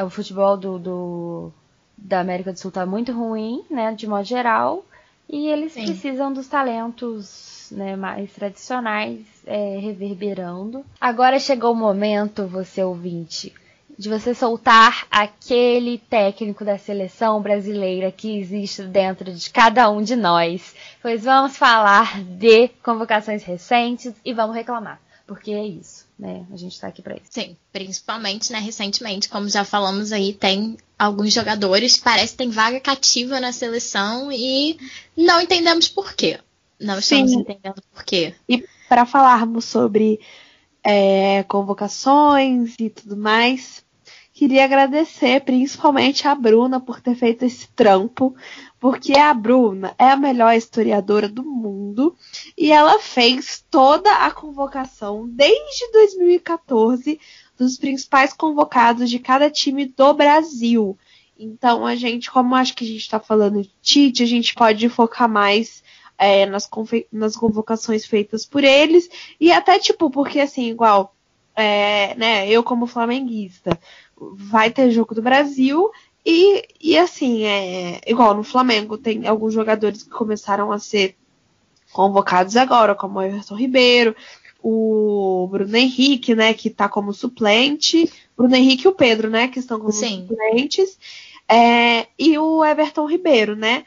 o, 0.06 0.10
futebol 0.10 0.58
do, 0.58 0.80
do, 0.80 1.52
da 1.98 2.20
América 2.20 2.52
do 2.52 2.60
Sul 2.60 2.72
tá 2.72 2.86
muito 2.86 3.12
ruim, 3.14 3.64
né? 3.70 3.94
De 3.94 4.08
modo 4.08 4.26
geral. 4.26 4.84
E 5.30 5.48
eles 5.48 5.72
Sim. 5.72 5.86
precisam 5.86 6.34
dos 6.34 6.48
talentos 6.48 7.70
né, 7.72 7.96
mais 7.96 8.34
tradicionais 8.34 9.22
é, 9.46 9.80
reverberando. 9.80 10.86
Agora 11.00 11.40
chegou 11.40 11.72
o 11.72 11.76
momento, 11.76 12.46
você 12.46 12.84
ouvinte, 12.84 13.54
de 13.98 14.10
você 14.10 14.34
soltar 14.34 15.08
aquele 15.10 15.98
técnico 15.98 16.66
da 16.66 16.78
seleção 16.78 17.42
brasileira 17.42 18.12
que 18.12 18.40
existe 18.40 18.84
dentro 18.84 19.32
de 19.32 19.50
cada 19.50 19.90
um 19.90 20.02
de 20.02 20.16
nós. 20.16 20.76
Pois 21.02 21.24
vamos 21.24 21.56
falar 21.56 22.22
de 22.24 22.70
convocações 22.84 23.44
recentes 23.44 24.14
e 24.26 24.34
vamos 24.34 24.56
reclamar, 24.56 25.00
porque 25.28 25.52
é 25.52 25.66
isso, 25.66 26.06
né? 26.18 26.46
A 26.52 26.58
gente 26.58 26.80
tá 26.80 26.88
aqui 26.88 27.02
pra 27.02 27.16
isso. 27.16 27.26
Sim, 27.30 27.56
principalmente, 27.72 28.52
né, 28.52 28.60
recentemente, 28.60 29.30
como 29.30 29.48
já 29.48 29.64
falamos 29.64 30.12
aí, 30.12 30.34
tem 30.34 30.78
alguns 30.98 31.34
jogadores 31.34 31.96
que 31.96 32.04
parece 32.04 32.34
que 32.34 32.38
tem 32.38 32.50
vaga 32.50 32.80
cativa 32.80 33.40
na 33.40 33.52
seleção 33.52 34.32
e 34.32 34.78
não 35.16 35.42
entendemos 35.42 35.88
por 35.88 36.14
quê. 36.14 36.40
Não 36.80 37.00
estamos 37.00 37.32
Sim. 37.32 37.40
entendendo 37.40 37.82
por 37.94 38.04
quê. 38.04 38.34
E 38.48 38.66
para 38.90 39.06
falarmos 39.06 39.66
sobre 39.66 40.20
é, 40.84 41.44
convocações 41.44 42.76
e 42.80 42.90
tudo 42.90 43.16
mais, 43.16 43.83
queria 44.34 44.66
agradecer 44.66 45.42
principalmente 45.42 46.28
a 46.28 46.34
Bruna 46.34 46.80
por 46.80 47.00
ter 47.00 47.16
feito 47.16 47.46
esse 47.46 47.68
trampo, 47.70 48.36
porque 48.80 49.14
a 49.14 49.34
Bruna 49.34 49.94
é 49.98 50.10
a 50.10 50.18
melhor 50.18 50.56
historiadora 50.56 51.30
do 51.30 51.44
mundo 51.44 52.16
e 52.58 52.72
ela 52.72 53.00
fez 53.00 53.64
toda 53.70 54.12
a 54.26 54.32
convocação 54.32 55.30
desde 55.30 55.92
2014 55.92 57.20
dos 57.58 57.78
principais 57.78 58.34
convocados 58.34 59.10
de 59.10 59.20
cada 59.20 59.50
time 59.50 59.86
do 59.86 60.14
Brasil. 60.14 60.98
Então 61.38 61.86
a 61.86 61.96
gente, 61.96 62.32
como 62.32 62.56
acho 62.56 62.74
que 62.76 62.84
a 62.84 62.88
gente 62.88 63.02
está 63.02 63.20
falando 63.20 63.62
de 63.62 63.72
Tite, 63.82 64.24
a 64.24 64.28
gente 64.28 64.56
pode 64.56 64.90
focar 64.90 65.30
mais 65.30 65.84
é, 66.18 66.46
nas, 66.46 66.70
nas 67.12 67.36
convocações 67.36 68.06
feitas 68.06 68.46
por 68.46 68.64
eles. 68.64 69.10
E 69.40 69.52
até, 69.52 69.78
tipo, 69.80 70.10
porque 70.10 70.40
assim, 70.40 70.70
igual, 70.70 71.16
é, 71.56 72.16
né, 72.16 72.50
eu 72.50 72.64
como 72.64 72.88
flamenguista, 72.88 73.80
vai 74.18 74.72
ter 74.72 74.92
jogo 74.92 75.16
do 75.16 75.22
Brasil. 75.22 75.90
E, 76.26 76.66
e 76.82 76.98
assim, 76.98 77.44
é, 77.44 78.00
igual 78.08 78.34
no 78.34 78.44
Flamengo, 78.44 78.98
tem 78.98 79.28
alguns 79.28 79.54
jogadores 79.54 80.04
que 80.04 80.10
começaram 80.10 80.72
a 80.72 80.80
ser 80.80 81.16
convocados 81.92 82.56
agora, 82.56 82.96
como 82.96 83.20
o 83.20 83.22
Everton 83.22 83.56
Ribeiro, 83.56 84.16
o 84.62 85.48
Bruno 85.52 85.76
Henrique, 85.76 86.34
né, 86.34 86.54
que 86.54 86.70
tá 86.70 86.88
como 86.90 87.14
suplente, 87.14 88.12
Bruno 88.36 88.56
Henrique 88.56 88.86
e 88.86 88.88
o 88.88 88.94
Pedro, 88.96 89.30
né, 89.30 89.48
que 89.48 89.60
estão 89.60 89.80
como 89.80 89.92
Sim. 89.92 90.26
suplentes, 90.28 90.98
é, 91.48 92.08
e 92.18 92.38
o 92.38 92.64
Everton 92.64 93.06
Ribeiro, 93.06 93.56
né, 93.56 93.86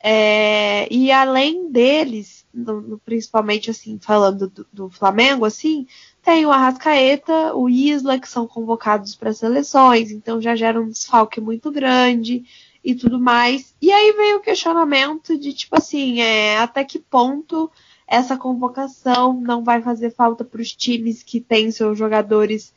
é, 0.00 0.86
e 0.92 1.10
além 1.10 1.70
deles, 1.70 2.44
no- 2.52 2.80
no- 2.80 2.98
principalmente 2.98 3.70
assim, 3.70 3.98
falando 4.00 4.48
do, 4.48 4.66
do 4.72 4.90
Flamengo, 4.90 5.44
assim, 5.44 5.86
tem 6.26 6.44
o 6.44 6.50
Arrascaeta, 6.50 7.54
o 7.54 7.70
Isla, 7.70 8.18
que 8.18 8.28
são 8.28 8.48
convocados 8.48 9.14
para 9.14 9.32
seleções, 9.32 10.10
então 10.10 10.42
já 10.42 10.56
gera 10.56 10.82
um 10.82 10.88
desfalque 10.88 11.40
muito 11.40 11.70
grande 11.70 12.44
e 12.82 12.96
tudo 12.96 13.16
mais. 13.20 13.76
E 13.80 13.92
aí 13.92 14.10
veio 14.10 14.38
o 14.38 14.40
questionamento 14.40 15.38
de, 15.38 15.52
tipo 15.52 15.76
assim, 15.76 16.20
é, 16.20 16.58
até 16.58 16.82
que 16.82 16.98
ponto 16.98 17.70
essa 18.08 18.36
convocação 18.36 19.40
não 19.40 19.62
vai 19.62 19.80
fazer 19.80 20.10
falta 20.10 20.44
para 20.44 20.60
os 20.60 20.74
times 20.74 21.22
que 21.22 21.40
têm 21.40 21.70
seus 21.70 21.96
jogadores 21.96 22.74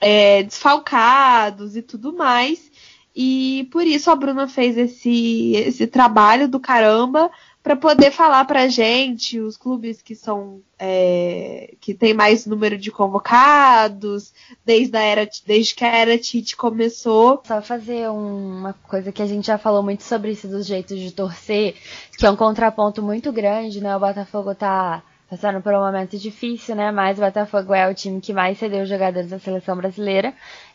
é, 0.00 0.44
desfalcados 0.44 1.74
e 1.74 1.82
tudo 1.82 2.12
mais. 2.12 2.70
E 3.12 3.68
por 3.72 3.84
isso 3.84 4.08
a 4.08 4.14
Bruna 4.14 4.46
fez 4.46 4.78
esse, 4.78 5.50
esse 5.56 5.88
trabalho 5.88 6.46
do 6.46 6.60
caramba 6.60 7.28
para 7.64 7.76
poder 7.76 8.10
falar 8.10 8.44
para 8.44 8.68
gente 8.68 9.40
os 9.40 9.56
clubes 9.56 10.02
que 10.02 10.14
são 10.14 10.60
é, 10.78 11.72
que 11.80 11.94
tem 11.94 12.12
mais 12.12 12.44
número 12.44 12.76
de 12.76 12.90
convocados 12.90 14.34
desde 14.66 14.94
a 14.98 15.00
era 15.00 15.26
desde 15.46 15.74
que 15.74 15.82
a 15.82 15.96
era 15.96 16.18
Tite 16.18 16.56
começou. 16.56 17.42
Só 17.46 17.62
fazer 17.62 18.10
uma 18.10 18.74
coisa 18.86 19.10
que 19.10 19.22
a 19.22 19.26
gente 19.26 19.46
já 19.46 19.56
falou 19.56 19.82
muito 19.82 20.02
sobre 20.02 20.32
isso 20.32 20.46
dos 20.46 20.66
jeitos 20.66 20.98
de 20.98 21.10
torcer, 21.10 21.74
que 22.18 22.26
é 22.26 22.30
um 22.30 22.36
contraponto 22.36 23.02
muito 23.02 23.32
grande, 23.32 23.80
né? 23.80 23.96
O 23.96 24.00
Botafogo 24.00 24.54
tá 24.54 25.02
passando 25.30 25.62
por 25.62 25.72
um 25.72 25.80
momento 25.80 26.18
difícil, 26.18 26.76
né? 26.76 26.90
Mas 26.90 27.16
o 27.16 27.22
Botafogo 27.22 27.72
é 27.72 27.90
o 27.90 27.94
time 27.94 28.20
que 28.20 28.34
mais 28.34 28.58
cedeu 28.58 28.84
jogadores 28.84 29.30
da 29.30 29.38
seleção 29.38 29.74
brasileira. 29.74 30.34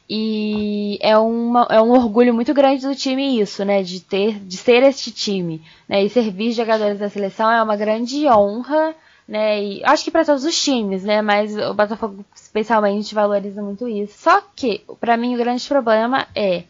E 0.09 0.97
é, 1.01 1.15
uma, 1.19 1.67
é 1.69 1.79
um 1.79 1.91
orgulho 1.91 2.33
muito 2.33 2.51
grande 2.51 2.87
do 2.87 2.95
time 2.95 3.39
isso, 3.39 3.63
né? 3.63 3.83
De 3.83 3.99
ter, 3.99 4.39
de 4.39 4.57
ser 4.57 4.81
este 4.81 5.11
time, 5.11 5.61
né? 5.87 6.03
E 6.03 6.09
servir 6.09 6.51
jogadores 6.51 6.97
da 6.97 7.09
seleção 7.09 7.51
é 7.51 7.61
uma 7.61 7.75
grande 7.75 8.27
honra, 8.27 8.95
né? 9.27 9.63
E 9.63 9.83
acho 9.85 10.03
que 10.03 10.09
para 10.09 10.25
todos 10.25 10.43
os 10.43 10.63
times, 10.63 11.03
né? 11.03 11.21
Mas 11.21 11.55
o 11.55 11.75
Botafogo 11.75 12.25
especialmente 12.33 13.13
valoriza 13.13 13.61
muito 13.61 13.87
isso. 13.87 14.17
Só 14.17 14.41
que, 14.55 14.81
para 14.99 15.15
mim, 15.15 15.35
o 15.35 15.37
grande 15.37 15.67
problema 15.67 16.25
é 16.33 16.63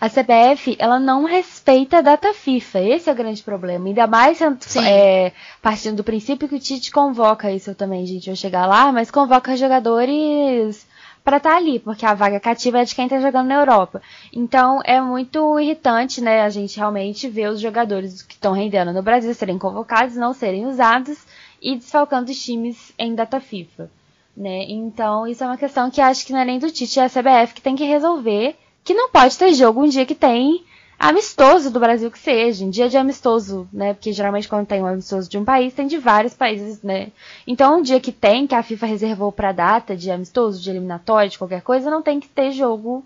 a 0.00 0.08
CBF 0.08 0.76
ela 0.78 0.98
não 0.98 1.24
respeita 1.24 1.98
a 1.98 2.02
data 2.02 2.34
FIFA. 2.34 2.80
Esse 2.80 3.08
é 3.08 3.12
o 3.12 3.16
grande 3.16 3.42
problema. 3.42 3.86
Ainda 3.86 4.06
mais 4.08 4.40
é, 4.76 5.32
partindo 5.62 5.96
do 5.96 6.04
princípio 6.04 6.48
que 6.48 6.56
o 6.56 6.60
Tite 6.60 6.90
convoca 6.90 7.52
isso 7.52 7.74
também, 7.74 8.04
gente. 8.04 8.28
Eu 8.28 8.36
chegar 8.36 8.66
lá, 8.66 8.90
mas 8.90 9.10
convoca 9.12 9.56
jogadores 9.56 10.86
para 11.24 11.36
estar 11.36 11.50
tá 11.50 11.56
ali, 11.56 11.78
porque 11.78 12.06
a 12.06 12.14
vaga 12.14 12.40
cativa 12.40 12.80
é 12.80 12.84
de 12.84 12.94
quem 12.94 13.06
está 13.06 13.20
jogando 13.20 13.48
na 13.48 13.56
Europa. 13.56 14.02
Então 14.32 14.80
é 14.84 15.00
muito 15.00 15.58
irritante, 15.58 16.20
né, 16.20 16.42
a 16.42 16.48
gente 16.48 16.76
realmente 16.76 17.28
ver 17.28 17.50
os 17.50 17.60
jogadores 17.60 18.22
que 18.22 18.34
estão 18.34 18.52
rendendo 18.52 18.92
no 18.92 19.02
Brasil 19.02 19.34
serem 19.34 19.58
convocados, 19.58 20.16
não 20.16 20.32
serem 20.32 20.66
usados 20.66 21.18
e 21.60 21.76
desfalcando 21.76 22.30
os 22.30 22.42
times 22.42 22.92
em 22.98 23.14
data 23.14 23.40
FIFA. 23.40 23.90
Né? 24.36 24.64
Então, 24.68 25.26
isso 25.26 25.44
é 25.44 25.46
uma 25.46 25.58
questão 25.58 25.90
que 25.90 26.00
acho 26.00 26.24
que 26.24 26.32
não 26.32 26.40
é 26.40 26.44
nem 26.44 26.58
do 26.58 26.70
Tite, 26.70 26.98
é 26.98 27.04
a 27.04 27.10
CBF 27.10 27.54
que 27.54 27.60
tem 27.60 27.76
que 27.76 27.84
resolver, 27.84 28.56
que 28.82 28.94
não 28.94 29.10
pode 29.10 29.36
ter 29.36 29.52
jogo 29.52 29.84
um 29.84 29.88
dia 29.88 30.06
que 30.06 30.14
tem 30.14 30.64
amistoso 31.00 31.70
do 31.70 31.80
Brasil 31.80 32.10
que 32.10 32.18
seja, 32.18 32.62
em 32.62 32.68
dia 32.68 32.86
de 32.86 32.98
amistoso, 32.98 33.66
né? 33.72 33.94
Porque 33.94 34.12
geralmente 34.12 34.46
quando 34.46 34.66
tem 34.66 34.82
um 34.82 34.86
amistoso 34.86 35.30
de 35.30 35.38
um 35.38 35.44
país, 35.46 35.72
tem 35.72 35.86
de 35.86 35.96
vários 35.96 36.34
países, 36.34 36.82
né? 36.82 37.10
Então, 37.46 37.78
um 37.78 37.82
dia 37.82 37.98
que 37.98 38.12
tem, 38.12 38.46
que 38.46 38.54
a 38.54 38.62
FIFA 38.62 38.84
reservou 38.84 39.32
para 39.32 39.50
data 39.50 39.96
de 39.96 40.10
amistoso, 40.10 40.60
de 40.60 40.68
eliminatório, 40.68 41.30
de 41.30 41.38
qualquer 41.38 41.62
coisa, 41.62 41.90
não 41.90 42.02
tem 42.02 42.20
que 42.20 42.28
ter 42.28 42.52
jogo 42.52 43.02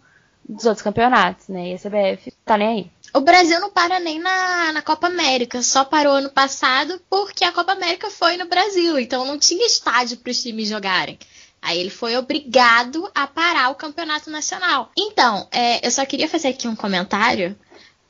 dos 0.47 0.67
outros 0.67 0.83
campeonatos, 0.83 1.47
né? 1.47 1.71
E 1.71 1.75
a 1.75 1.79
CBF 1.79 2.33
tá 2.45 2.59
nem 2.59 2.69
aí. 2.69 2.91
O 3.15 3.21
Brasil 3.21 3.61
não 3.61 3.71
para 3.71 4.01
nem 4.01 4.19
na, 4.19 4.73
na 4.73 4.83
Copa 4.83 5.07
América, 5.07 5.63
só 5.63 5.85
parou 5.85 6.15
ano 6.15 6.31
passado 6.31 7.01
porque 7.09 7.45
a 7.45 7.53
Copa 7.53 7.73
América 7.73 8.11
foi 8.11 8.37
no 8.37 8.47
Brasil, 8.47 8.99
então 8.99 9.25
não 9.25 9.39
tinha 9.39 9.65
estádio 9.65 10.17
para 10.17 10.33
os 10.33 10.43
times 10.43 10.69
jogarem. 10.69 11.17
Aí 11.63 11.79
ele 11.79 11.91
foi 11.91 12.15
obrigado 12.17 13.11
a 13.15 13.27
parar 13.27 13.71
o 13.71 13.75
campeonato 13.75 14.31
nacional. 14.31 14.91
Então, 14.99 15.49
é, 15.51 15.87
eu 15.87 15.91
só 15.91 16.05
queria 16.05 16.29
fazer 16.29 16.49
aqui 16.49 16.69
um 16.69 16.77
comentário 16.77 17.57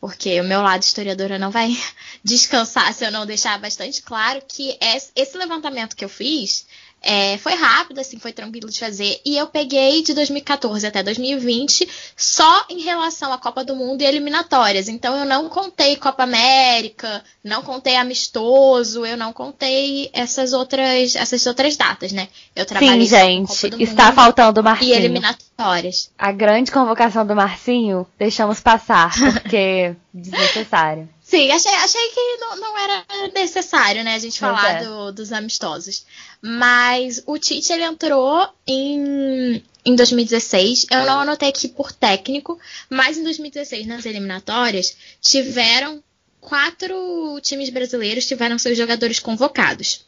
porque 0.04 0.38
o 0.38 0.44
meu 0.44 0.60
lado 0.60 0.82
historiadora 0.82 1.38
não 1.38 1.50
vai 1.50 1.74
descansar 2.22 2.92
se 2.92 3.06
eu 3.06 3.10
não 3.10 3.24
deixar 3.24 3.58
bastante 3.58 4.02
claro 4.02 4.42
que 4.46 4.78
esse 5.16 5.38
levantamento 5.38 5.96
que 5.96 6.04
eu 6.04 6.10
fiz 6.10 6.66
é, 7.04 7.38
foi 7.38 7.54
rápido, 7.54 8.00
assim, 8.00 8.18
foi 8.18 8.32
tranquilo 8.32 8.68
de 8.68 8.78
fazer. 8.78 9.20
E 9.24 9.36
eu 9.36 9.46
peguei 9.46 10.02
de 10.02 10.14
2014 10.14 10.86
até 10.86 11.02
2020 11.02 11.88
só 12.16 12.64
em 12.68 12.80
relação 12.80 13.32
à 13.32 13.38
Copa 13.38 13.64
do 13.64 13.76
Mundo 13.76 14.02
e 14.02 14.04
eliminatórias. 14.04 14.88
Então 14.88 15.16
eu 15.16 15.24
não 15.24 15.48
contei 15.48 15.96
Copa 15.96 16.22
América, 16.22 17.22
não 17.42 17.62
contei 17.62 17.96
amistoso, 17.96 19.04
eu 19.04 19.16
não 19.16 19.32
contei 19.32 20.10
essas 20.12 20.52
outras, 20.52 21.14
essas 21.14 21.46
outras 21.46 21.76
datas, 21.76 22.12
né? 22.12 22.28
Eu 22.56 22.64
trabalhei 22.64 23.06
Sim, 23.06 23.46
gente, 23.46 23.82
está 23.82 24.12
faltando 24.12 24.60
o 24.60 24.64
Marcinho. 24.64 24.90
E 24.90 24.96
eliminatórias. 24.96 26.10
A 26.18 26.32
grande 26.32 26.72
convocação 26.72 27.26
do 27.26 27.36
Marcinho, 27.36 28.06
deixamos 28.18 28.60
passar, 28.60 29.12
porque 29.42 29.94
desnecessário. 30.12 31.08
Sim, 31.24 31.50
achei, 31.50 31.72
achei 31.72 32.08
que 32.10 32.36
não, 32.36 32.56
não, 32.56 32.78
era 32.78 33.04
necessário, 33.34 34.04
né, 34.04 34.14
a 34.14 34.18
gente 34.18 34.38
falar 34.38 34.82
é. 34.82 34.84
do, 34.84 35.10
dos 35.10 35.32
amistosos. 35.32 36.04
Mas 36.40 37.22
o 37.26 37.38
Tite, 37.38 37.72
ele 37.72 37.82
entrou 37.82 38.46
em, 38.66 39.64
em 39.86 39.96
2016. 39.96 40.86
Eu 40.90 41.06
não 41.06 41.20
anotei 41.20 41.48
aqui 41.48 41.66
por 41.66 41.92
técnico, 41.92 42.60
mas 42.90 43.16
em 43.16 43.24
2016, 43.24 43.86
nas 43.86 44.04
eliminatórias, 44.04 44.94
tiveram 45.18 46.04
quatro 46.42 47.40
times 47.40 47.70
brasileiros 47.70 48.26
tiveram 48.26 48.58
seus 48.58 48.76
jogadores 48.76 49.18
convocados. 49.18 50.04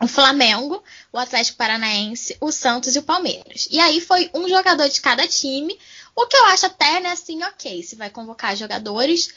O 0.00 0.06
Flamengo, 0.06 0.80
o 1.12 1.18
Atlético 1.18 1.58
Paranaense, 1.58 2.36
o 2.40 2.52
Santos 2.52 2.94
e 2.94 2.98
o 3.00 3.02
Palmeiras. 3.02 3.66
E 3.70 3.80
aí 3.80 4.00
foi 4.00 4.30
um 4.32 4.48
jogador 4.48 4.88
de 4.88 5.00
cada 5.00 5.26
time, 5.26 5.76
o 6.14 6.26
que 6.26 6.36
eu 6.36 6.44
acho 6.46 6.66
até, 6.66 7.00
né, 7.00 7.10
assim, 7.10 7.42
ok. 7.42 7.82
Se 7.82 7.96
vai 7.96 8.10
convocar 8.10 8.56
jogadores, 8.56 9.34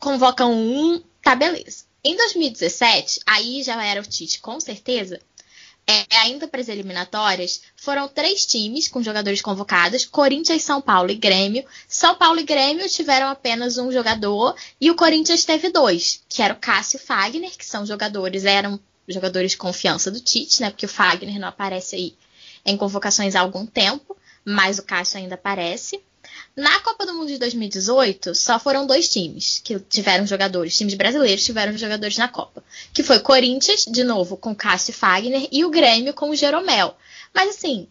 convocam 0.00 0.52
um, 0.52 1.00
tá 1.22 1.34
beleza. 1.36 1.84
Em 2.02 2.16
2017, 2.16 3.20
aí 3.26 3.62
já 3.62 3.84
era 3.84 4.00
o 4.00 4.04
Tite, 4.04 4.40
com 4.40 4.58
certeza. 4.58 5.20
É, 5.86 6.06
ainda 6.18 6.46
para 6.46 6.60
as 6.60 6.68
eliminatórias, 6.68 7.62
foram 7.76 8.06
três 8.06 8.46
times 8.46 8.88
com 8.88 9.02
jogadores 9.02 9.42
convocados: 9.42 10.04
Corinthians, 10.04 10.62
São 10.62 10.80
Paulo 10.80 11.10
e 11.10 11.16
Grêmio. 11.16 11.64
São 11.88 12.14
Paulo 12.14 12.38
e 12.40 12.44
Grêmio 12.44 12.88
tiveram 12.88 13.28
apenas 13.28 13.76
um 13.76 13.90
jogador 13.90 14.54
e 14.80 14.90
o 14.90 14.94
Corinthians 14.94 15.44
teve 15.44 15.68
dois, 15.70 16.22
que 16.28 16.42
era 16.42 16.54
o 16.54 16.58
Cássio 16.58 16.96
e 16.96 17.00
Fagner, 17.00 17.56
que 17.56 17.66
são 17.66 17.84
jogadores, 17.84 18.44
eram 18.44 18.80
jogadores 19.08 19.52
de 19.52 19.56
confiança 19.56 20.10
do 20.10 20.20
Tite, 20.20 20.60
né? 20.62 20.70
Porque 20.70 20.86
o 20.86 20.88
Fagner 20.88 21.38
não 21.38 21.48
aparece 21.48 21.96
aí 21.96 22.14
em 22.64 22.76
convocações 22.76 23.34
há 23.34 23.40
algum 23.40 23.66
tempo, 23.66 24.16
mas 24.44 24.78
o 24.78 24.84
Cássio 24.84 25.18
ainda 25.18 25.34
aparece. 25.34 26.00
Na 26.56 26.80
Copa 26.80 27.06
do 27.06 27.14
Mundo 27.14 27.28
de 27.28 27.38
2018, 27.38 28.34
só 28.34 28.58
foram 28.58 28.86
dois 28.86 29.08
times 29.08 29.60
que 29.64 29.78
tiveram 29.78 30.26
jogadores, 30.26 30.76
times 30.76 30.94
brasileiros 30.94 31.44
tiveram 31.44 31.76
jogadores 31.76 32.18
na 32.18 32.28
Copa. 32.28 32.62
Que 32.92 33.02
foi 33.02 33.20
Corinthians, 33.20 33.84
de 33.84 34.04
novo, 34.04 34.36
com 34.36 34.54
Cássio 34.54 34.92
Fagner, 34.92 35.48
e 35.50 35.64
o 35.64 35.70
Grêmio 35.70 36.12
com 36.12 36.30
o 36.30 36.36
Jeromel. 36.36 36.96
Mas 37.32 37.50
assim, 37.50 37.86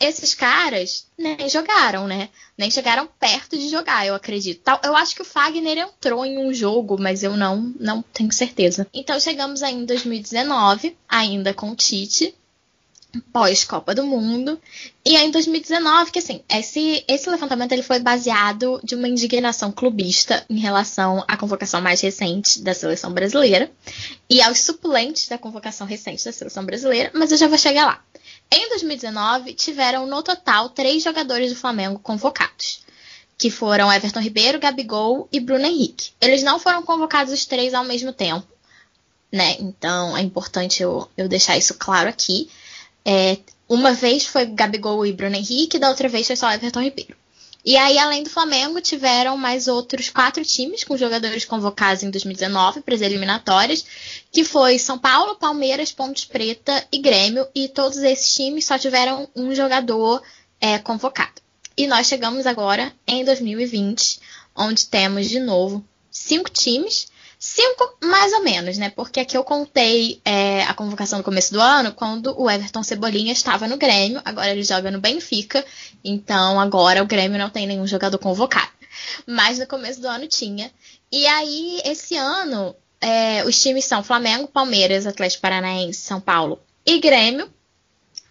esses 0.00 0.34
caras 0.34 1.06
nem 1.16 1.48
jogaram, 1.48 2.08
né? 2.08 2.30
Nem 2.56 2.70
chegaram 2.70 3.06
perto 3.18 3.56
de 3.56 3.68
jogar, 3.68 4.06
eu 4.06 4.14
acredito. 4.14 4.62
Eu 4.82 4.96
acho 4.96 5.14
que 5.14 5.20
o 5.20 5.26
Fagner 5.26 5.76
entrou 5.76 6.24
em 6.24 6.38
um 6.38 6.54
jogo, 6.54 6.96
mas 6.98 7.22
eu 7.22 7.36
não, 7.36 7.72
não 7.78 8.02
tenho 8.02 8.32
certeza. 8.32 8.86
Então 8.94 9.20
chegamos 9.20 9.62
aí 9.62 9.74
em 9.74 9.84
2019, 9.84 10.96
ainda 11.06 11.52
com 11.52 11.70
o 11.70 11.76
Tite, 11.76 12.34
pós-Copa 13.32 13.94
do 13.94 14.04
Mundo. 14.04 14.60
E 15.04 15.16
aí, 15.16 15.26
em 15.26 15.30
2019, 15.30 16.10
que 16.10 16.18
assim, 16.18 16.42
esse, 16.48 17.04
esse 17.08 17.28
levantamento 17.28 17.72
ele 17.72 17.82
foi 17.82 17.98
baseado 17.98 18.80
de 18.84 18.94
uma 18.94 19.08
indignação 19.08 19.72
clubista 19.72 20.44
em 20.48 20.58
relação 20.58 21.24
à 21.26 21.36
convocação 21.36 21.80
mais 21.80 22.00
recente 22.00 22.60
da 22.60 22.74
seleção 22.74 23.12
brasileira 23.12 23.70
e 24.28 24.40
aos 24.42 24.60
suplentes 24.60 25.28
da 25.28 25.38
convocação 25.38 25.86
recente 25.86 26.24
da 26.24 26.32
seleção 26.32 26.64
brasileira, 26.64 27.10
mas 27.14 27.32
eu 27.32 27.38
já 27.38 27.48
vou 27.48 27.58
chegar 27.58 27.86
lá. 27.86 28.04
Em 28.52 28.68
2019, 28.70 29.54
tiveram 29.54 30.06
no 30.06 30.22
total 30.22 30.68
três 30.70 31.04
jogadores 31.04 31.50
do 31.50 31.56
Flamengo 31.56 32.00
convocados, 32.00 32.80
que 33.38 33.48
foram 33.48 33.92
Everton 33.92 34.20
Ribeiro, 34.20 34.58
Gabigol 34.58 35.28
e 35.30 35.38
Bruno 35.38 35.66
Henrique. 35.66 36.10
Eles 36.20 36.42
não 36.42 36.58
foram 36.58 36.82
convocados 36.82 37.32
os 37.32 37.46
três 37.46 37.74
ao 37.74 37.84
mesmo 37.84 38.12
tempo, 38.12 38.46
né? 39.32 39.56
Então 39.60 40.16
é 40.16 40.20
importante 40.20 40.82
eu, 40.82 41.08
eu 41.16 41.28
deixar 41.28 41.56
isso 41.56 41.74
claro 41.74 42.08
aqui. 42.08 42.50
É, 43.12 43.38
uma 43.68 43.92
vez 43.92 44.24
foi 44.24 44.46
Gabigol 44.46 45.04
e 45.04 45.12
Bruno 45.12 45.34
Henrique, 45.34 45.80
da 45.80 45.88
outra 45.88 46.08
vez 46.08 46.28
foi 46.28 46.36
só 46.36 46.48
Everton 46.52 46.80
Ribeiro. 46.80 47.16
E 47.64 47.76
aí, 47.76 47.98
além 47.98 48.22
do 48.22 48.30
Flamengo, 48.30 48.80
tiveram 48.80 49.36
mais 49.36 49.66
outros 49.66 50.08
quatro 50.08 50.44
times 50.44 50.84
com 50.84 50.96
jogadores 50.96 51.44
convocados 51.44 52.04
em 52.04 52.10
2019 52.10 52.82
para 52.82 52.94
as 52.94 53.00
eliminatórias, 53.00 53.84
que 54.30 54.44
foi 54.44 54.78
São 54.78 54.96
Paulo, 54.96 55.34
Palmeiras, 55.34 55.90
Pontes 55.90 56.24
Preta 56.24 56.86
e 56.92 56.98
Grêmio, 56.98 57.48
e 57.52 57.68
todos 57.68 57.98
esses 57.98 58.32
times 58.32 58.64
só 58.64 58.78
tiveram 58.78 59.28
um 59.34 59.52
jogador 59.52 60.22
é, 60.60 60.78
convocado. 60.78 61.42
E 61.76 61.88
nós 61.88 62.06
chegamos 62.06 62.46
agora 62.46 62.94
em 63.08 63.24
2020, 63.24 64.20
onde 64.54 64.86
temos 64.86 65.28
de 65.28 65.40
novo 65.40 65.84
cinco 66.12 66.48
times 66.48 67.08
Cinco, 67.42 67.96
mais 68.04 68.34
ou 68.34 68.42
menos, 68.42 68.76
né? 68.76 68.90
Porque 68.90 69.18
aqui 69.18 69.34
eu 69.34 69.42
contei 69.42 70.20
é, 70.26 70.62
a 70.64 70.74
convocação 70.74 71.16
no 71.16 71.24
começo 71.24 71.54
do 71.54 71.58
ano, 71.58 71.90
quando 71.90 72.38
o 72.38 72.50
Everton 72.50 72.82
Cebolinha 72.82 73.32
estava 73.32 73.66
no 73.66 73.78
Grêmio, 73.78 74.20
agora 74.26 74.50
ele 74.50 74.62
joga 74.62 74.90
no 74.90 75.00
Benfica, 75.00 75.64
então 76.04 76.60
agora 76.60 77.02
o 77.02 77.06
Grêmio 77.06 77.38
não 77.38 77.48
tem 77.48 77.66
nenhum 77.66 77.86
jogador 77.86 78.18
convocado. 78.18 78.70
Mas 79.26 79.58
no 79.58 79.66
começo 79.66 80.02
do 80.02 80.06
ano 80.06 80.28
tinha. 80.28 80.70
E 81.10 81.26
aí, 81.26 81.80
esse 81.82 82.14
ano, 82.14 82.76
é, 83.00 83.42
os 83.46 83.58
times 83.58 83.86
são 83.86 84.04
Flamengo, 84.04 84.46
Palmeiras, 84.46 85.06
Atlético 85.06 85.40
Paranaense, 85.40 86.02
São 86.02 86.20
Paulo 86.20 86.60
e 86.84 86.98
Grêmio. 86.98 87.50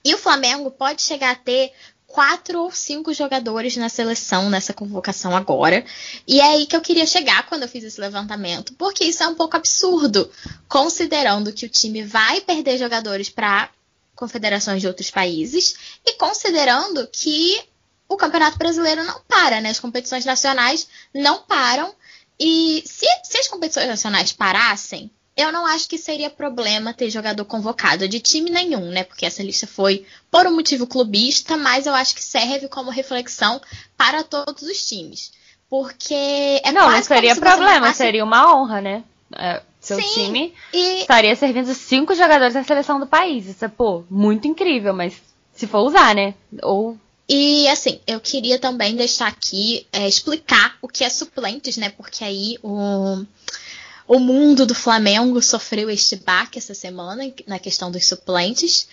E 0.06 0.14
o 0.14 0.20
Flamengo 0.20 0.70
pode 0.70 1.02
chegar 1.02 1.32
a 1.32 1.36
ter 1.36 1.74
quatro 2.10 2.60
ou 2.60 2.72
cinco 2.72 3.14
jogadores 3.14 3.78
na 3.78 3.88
seleção 3.88 4.50
nessa 4.50 4.74
convocação 4.74 5.36
agora. 5.36 5.86
E 6.28 6.42
é 6.42 6.44
aí 6.44 6.66
que 6.66 6.76
eu 6.76 6.82
queria 6.82 7.06
chegar 7.06 7.48
quando 7.48 7.64
eu 7.64 7.70
fiz 7.70 7.84
esse 7.84 8.02
levantamento, 8.02 8.74
porque 8.74 9.06
isso 9.06 9.24
é 9.24 9.28
um 9.28 9.36
pouco 9.36 9.56
absurdo, 9.56 10.30
considerando 10.68 11.54
que 11.54 11.66
o 11.66 11.70
time 11.70 12.04
vai 12.04 12.42
perder 12.42 12.78
jogadores 12.78 13.30
para 13.30 13.70
confederações 14.16 14.82
de 14.82 14.88
outros 14.88 15.10
países 15.10 15.76
e 16.06 16.14
considerando 16.18 17.08
que 17.08 17.64
o 18.08 18.18
Campeonato 18.18 18.58
Brasileiro 18.58 19.04
não 19.04 19.22
para, 19.28 19.62
né? 19.62 19.70
As 19.70 19.80
competições 19.80 20.26
nacionais 20.26 20.88
não 21.14 21.44
param. 21.44 21.94
E 22.40 22.84
se, 22.86 23.06
se 23.24 23.38
as 23.38 23.48
competições 23.48 23.88
nacionais 23.88 24.32
parassem, 24.34 25.12
eu 25.40 25.52
não 25.52 25.66
acho 25.66 25.88
que 25.88 25.98
seria 25.98 26.30
problema 26.30 26.94
ter 26.94 27.10
jogador 27.10 27.46
convocado 27.46 28.08
de 28.08 28.20
time 28.20 28.50
nenhum, 28.50 28.90
né? 28.90 29.04
Porque 29.04 29.26
essa 29.26 29.42
lista 29.42 29.66
foi 29.66 30.06
por 30.30 30.46
um 30.46 30.56
motivo 30.56 30.86
clubista, 30.86 31.56
mas 31.56 31.86
eu 31.86 31.94
acho 31.94 32.14
que 32.14 32.24
serve 32.24 32.68
como 32.68 32.92
reflexão 32.92 33.62
para 33.98 34.24
todos 34.24 34.64
os 34.64 34.86
times. 34.88 35.32
Porque 35.70 36.14
é 36.64 36.72
Não, 36.72 36.92
não 36.92 37.04
seria 37.04 37.36
problema, 37.36 37.94
seria 37.94 38.24
uma 38.24 38.54
honra, 38.54 38.82
né? 38.82 39.04
É, 39.36 39.62
seu 39.80 40.02
Sim, 40.02 40.08
time 40.14 40.54
e... 40.74 41.02
estaria 41.02 41.36
servindo 41.36 41.74
cinco 41.74 42.16
jogadores 42.16 42.56
da 42.56 42.64
seleção 42.64 43.00
do 43.00 43.08
país. 43.08 43.48
Isso 43.48 43.64
é, 43.64 43.68
pô, 43.68 44.04
muito 44.10 44.48
incrível, 44.48 44.94
mas 44.94 45.14
se 45.54 45.68
for 45.68 45.80
usar, 45.80 46.16
né? 46.16 46.34
Ou 46.64 46.98
e 47.32 47.68
assim, 47.68 48.00
eu 48.08 48.20
queria 48.20 48.58
também 48.58 48.96
deixar 48.96 49.28
aqui, 49.28 49.86
é, 49.94 50.08
explicar 50.08 50.76
o 50.82 50.88
que 50.88 51.04
é 51.04 51.10
suplentes, 51.10 51.78
né? 51.78 51.90
Porque 51.90 52.24
aí 52.24 52.58
o, 52.64 53.24
o 54.10 54.18
mundo 54.18 54.66
do 54.66 54.74
Flamengo 54.74 55.40
sofreu 55.40 55.88
este 55.88 56.16
baque 56.16 56.58
essa 56.58 56.74
semana 56.74 57.32
na 57.46 57.60
questão 57.60 57.92
dos 57.92 58.08
suplentes. 58.08 58.88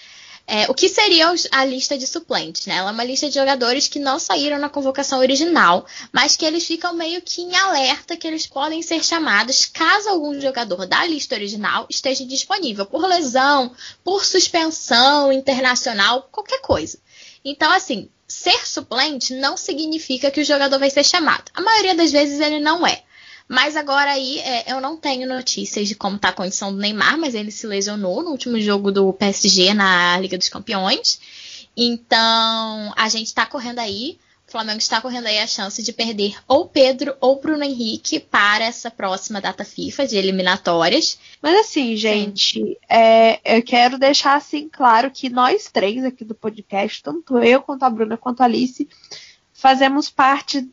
É, 0.47 0.71
o 0.71 0.75
que 0.75 0.91
seria 0.91 1.33
a 1.53 1.65
lista 1.65 1.97
de 1.97 2.07
suplentes? 2.07 2.67
Né? 2.67 2.77
Ela 2.77 2.91
é 2.91 2.93
uma 2.93 3.03
lista 3.03 3.27
de 3.27 3.35
jogadores 3.35 3.89
que 3.89 3.99
não 3.99 4.19
saíram 4.19 4.59
na 4.59 4.69
convocação 4.69 5.19
original, 5.21 5.87
mas 6.13 6.37
que 6.37 6.45
eles 6.45 6.67
ficam 6.67 6.93
meio 6.93 7.23
que 7.23 7.41
em 7.41 7.57
alerta 7.57 8.15
que 8.15 8.27
eles 8.27 8.47
podem 8.47 8.83
ser 8.83 9.03
chamados 9.03 9.65
caso 9.65 10.11
algum 10.11 10.39
jogador 10.39 10.87
da 10.87 11.07
lista 11.07 11.35
original 11.35 11.87
esteja 11.89 12.23
disponível 12.27 12.85
por 12.85 13.07
lesão, 13.07 13.75
por 14.05 14.23
suspensão 14.23 15.33
internacional, 15.33 16.29
qualquer 16.31 16.61
coisa. 16.61 16.99
Então, 17.43 17.73
assim, 17.73 18.11
ser 18.29 18.67
suplente 18.67 19.33
não 19.33 19.57
significa 19.57 20.31
que 20.31 20.43
o 20.43 20.45
jogador 20.45 20.79
vai 20.79 20.91
ser 20.91 21.05
chamado. 21.05 21.51
A 21.55 21.63
maioria 21.63 21.95
das 21.95 22.13
vezes 22.13 22.39
ele 22.39 22.61
não 22.61 22.87
é. 22.87 23.06
Mas 23.49 23.77
agora 23.77 24.11
aí 24.11 24.39
é, 24.41 24.73
eu 24.73 24.81
não 24.81 24.97
tenho 24.97 25.29
notícias 25.29 25.87
de 25.87 25.95
como 25.95 26.17
está 26.17 26.31
a 26.31 26.33
condição 26.33 26.73
do 26.73 26.79
Neymar, 26.79 27.19
mas 27.19 27.35
ele 27.35 27.51
se 27.51 27.67
lesionou 27.67 28.23
no 28.23 28.31
último 28.31 28.61
jogo 28.61 28.91
do 28.91 29.13
PSG 29.13 29.73
na 29.73 30.19
Liga 30.19 30.37
dos 30.37 30.49
Campeões. 30.49 31.21
Então 31.77 32.93
a 32.97 33.09
gente 33.09 33.27
está 33.27 33.47
correndo 33.47 33.79
aí 33.79 34.19
o 34.49 34.53
Flamengo 34.53 34.79
está 34.79 35.01
correndo 35.01 35.27
aí 35.27 35.41
a 35.41 35.47
chance 35.47 35.83
de 35.83 35.93
perder 35.93 36.37
ou 36.47 36.69
Pedro 36.69 37.17
ou 37.21 37.41
Bruno 37.41 37.65
Henrique 37.65 38.21
para 38.21 38.65
essa 38.65 38.89
próxima 38.89 39.41
data 39.41 39.65
FIFA 39.65 40.07
de 40.07 40.17
eliminatórias. 40.17 41.19
Mas 41.43 41.59
assim, 41.59 41.97
gente, 41.97 42.79
é, 42.89 43.41
eu 43.57 43.61
quero 43.61 43.99
deixar 43.99 44.37
assim 44.37 44.69
claro 44.69 45.11
que 45.11 45.29
nós 45.29 45.69
três 45.73 46.05
aqui 46.05 46.25
do 46.25 46.35
podcast, 46.35 47.03
tanto 47.03 47.39
eu 47.39 47.61
quanto 47.61 47.83
a 47.83 47.91
Bruna 47.91 48.17
quanto 48.17 48.41
a 48.41 48.45
Alice, 48.45 48.89
fazemos 49.57 50.11
parte 50.11 50.69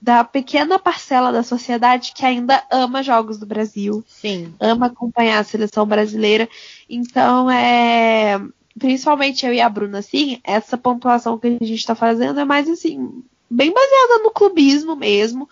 da 0.00 0.24
pequena 0.24 0.78
parcela 0.78 1.30
da 1.30 1.42
sociedade 1.42 2.12
que 2.14 2.24
ainda 2.24 2.62
ama 2.70 3.02
jogos 3.02 3.38
do 3.38 3.46
Brasil. 3.46 4.02
Sim. 4.08 4.54
Ama 4.58 4.86
acompanhar 4.86 5.38
a 5.38 5.44
seleção 5.44 5.86
brasileira. 5.86 6.48
Então, 6.88 7.50
é 7.50 8.40
principalmente 8.78 9.44
eu 9.44 9.52
e 9.52 9.60
a 9.60 9.68
Bruna, 9.68 9.98
assim, 9.98 10.40
essa 10.42 10.78
pontuação 10.78 11.36
que 11.38 11.46
a 11.46 11.50
gente 11.50 11.74
está 11.74 11.94
fazendo 11.94 12.40
é 12.40 12.44
mais 12.46 12.68
assim, 12.68 13.22
bem 13.50 13.72
baseada 13.72 14.22
no 14.22 14.30
clubismo 14.30 14.96
mesmo. 14.96 15.48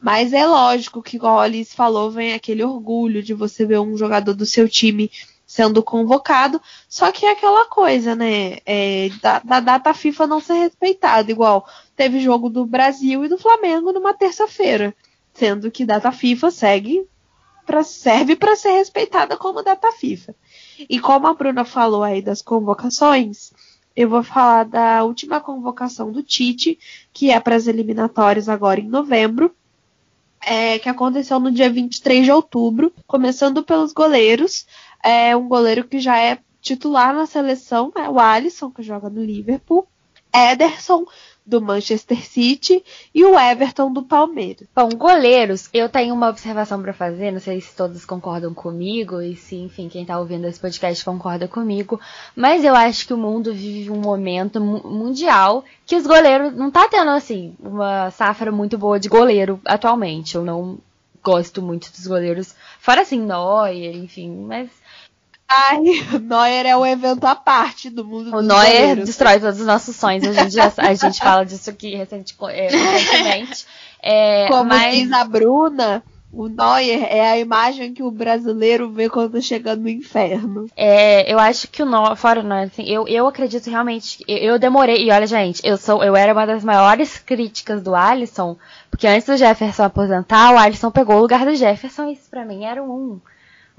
Mas 0.00 0.32
é 0.32 0.46
lógico 0.46 1.02
que, 1.02 1.16
igual 1.16 1.38
a 1.38 1.42
Alice 1.42 1.76
falou, 1.76 2.10
vem 2.10 2.32
aquele 2.32 2.64
orgulho 2.64 3.22
de 3.22 3.34
você 3.34 3.66
ver 3.66 3.80
um 3.80 3.98
jogador 3.98 4.32
do 4.32 4.46
seu 4.46 4.66
time 4.66 5.10
sendo 5.46 5.82
convocado. 5.82 6.62
Só 6.88 7.12
que 7.12 7.26
é 7.26 7.32
aquela 7.32 7.66
coisa, 7.66 8.14
né? 8.14 8.58
É, 8.64 9.10
da, 9.20 9.40
da, 9.40 9.60
data 9.60 9.92
FIFA 9.92 10.26
não 10.26 10.40
ser 10.40 10.54
respeitada. 10.54 11.30
Igual 11.30 11.66
teve 12.00 12.18
jogo 12.18 12.48
do 12.48 12.64
Brasil 12.64 13.26
e 13.26 13.28
do 13.28 13.36
Flamengo 13.36 13.92
numa 13.92 14.14
terça-feira. 14.14 14.96
Sendo 15.34 15.70
que 15.70 15.84
data 15.84 16.10
FIFA 16.10 16.50
segue 16.50 17.06
pra, 17.66 17.84
serve 17.84 18.34
para 18.34 18.56
ser 18.56 18.70
respeitada 18.70 19.36
como 19.36 19.62
data 19.62 19.92
FIFA. 19.92 20.34
E 20.88 20.98
como 20.98 21.26
a 21.26 21.34
Bruna 21.34 21.62
falou 21.62 22.02
aí 22.02 22.22
das 22.22 22.40
convocações, 22.40 23.52
eu 23.94 24.08
vou 24.08 24.22
falar 24.22 24.64
da 24.64 25.04
última 25.04 25.40
convocação 25.40 26.10
do 26.10 26.22
Tite, 26.22 26.78
que 27.12 27.30
é 27.30 27.38
para 27.38 27.56
as 27.56 27.66
eliminatórias 27.66 28.48
agora 28.48 28.80
em 28.80 28.88
novembro, 28.88 29.54
é, 30.40 30.78
que 30.78 30.88
aconteceu 30.88 31.38
no 31.38 31.50
dia 31.50 31.68
23 31.68 32.24
de 32.24 32.32
outubro, 32.32 32.90
começando 33.06 33.62
pelos 33.62 33.92
goleiros. 33.92 34.66
É 35.04 35.36
um 35.36 35.46
goleiro 35.46 35.84
que 35.84 36.00
já 36.00 36.18
é 36.18 36.38
titular 36.62 37.14
na 37.14 37.26
seleção, 37.26 37.92
né, 37.94 38.08
o 38.08 38.18
Alisson, 38.18 38.70
que 38.70 38.82
joga 38.82 39.10
no 39.10 39.22
Liverpool. 39.22 39.86
Ederson, 40.32 41.04
do 41.44 41.60
Manchester 41.60 42.24
City 42.24 42.84
e 43.14 43.24
o 43.24 43.38
Everton 43.38 43.92
do 43.92 44.02
Palmeiras. 44.02 44.68
Bom, 44.74 44.88
goleiros, 44.90 45.68
eu 45.72 45.88
tenho 45.88 46.14
uma 46.14 46.28
observação 46.28 46.80
para 46.80 46.92
fazer, 46.92 47.30
não 47.30 47.40
sei 47.40 47.60
se 47.60 47.74
todos 47.74 48.04
concordam 48.04 48.54
comigo 48.54 49.20
e 49.20 49.36
se, 49.36 49.56
enfim, 49.56 49.88
quem 49.88 50.04
tá 50.04 50.18
ouvindo 50.18 50.46
esse 50.46 50.60
podcast 50.60 51.04
concorda 51.04 51.48
comigo, 51.48 52.00
mas 52.36 52.64
eu 52.64 52.74
acho 52.74 53.06
que 53.06 53.14
o 53.14 53.18
mundo 53.18 53.52
vive 53.52 53.90
um 53.90 54.00
momento 54.00 54.60
mundial 54.60 55.64
que 55.86 55.96
os 55.96 56.06
goleiros 56.06 56.54
não 56.54 56.70
tá 56.70 56.88
tendo 56.88 57.10
assim 57.10 57.54
uma 57.58 58.10
safra 58.10 58.52
muito 58.52 58.78
boa 58.78 59.00
de 59.00 59.08
goleiro 59.08 59.60
atualmente. 59.64 60.34
Eu 60.34 60.44
não 60.44 60.78
gosto 61.22 61.60
muito 61.60 61.90
dos 61.92 62.06
goleiros, 62.06 62.54
fora 62.78 63.02
assim 63.02 63.20
Neuer, 63.20 63.94
enfim, 63.96 64.30
mas 64.46 64.70
Ai, 65.52 65.80
o 66.14 66.18
Neuer 66.20 66.64
é 66.64 66.76
um 66.76 66.86
evento 66.86 67.24
à 67.24 67.34
parte 67.34 67.90
do 67.90 68.04
mundo 68.04 68.36
O 68.36 68.40
Neuer 68.40 68.66
goleiros. 68.66 69.04
destrói 69.06 69.40
todos 69.40 69.58
os 69.58 69.66
nossos 69.66 69.96
sonhos. 69.96 70.24
A 70.24 70.32
gente, 70.32 70.54
já, 70.54 70.72
a 70.76 70.94
gente 70.94 71.18
fala 71.18 71.44
disso 71.44 71.68
aqui 71.68 71.92
é, 71.92 71.98
recentemente. 71.98 73.66
É, 74.00 74.46
Como 74.46 74.66
mas... 74.66 74.94
diz 74.94 75.10
a 75.10 75.24
Bruna, 75.24 76.04
o 76.32 76.46
Neuer 76.46 77.02
é 77.02 77.28
a 77.32 77.38
imagem 77.38 77.92
que 77.92 78.02
o 78.02 78.12
brasileiro 78.12 78.88
vê 78.92 79.10
quando 79.10 79.42
chegando 79.42 79.82
no 79.82 79.88
inferno. 79.88 80.66
É, 80.76 81.30
eu 81.30 81.36
acho 81.40 81.66
que 81.66 81.82
o 81.82 81.86
Neuer, 81.86 82.14
fora 82.14 82.40
o 82.40 82.44
Neuer, 82.44 82.68
assim, 82.72 82.84
eu, 82.84 83.08
eu 83.08 83.26
acredito 83.26 83.68
realmente, 83.68 84.24
eu, 84.28 84.38
eu, 84.38 84.58
demorei, 84.58 85.04
e 85.04 85.10
olha 85.10 85.26
gente, 85.26 85.60
eu 85.64 85.76
sou, 85.76 86.04
eu 86.04 86.14
era 86.14 86.32
uma 86.32 86.46
das 86.46 86.62
maiores 86.62 87.18
críticas 87.18 87.82
do 87.82 87.92
Alisson, 87.92 88.56
porque 88.88 89.08
antes 89.08 89.26
do 89.26 89.36
Jefferson 89.36 89.82
aposentar, 89.82 90.54
o 90.54 90.58
Alisson 90.58 90.92
pegou 90.92 91.16
o 91.16 91.20
lugar 91.20 91.44
do 91.44 91.56
Jefferson, 91.56 92.08
e 92.08 92.12
isso 92.12 92.30
pra 92.30 92.44
mim 92.44 92.64
era 92.64 92.80
um 92.80 93.20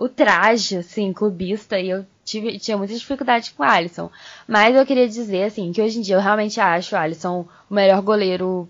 o 0.01 0.09
traje, 0.09 0.77
assim, 0.77 1.13
clubista, 1.13 1.79
e 1.79 1.91
eu 1.91 2.03
tive, 2.25 2.57
tinha 2.57 2.75
muita 2.75 2.95
dificuldade 2.95 3.51
com 3.51 3.61
o 3.61 3.65
Alisson. 3.65 4.09
Mas 4.47 4.75
eu 4.75 4.83
queria 4.83 5.07
dizer, 5.07 5.43
assim, 5.43 5.71
que 5.71 5.79
hoje 5.79 5.99
em 5.99 6.01
dia 6.01 6.15
eu 6.15 6.19
realmente 6.19 6.59
acho 6.59 6.95
o 6.95 6.97
Alisson 6.97 7.45
o 7.69 7.73
melhor 7.73 8.01
goleiro 8.01 8.67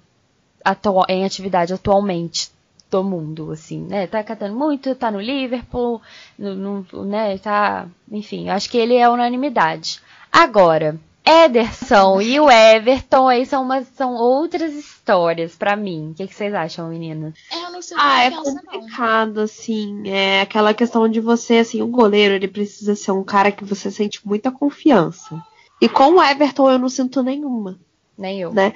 atual, 0.61 1.05
em 1.07 1.23
atividade 1.23 1.73
atualmente 1.73 2.51
do 2.89 3.01
mundo, 3.01 3.49
assim, 3.49 3.79
né? 3.79 4.07
Tá 4.07 4.21
catando 4.21 4.53
muito, 4.53 4.93
tá 4.93 5.09
no 5.09 5.21
Liverpool, 5.21 6.01
no, 6.37 6.53
no, 6.53 7.05
né? 7.05 7.37
Tá, 7.37 7.87
enfim, 8.11 8.49
acho 8.49 8.69
que 8.69 8.77
ele 8.77 8.97
é 8.97 9.07
unanimidade. 9.07 10.01
Agora, 10.29 10.99
Ederson 11.25 12.19
e 12.19 12.39
o 12.39 12.49
Everton 12.49 13.27
aí 13.27 13.45
são, 13.45 13.63
uma, 13.63 13.83
são 13.83 14.15
outras 14.15 14.73
histórias 14.73 15.55
para 15.55 15.75
mim. 15.75 16.11
O 16.11 16.13
que, 16.15 16.27
que, 16.27 16.33
vocês 16.33 16.53
acham, 16.53 16.89
meninas? 16.89 17.35
É, 17.51 17.65
eu 17.65 17.71
não 17.71 17.81
sei 17.81 17.95
ah, 17.99 18.23
é 18.23 18.31
complicado, 18.31 19.35
não. 19.35 19.43
assim. 19.43 20.07
É 20.09 20.41
aquela 20.41 20.73
questão 20.73 21.07
de 21.07 21.19
você, 21.19 21.57
assim, 21.57 21.81
o 21.81 21.85
um 21.85 21.91
goleiro, 21.91 22.33
ele 22.33 22.47
precisa 22.47 22.95
ser 22.95 23.11
um 23.11 23.23
cara 23.23 23.51
que 23.51 23.63
você 23.63 23.91
sente 23.91 24.25
muita 24.25 24.51
confiança. 24.51 25.39
E 25.79 25.87
com 25.87 26.15
o 26.15 26.23
Everton 26.23 26.71
eu 26.71 26.79
não 26.79 26.89
sinto 26.89 27.21
nenhuma. 27.21 27.79
Nem 28.17 28.41
eu. 28.41 28.53
Né? 28.53 28.73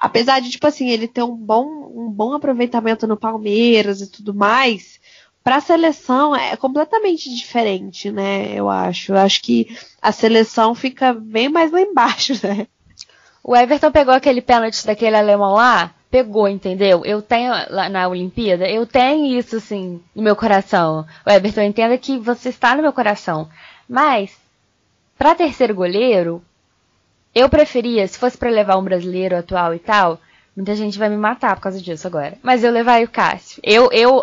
Apesar 0.00 0.40
de, 0.40 0.50
tipo 0.50 0.66
assim, 0.66 0.88
ele 0.88 1.08
ter 1.08 1.22
um 1.22 1.36
bom, 1.36 1.66
um 1.94 2.10
bom 2.10 2.32
aproveitamento 2.32 3.06
no 3.06 3.16
Palmeiras 3.16 4.00
e 4.00 4.10
tudo 4.10 4.32
mais, 4.32 4.99
para 5.42 5.56
a 5.56 5.60
seleção 5.60 6.36
é 6.36 6.56
completamente 6.56 7.34
diferente, 7.34 8.10
né? 8.10 8.52
Eu 8.54 8.68
acho. 8.68 9.12
Eu 9.12 9.18
acho 9.18 9.42
que 9.42 9.76
a 10.00 10.12
seleção 10.12 10.74
fica 10.74 11.12
bem 11.14 11.48
mais 11.48 11.70
lá 11.70 11.80
embaixo, 11.80 12.34
né? 12.46 12.66
O 13.42 13.56
Everton 13.56 13.90
pegou 13.90 14.12
aquele 14.12 14.42
pênalti 14.42 14.84
daquele 14.84 15.16
alemão 15.16 15.54
lá, 15.54 15.94
pegou, 16.10 16.46
entendeu? 16.46 17.02
Eu 17.06 17.22
tenho 17.22 17.52
lá 17.70 17.88
na 17.88 18.06
Olimpíada, 18.06 18.68
eu 18.68 18.86
tenho 18.86 19.38
isso 19.38 19.56
assim 19.56 20.02
no 20.14 20.22
meu 20.22 20.36
coração. 20.36 21.06
O 21.26 21.30
Everton 21.30 21.62
entenda 21.62 21.96
que 21.96 22.18
você 22.18 22.50
está 22.50 22.76
no 22.76 22.82
meu 22.82 22.92
coração. 22.92 23.48
Mas 23.88 24.36
para 25.16 25.34
terceiro 25.34 25.74
goleiro, 25.74 26.42
eu 27.34 27.48
preferia, 27.48 28.06
se 28.06 28.18
fosse 28.18 28.36
para 28.36 28.50
levar 28.50 28.76
um 28.76 28.84
brasileiro 28.84 29.36
atual 29.36 29.74
e 29.74 29.78
tal, 29.78 30.20
Muita 30.56 30.74
gente 30.74 30.98
vai 30.98 31.08
me 31.08 31.16
matar 31.16 31.54
por 31.56 31.62
causa 31.62 31.80
disso 31.80 32.06
agora. 32.06 32.36
Mas 32.42 32.64
eu 32.64 32.72
levaria 32.72 33.06
o 33.06 33.10
Cássio. 33.10 33.60
Eu, 33.64 33.90
eu, 33.92 34.22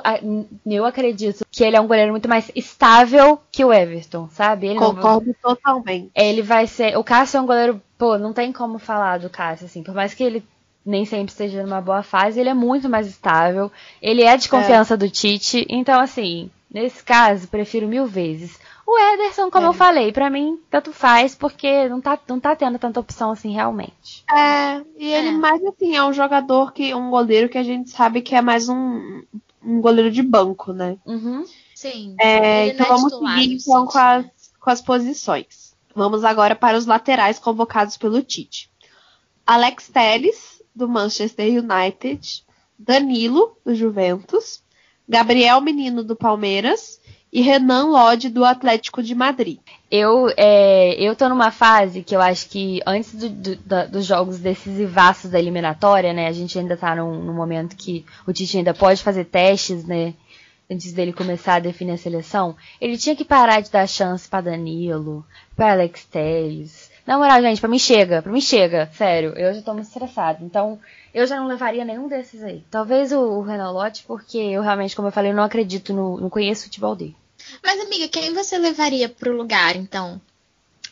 eu 0.66 0.86
acredito 0.86 1.46
que 1.50 1.64
ele 1.64 1.76
é 1.76 1.82
um 1.82 1.88
goleiro 1.88 2.12
muito 2.12 2.28
mais 2.28 2.52
estável 2.56 3.40
que 3.52 3.64
o 3.64 3.74
Everton, 3.74 4.30
sabe? 4.30 4.68
Ele 4.68 4.80
Concordo 4.80 5.28
não... 5.28 5.56
totalmente. 5.56 6.12
Ele 6.14 6.42
vai 6.42 6.68
ser. 6.68 6.98
O 6.98 7.04
Cássio 7.04 7.38
é 7.38 7.42
um 7.42 7.46
goleiro. 7.46 7.82
Pô, 7.98 8.18
não 8.18 8.34
tem 8.34 8.52
como 8.52 8.78
falar 8.78 9.20
do 9.20 9.30
Cássio, 9.30 9.66
assim. 9.66 9.82
Por 9.82 9.96
mais 9.96 10.14
que 10.14 10.24
ele 10.24 10.44
nem 10.86 11.04
sempre 11.06 11.32
esteja 11.32 11.64
numa 11.64 11.82
boa 11.82 12.02
fase, 12.02 12.40
ele 12.40 12.50
é 12.50 12.54
muito 12.54 12.88
mais 12.88 13.08
estável. 13.08 13.72
Ele 14.02 14.24
é 14.24 14.38
de 14.38 14.48
confiança 14.48 14.94
é. 14.94 14.98
do 14.98 15.10
Tite. 15.10 15.66
Então, 15.70 16.00
assim, 16.00 16.50
nesse 16.72 17.04
caso, 17.04 17.48
prefiro 17.48 17.88
mil 17.88 18.06
vezes. 18.06 18.58
O 18.88 18.98
Ederson, 18.98 19.52
como 19.52 19.66
é. 19.66 19.70
eu 19.70 19.74
falei, 19.74 20.14
para 20.14 20.30
mim, 20.30 20.58
tanto 20.70 20.94
faz, 20.94 21.36
porque 21.36 21.90
não 21.90 22.00
tá, 22.00 22.18
não 22.26 22.40
tá 22.40 22.56
tendo 22.56 22.80
tanta 22.80 23.02
opção 23.02 23.32
assim, 23.32 23.52
realmente. 23.52 24.24
É, 24.34 24.82
e 24.98 25.12
ele 25.12 25.28
é. 25.28 25.32
mais 25.32 25.62
assim, 25.66 25.98
é 25.98 26.04
um 26.06 26.14
jogador 26.14 26.72
que. 26.72 26.96
um 26.96 27.10
goleiro 27.10 27.50
que 27.50 27.58
a 27.58 27.64
gente 27.64 27.90
sabe 27.90 28.22
que 28.22 28.34
é 28.34 28.42
mais 28.42 28.70
um, 28.70 29.24
um 29.62 29.82
goleiro 29.82 30.10
de 30.10 30.24
banco, 30.24 30.72
né? 30.72 30.98
Uhum. 31.06 31.44
Sim. 31.76 32.16
É, 32.18 32.68
então 32.68 32.88
vamos 32.88 33.12
seguir 33.12 33.56
então 33.56 33.86
com 33.86 33.98
as, 33.98 34.26
com 34.58 34.70
as 34.70 34.82
posições. 34.82 35.76
Vamos 35.94 36.24
agora 36.24 36.56
para 36.56 36.78
os 36.78 36.86
laterais 36.86 37.38
convocados 37.38 37.98
pelo 37.98 38.22
Tite. 38.22 38.72
Alex 39.46 39.90
Telles, 39.90 40.64
do 40.74 40.88
Manchester 40.88 41.62
United. 41.62 42.46
Danilo, 42.80 43.58
do 43.66 43.76
Juventus. 43.76 44.64
Gabriel 45.10 45.60
Menino, 45.60 46.06
do 46.06 46.16
Palmeiras 46.16 47.02
e 47.32 47.42
Renan 47.42 47.86
Lodge 47.88 48.30
do 48.30 48.46
Atlético 48.46 49.04
de 49.04 49.14
Madrid. 49.14 49.60
Eu, 49.90 50.30
é, 50.36 50.96
eu 51.02 51.16
tô 51.16 51.30
numa 51.30 51.52
fase 51.52 52.04
que 52.04 52.16
eu 52.16 52.22
acho 52.22 52.50
que 52.50 52.82
antes 52.86 53.14
do, 53.16 53.30
do, 53.30 53.88
dos 53.90 54.06
jogos 54.06 54.40
decisivaços 54.40 55.32
da 55.32 55.40
eliminatória, 55.40 56.14
né? 56.14 56.28
A 56.28 56.32
gente 56.32 56.58
ainda 56.58 56.76
tá 56.76 56.96
num, 56.96 57.24
num, 57.24 57.34
momento 57.34 57.76
que 57.76 58.06
o 58.26 58.34
Tite 58.34 58.58
ainda 58.58 58.74
pode 58.74 59.04
fazer 59.04 59.26
testes, 59.26 59.86
né? 59.86 60.14
Antes 60.70 60.92
dele 60.92 61.14
começar 61.14 61.56
a 61.56 61.60
definir 61.60 61.94
a 61.94 61.98
seleção. 61.98 62.56
Ele 62.82 62.98
tinha 62.98 63.16
que 63.16 63.24
parar 63.24 63.62
de 63.62 63.72
dar 63.72 63.88
chance 63.88 64.28
para 64.28 64.42
Danilo, 64.42 65.26
para 65.56 65.72
Alex 65.72 66.04
Telles. 66.06 66.87
Na 67.08 67.18
moral, 67.18 67.42
gente, 67.42 67.62
pra 67.62 67.70
mim 67.70 67.80
chega, 67.80 68.22
pra 68.22 68.30
mim 68.30 68.42
chega, 68.42 68.90
sério. 68.92 69.32
Eu 69.38 69.54
já 69.54 69.62
tô 69.62 69.74
muito 69.74 69.88
estressada. 69.88 70.44
Então, 70.44 70.78
eu 71.14 71.26
já 71.26 71.38
não 71.38 71.48
levaria 71.48 71.86
nenhum 71.86 72.10
desses 72.10 72.44
aí. 72.44 72.66
Talvez 72.70 73.14
o, 73.14 73.40
o 73.40 73.46
porque 74.06 74.38
eu 74.38 74.62
realmente, 74.62 74.94
como 74.94 75.08
eu 75.08 75.12
falei, 75.14 75.32
eu 75.32 75.36
não 75.36 75.44
acredito 75.44 75.94
no. 75.94 76.20
não 76.20 76.30
conheço 76.30 76.64
o 76.64 76.66
futebol 76.66 76.98
dele. 76.98 77.16
Mas, 77.64 77.80
amiga, 77.80 78.10
quem 78.10 78.34
você 78.34 78.58
levaria 78.58 79.08
pro 79.08 79.32
lugar, 79.36 79.78
então? 79.78 80.20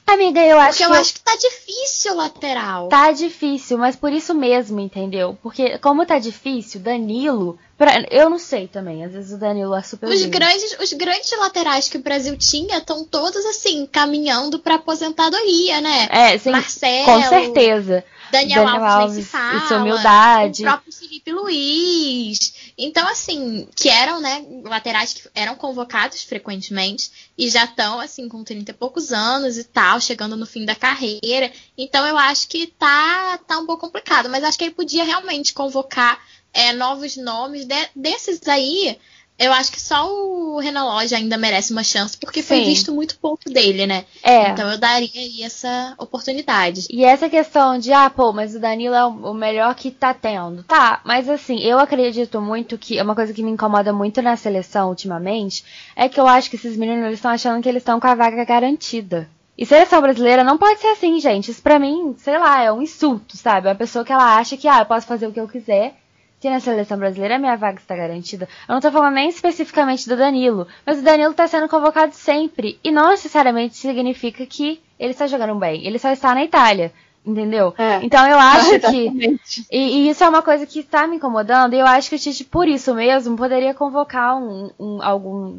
Amiga, 0.08 0.40
eu 0.40 0.60
acho 0.60 0.78
Porque 0.78 0.84
eu 0.84 0.94
acho 0.94 1.14
que 1.16 1.20
tá 1.20 1.36
difícil 1.36 2.14
o 2.14 2.18
lateral. 2.18 2.90
Tá 2.90 3.12
difícil, 3.12 3.78
mas 3.78 3.96
por 3.96 4.14
isso 4.14 4.36
mesmo, 4.36 4.80
entendeu? 4.80 5.38
Porque, 5.42 5.80
como 5.80 6.06
tá 6.06 6.20
difícil, 6.20 6.80
Danilo. 6.80 7.58
Pra... 7.76 8.06
Eu 8.12 8.30
não 8.30 8.38
sei 8.38 8.68
também, 8.68 9.04
às 9.04 9.12
vezes 9.12 9.34
o 9.34 9.38
Danilo 9.38 9.76
é 9.76 9.82
super. 9.82 10.08
Os 10.08 10.26
grandes, 10.26 10.78
os 10.80 10.94
grandes 10.94 11.38
laterais 11.38 11.90
que 11.90 11.98
o 11.98 12.02
Brasil 12.02 12.38
tinha 12.38 12.78
estão 12.78 13.04
todos, 13.04 13.44
assim, 13.46 13.88
caminhando 13.92 14.60
pra 14.60 14.76
aposentadoria, 14.76 15.82
né? 15.82 16.08
É, 16.12 16.38
sim. 16.38 16.52
Marcelo. 16.52 17.06
Com 17.06 17.22
certeza. 17.24 18.04
Daniel, 18.32 18.66
Daniel 18.66 18.86
Alves, 18.86 19.04
Alves 19.04 19.28
fala, 19.28 19.58
e 19.58 19.68
sua 19.68 19.78
humildade. 19.78 20.62
O 20.62 20.66
próprio 20.66 20.94
Felipe 20.94 21.32
Luiz. 21.32 22.54
Então, 22.78 23.08
assim, 23.08 23.68
que 23.76 23.88
eram, 23.88 24.20
né, 24.20 24.46
laterais 24.64 25.14
que 25.14 25.30
eram 25.34 25.56
convocados 25.56 26.24
frequentemente 26.24 27.32
e 27.38 27.50
já 27.50 27.64
estão, 27.64 28.00
assim, 28.02 28.28
com 28.28 28.44
30 28.44 28.72
e 28.72 28.74
poucos 28.74 29.14
anos 29.14 29.58
e 29.58 29.64
tal, 29.64 30.02
chegando 30.02 30.36
no 30.36 30.46
fim 30.46 30.66
da 30.66 30.76
carreira. 30.76 31.52
Então, 31.78 32.06
eu 32.06 32.18
acho 32.18 32.50
que 32.50 32.68
tá, 32.68 33.38
tá 33.48 33.58
um 33.60 33.66
pouco 33.66 33.86
complicado, 33.86 34.30
mas 34.30 34.44
acho 34.44 34.58
que 34.58 34.66
ele 34.66 34.74
podia 34.74 35.06
realmente 35.06 35.54
convocar 35.54 36.22
é, 36.54 36.74
novos 36.74 37.16
nomes 37.16 37.66
de, 37.66 37.90
desses 37.96 38.46
aí 38.48 38.98
eu 39.38 39.52
acho 39.52 39.72
que 39.72 39.82
só 39.82 40.10
o 40.10 40.60
Renan 40.60 40.86
Lodge 40.86 41.14
ainda 41.14 41.38
merece 41.38 41.74
uma 41.74 41.84
chance, 41.84 42.18
porque 42.18 42.42
Sim. 42.42 42.48
foi 42.48 42.64
visto 42.64 42.94
muito 42.94 43.18
pouco 43.20 43.50
dele, 43.50 43.86
né? 43.86 44.06
É. 44.24 44.50
Então 44.50 44.72
eu 44.72 44.78
daria 44.78 45.10
aí 45.14 45.44
essa 45.44 45.94
oportunidade. 45.98 46.88
E 46.90 47.04
essa 47.04 47.30
questão 47.30 47.78
de, 47.78 47.92
ah, 47.92 48.10
pô, 48.10 48.32
mas 48.32 48.56
o 48.56 48.60
Danilo 48.60 48.96
é 48.96 49.06
o 49.06 49.34
melhor 49.34 49.76
que 49.76 49.92
tá 49.92 50.14
tendo. 50.14 50.64
Tá, 50.64 51.02
mas 51.04 51.30
assim, 51.30 51.60
eu 51.60 51.78
acredito 51.78 52.40
muito 52.40 52.78
que. 52.78 53.02
Uma 53.02 53.14
coisa 53.14 53.34
que 53.34 53.44
me 53.44 53.52
incomoda 53.52 53.92
muito 53.92 54.22
na 54.22 54.38
seleção 54.38 54.90
ultimamente 54.90 55.66
é 55.96 56.08
que 56.08 56.20
eu 56.20 56.28
acho 56.28 56.50
que 56.50 56.56
esses 56.56 56.78
meninos 56.78 57.14
estão 57.14 57.32
achando 57.32 57.62
que 57.62 57.68
eles 57.68 57.82
estão 57.82 58.00
com 58.00 58.08
a 58.08 58.16
vaga 58.16 58.44
garantida. 58.46 59.30
E 59.58 59.66
seleção 59.66 60.02
brasileira 60.02 60.44
não 60.44 60.58
pode 60.58 60.80
ser 60.80 60.88
assim, 60.88 61.20
gente. 61.20 61.52
Isso 61.52 61.62
pra 61.62 61.78
mim, 61.78 62.16
sei 62.18 62.38
lá, 62.38 62.64
é 62.64 62.72
um 62.72 62.82
insulto, 62.82 63.38
sabe? 63.38 63.68
É 63.68 63.72
uma 63.72 63.78
pessoa 63.78 64.04
que 64.04 64.12
ela 64.12 64.38
acha 64.38 64.58
que, 64.58 64.68
ah, 64.68 64.80
eu 64.80 64.86
posso 64.86 65.08
fazer 65.08 65.28
o 65.28 65.32
que 65.32 65.40
eu 65.40 65.48
quiser 65.48 65.96
que 66.40 66.50
na 66.50 66.60
seleção 66.60 66.98
brasileira 66.98 67.36
a 67.36 67.40
minha 67.40 67.56
vaga 67.56 67.80
está 67.80 67.96
garantida. 67.96 68.48
Eu 68.68 68.74
não 68.74 68.78
estou 68.78 68.92
falando 68.92 69.16
nem 69.16 69.30
especificamente 69.30 70.08
do 70.08 70.18
Danilo, 70.18 70.68
mas 70.86 71.00
o 71.00 71.02
Danilo 71.02 71.32
está 71.32 71.48
sendo 71.48 71.68
convocado 71.68 72.14
sempre. 72.14 72.80
E 72.84 72.92
não 72.92 73.10
necessariamente 73.10 73.78
significa 73.78 74.46
que 74.46 74.82
ele 75.00 75.12
está 75.12 75.28
jogando 75.28 75.56
bem. 75.56 75.86
Ele 75.86 76.00
só 76.00 76.12
está 76.12 76.34
na 76.34 76.44
Itália. 76.44 76.92
Entendeu? 77.26 77.74
É. 77.78 78.00
Então 78.04 78.28
eu 78.28 78.38
acho 78.38 78.80
que. 78.92 79.40
E, 79.72 79.78
e, 79.78 80.10
isso 80.10 80.24
é 80.24 80.30
uma 80.30 80.44
coisa 80.44 80.66
que 80.66 80.80
está 80.80 81.08
me 81.08 81.16
incomodando. 81.16 81.74
E 81.74 81.80
eu 81.80 81.88
acho 81.88 82.10
que 82.10 82.16
o 82.16 82.20
Tite, 82.20 82.44
por 82.44 82.68
isso 82.68 82.94
mesmo, 82.94 83.36
poderia 83.36 83.74
convocar 83.74 84.38
um, 84.38 84.70
um, 84.80 85.02
algum 85.02 85.58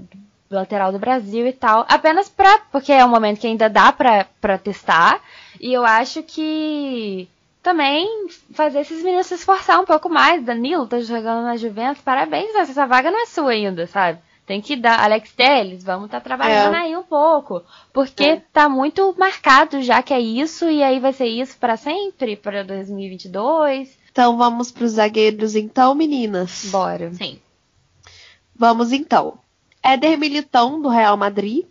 lateral 0.48 0.92
do 0.92 0.98
Brasil 1.00 1.44
e 1.44 1.52
tal. 1.52 1.84
Apenas 1.88 2.28
pra. 2.28 2.60
Porque 2.70 2.92
é 2.92 3.04
um 3.04 3.08
momento 3.08 3.40
que 3.40 3.48
ainda 3.48 3.68
dá 3.68 3.92
pra, 3.92 4.26
pra 4.40 4.56
testar. 4.56 5.20
E 5.60 5.72
eu 5.72 5.84
acho 5.84 6.22
que 6.22 7.28
também 7.66 8.28
fazer 8.52 8.78
esses 8.78 9.02
meninos 9.02 9.26
se 9.26 9.34
esforçar 9.34 9.80
um 9.80 9.84
pouco 9.84 10.08
mais. 10.08 10.44
Danilo 10.44 10.86
tá 10.86 11.00
jogando 11.00 11.42
na 11.42 11.56
Juventus, 11.56 12.00
parabéns, 12.00 12.54
essa 12.54 12.86
vaga 12.86 13.10
não 13.10 13.20
é 13.20 13.26
sua 13.26 13.50
ainda, 13.50 13.88
sabe? 13.88 14.20
Tem 14.46 14.60
que 14.60 14.76
dar. 14.76 15.00
Alex 15.00 15.32
Telles, 15.32 15.82
vamos 15.82 16.04
estar 16.04 16.20
tá 16.20 16.24
trabalhando 16.24 16.76
é. 16.76 16.78
aí 16.78 16.96
um 16.96 17.02
pouco. 17.02 17.64
Porque 17.92 18.22
é. 18.22 18.42
tá 18.52 18.68
muito 18.68 19.12
marcado 19.18 19.82
já 19.82 20.00
que 20.00 20.14
é 20.14 20.20
isso, 20.20 20.70
e 20.70 20.80
aí 20.80 21.00
vai 21.00 21.12
ser 21.12 21.26
isso 21.26 21.58
para 21.58 21.76
sempre, 21.76 22.36
para 22.36 22.62
2022. 22.62 23.98
Então 24.12 24.36
vamos 24.36 24.70
para 24.70 24.84
os 24.84 24.92
zagueiros, 24.92 25.56
então, 25.56 25.92
meninas. 25.92 26.66
Bora. 26.66 27.12
Sim. 27.14 27.40
Vamos 28.54 28.92
então. 28.92 29.40
Éder 29.82 30.16
Militão, 30.16 30.80
do 30.80 30.88
Real 30.88 31.16
Madrid. 31.16 31.66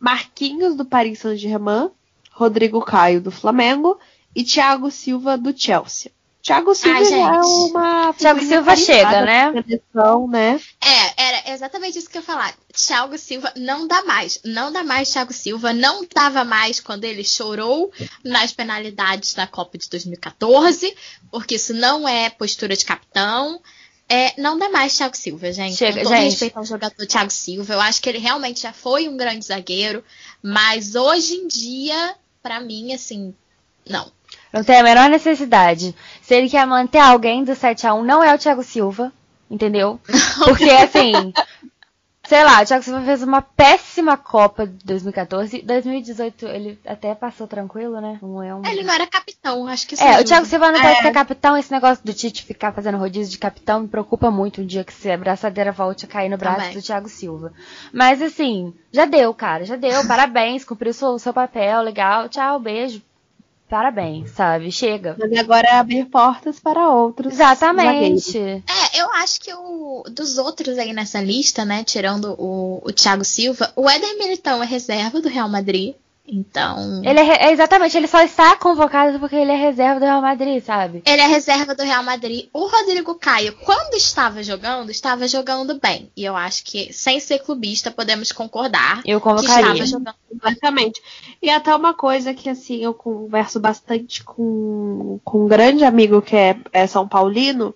Marquinhos, 0.00 0.74
do 0.74 0.86
Paris 0.86 1.18
Saint-Germain. 1.18 1.90
Rodrigo 2.32 2.80
Caio, 2.80 3.20
do 3.20 3.30
Flamengo 3.30 3.98
e 4.34 4.44
Thiago 4.44 4.90
Silva 4.90 5.36
do 5.36 5.56
Chelsea. 5.56 6.10
Thiago 6.44 6.74
Silva 6.74 6.98
Ai, 6.98 7.12
é 7.14 7.40
uma. 7.40 8.12
Thiago 8.12 8.40
Silva 8.44 8.76
chega, 8.76 9.22
né? 9.22 9.50
Seleção, 9.62 10.28
né? 10.28 10.60
É, 10.78 11.22
era 11.22 11.54
exatamente 11.54 11.98
isso 11.98 12.10
que 12.10 12.18
eu 12.18 12.20
ia 12.20 12.26
falar. 12.26 12.54
Thiago 12.70 13.16
Silva 13.16 13.50
não 13.56 13.86
dá 13.88 14.02
mais. 14.04 14.40
Não 14.44 14.70
dá 14.70 14.84
mais 14.84 15.10
Thiago 15.10 15.32
Silva. 15.32 15.72
Não 15.72 16.06
dava 16.14 16.44
mais 16.44 16.80
quando 16.80 17.04
ele 17.04 17.24
chorou 17.24 17.90
nas 18.22 18.52
penalidades 18.52 19.32
da 19.32 19.46
Copa 19.46 19.78
de 19.78 19.88
2014, 19.88 20.94
porque 21.30 21.54
isso 21.54 21.72
não 21.72 22.06
é 22.06 22.28
postura 22.28 22.76
de 22.76 22.84
capitão. 22.84 23.58
É, 24.06 24.38
não 24.38 24.58
dá 24.58 24.68
mais 24.68 24.94
Thiago 24.94 25.16
Silva, 25.16 25.50
gente. 25.50 25.76
Chega, 25.76 26.00
Com 26.00 26.02
todo 26.04 26.14
gente. 26.14 26.24
respeito 26.24 26.58
ao 26.58 26.64
jogador 26.66 27.06
Thiago 27.06 27.30
Silva, 27.30 27.72
eu 27.72 27.80
acho 27.80 28.02
que 28.02 28.08
ele 28.10 28.18
realmente 28.18 28.60
já 28.60 28.72
foi 28.74 29.08
um 29.08 29.16
grande 29.16 29.46
zagueiro, 29.46 30.04
mas 30.42 30.94
hoje 30.94 31.36
em 31.36 31.48
dia, 31.48 32.14
para 32.42 32.60
mim, 32.60 32.92
assim, 32.92 33.34
não. 33.88 34.12
Não 34.54 34.62
tem 34.64 34.78
a 34.78 34.82
menor 34.84 35.10
necessidade. 35.10 35.94
Se 36.22 36.32
ele 36.34 36.48
quer 36.48 36.64
manter 36.66 36.98
alguém 37.00 37.42
do 37.42 37.54
7 37.56 37.86
a 37.88 37.92
1 37.94 38.04
não 38.04 38.22
é 38.22 38.32
o 38.32 38.38
Thiago 38.38 38.62
Silva, 38.62 39.12
entendeu? 39.50 40.00
Porque 40.44 40.70
assim, 40.70 41.32
sei 42.26 42.44
lá, 42.44 42.62
o 42.62 42.64
Thiago 42.64 42.84
Silva 42.84 43.00
fez 43.02 43.20
uma 43.24 43.42
péssima 43.42 44.16
Copa 44.16 44.64
de 44.64 44.84
2014. 44.84 45.60
2018 45.60 46.46
ele 46.46 46.78
até 46.86 47.14
passou 47.16 47.48
tranquilo, 47.48 48.00
né? 48.00 48.18
Não 48.22 48.40
é 48.40 48.54
um... 48.54 48.64
Ele 48.64 48.84
não 48.84 48.94
era 48.94 49.08
capitão, 49.08 49.66
acho 49.66 49.88
que 49.88 49.96
É, 50.00 50.06
ajuda. 50.10 50.20
o 50.20 50.24
Thiago 50.24 50.46
Silva 50.46 50.70
não 50.70 50.78
é. 50.78 50.82
pode 50.82 51.02
ser 51.02 51.10
capitão. 51.12 51.56
Esse 51.56 51.72
negócio 51.72 52.04
do 52.04 52.14
Tite 52.14 52.44
ficar 52.44 52.70
fazendo 52.72 52.96
rodízio 52.96 53.32
de 53.32 53.38
capitão 53.38 53.80
me 53.80 53.88
preocupa 53.88 54.30
muito 54.30 54.60
um 54.62 54.66
dia 54.66 54.84
que 54.84 54.92
se 54.92 55.10
a 55.10 55.18
braçadeira 55.18 55.72
volte 55.72 56.04
a 56.04 56.08
cair 56.08 56.28
no 56.28 56.38
braço 56.38 56.58
Também. 56.60 56.74
do 56.74 56.82
Thiago 56.82 57.08
Silva. 57.08 57.52
Mas 57.92 58.22
assim, 58.22 58.72
já 58.92 59.04
deu, 59.04 59.34
cara, 59.34 59.64
já 59.64 59.74
deu. 59.74 60.06
Parabéns, 60.06 60.64
cumpriu 60.64 60.92
o 60.92 60.94
seu, 60.94 61.18
seu 61.18 61.32
papel, 61.34 61.82
legal. 61.82 62.28
Tchau, 62.28 62.60
beijo 62.60 63.02
parabéns, 63.74 64.30
sabe? 64.30 64.70
Chega. 64.70 65.16
Mas 65.18 65.36
agora 65.36 65.66
é 65.66 65.74
abrir 65.74 66.04
portas 66.04 66.60
para 66.60 66.88
outros. 66.90 67.32
Exatamente. 67.32 68.38
É, 68.38 69.00
eu 69.00 69.10
acho 69.14 69.40
que 69.40 69.52
o 69.52 70.04
dos 70.08 70.38
outros 70.38 70.78
aí 70.78 70.92
nessa 70.92 71.20
lista, 71.20 71.64
né, 71.64 71.82
tirando 71.82 72.36
o, 72.38 72.80
o 72.84 72.92
Thiago 72.92 73.24
Silva, 73.24 73.72
o 73.74 73.90
Éder 73.90 74.16
Militão 74.16 74.62
é 74.62 74.66
reserva 74.66 75.20
do 75.20 75.28
Real 75.28 75.48
Madrid. 75.48 75.96
Então. 76.26 77.02
Ele 77.04 77.20
é, 77.20 77.52
exatamente, 77.52 77.96
ele 77.96 78.06
só 78.06 78.22
está 78.22 78.56
convocado 78.56 79.20
porque 79.20 79.36
ele 79.36 79.52
é 79.52 79.56
reserva 79.56 80.00
do 80.00 80.06
Real 80.06 80.22
Madrid, 80.22 80.64
sabe? 80.64 81.02
Ele 81.04 81.20
é 81.20 81.26
reserva 81.26 81.74
do 81.74 81.82
Real 81.82 82.02
Madrid. 82.02 82.48
O 82.52 82.66
Rodrigo 82.66 83.14
Caio, 83.16 83.54
quando 83.64 83.94
estava 83.94 84.42
jogando, 84.42 84.90
estava 84.90 85.28
jogando 85.28 85.78
bem. 85.78 86.10
E 86.16 86.24
eu 86.24 86.34
acho 86.34 86.64
que, 86.64 86.92
sem 86.92 87.20
ser 87.20 87.40
clubista, 87.40 87.90
podemos 87.90 88.32
concordar 88.32 89.02
eu 89.04 89.20
convocaria. 89.20 89.54
que 89.54 89.82
estava 89.82 89.86
jogando 89.86 90.14
Exatamente. 90.34 91.00
E 91.40 91.50
até 91.50 91.74
uma 91.74 91.94
coisa 91.94 92.34
que, 92.34 92.48
assim, 92.48 92.82
eu 92.82 92.94
converso 92.94 93.60
bastante 93.60 94.24
com, 94.24 95.20
com 95.22 95.44
um 95.44 95.48
grande 95.48 95.84
amigo 95.84 96.22
que 96.22 96.34
é, 96.34 96.56
é 96.72 96.86
São 96.86 97.06
Paulino. 97.06 97.74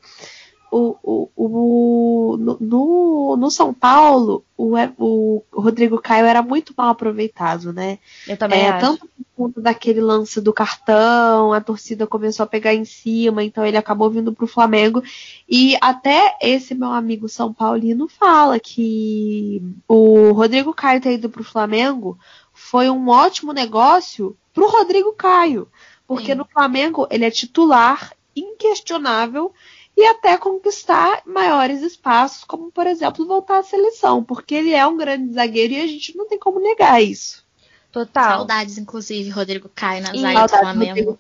O, 0.71 0.97
o, 1.03 1.31
o, 1.35 2.37
no, 2.37 3.37
no 3.37 3.51
São 3.51 3.73
Paulo, 3.73 4.45
o, 4.57 4.75
o 4.99 5.43
Rodrigo 5.53 5.99
Caio 6.01 6.27
era 6.27 6.43
muito 6.43 6.75
mal 6.77 6.91
aproveitado, 6.91 7.73
né? 7.73 7.99
Eu 8.27 8.37
também 8.37 8.61
é, 8.61 8.69
acho. 8.69 8.81
Tanto 8.81 9.07
por 9.07 9.27
conta 9.35 9.61
daquele 9.61 10.01
lance 10.01 10.41
do 10.41 10.53
cartão, 10.53 11.53
a 11.53 11.61
torcida 11.61 12.07
começou 12.07 12.45
a 12.45 12.47
pegar 12.47 12.75
em 12.75 12.85
cima, 12.85 13.43
então 13.43 13.65
ele 13.65 13.77
acabou 13.77 14.11
vindo 14.11 14.33
pro 14.33 14.47
Flamengo. 14.47 15.03
E 15.49 15.77
até 15.81 16.37
esse 16.43 16.75
meu 16.75 16.91
amigo 16.91 17.29
São 17.29 17.53
Paulino 17.53 18.09
fala 18.09 18.59
que 18.61 19.63
o 19.87 20.33
Rodrigo 20.33 20.75
Caio 20.75 21.01
ter 21.01 21.15
ido 21.15 21.31
pro 21.31 21.45
Flamengo 21.45 22.19
foi 22.53 22.91
um 22.91 23.09
ótimo 23.09 23.53
negócio 23.53 24.37
pro 24.53 24.69
Rodrigo 24.69 25.13
Caio. 25.13 25.69
Porque 26.07 26.33
Sim. 26.33 26.39
no 26.39 26.45
Flamengo 26.45 27.07
ele 27.11 27.25
é 27.25 27.31
titular, 27.31 28.13
inquestionável, 28.35 29.53
e 29.99 30.07
até 30.07 30.39
conquistar 30.39 31.23
maiores 31.27 31.83
espaços, 31.83 32.45
como 32.45 32.71
por 32.71 32.87
exemplo 32.87 33.27
voltar 33.27 33.59
à 33.59 33.63
seleção, 33.65 34.23
porque 34.23 34.55
ele 34.55 34.73
é 34.73 34.87
um 34.87 34.97
grande 34.97 35.35
zagueiro 35.35 35.75
e 35.75 35.81
a 35.81 35.87
gente 35.89 36.17
não 36.17 36.29
tem 36.29 36.39
como 36.39 36.61
negar 36.61 37.03
isso. 37.03 37.45
Total. 37.91 38.39
Saudades, 38.39 38.79
inclusive, 38.79 39.29
Rodrigo 39.29 39.69
Caio 39.75 40.05
na 40.05 40.15
E 40.15 40.21
zaga 40.21 40.43
do 40.43 40.49
Flamengo. 40.51 41.19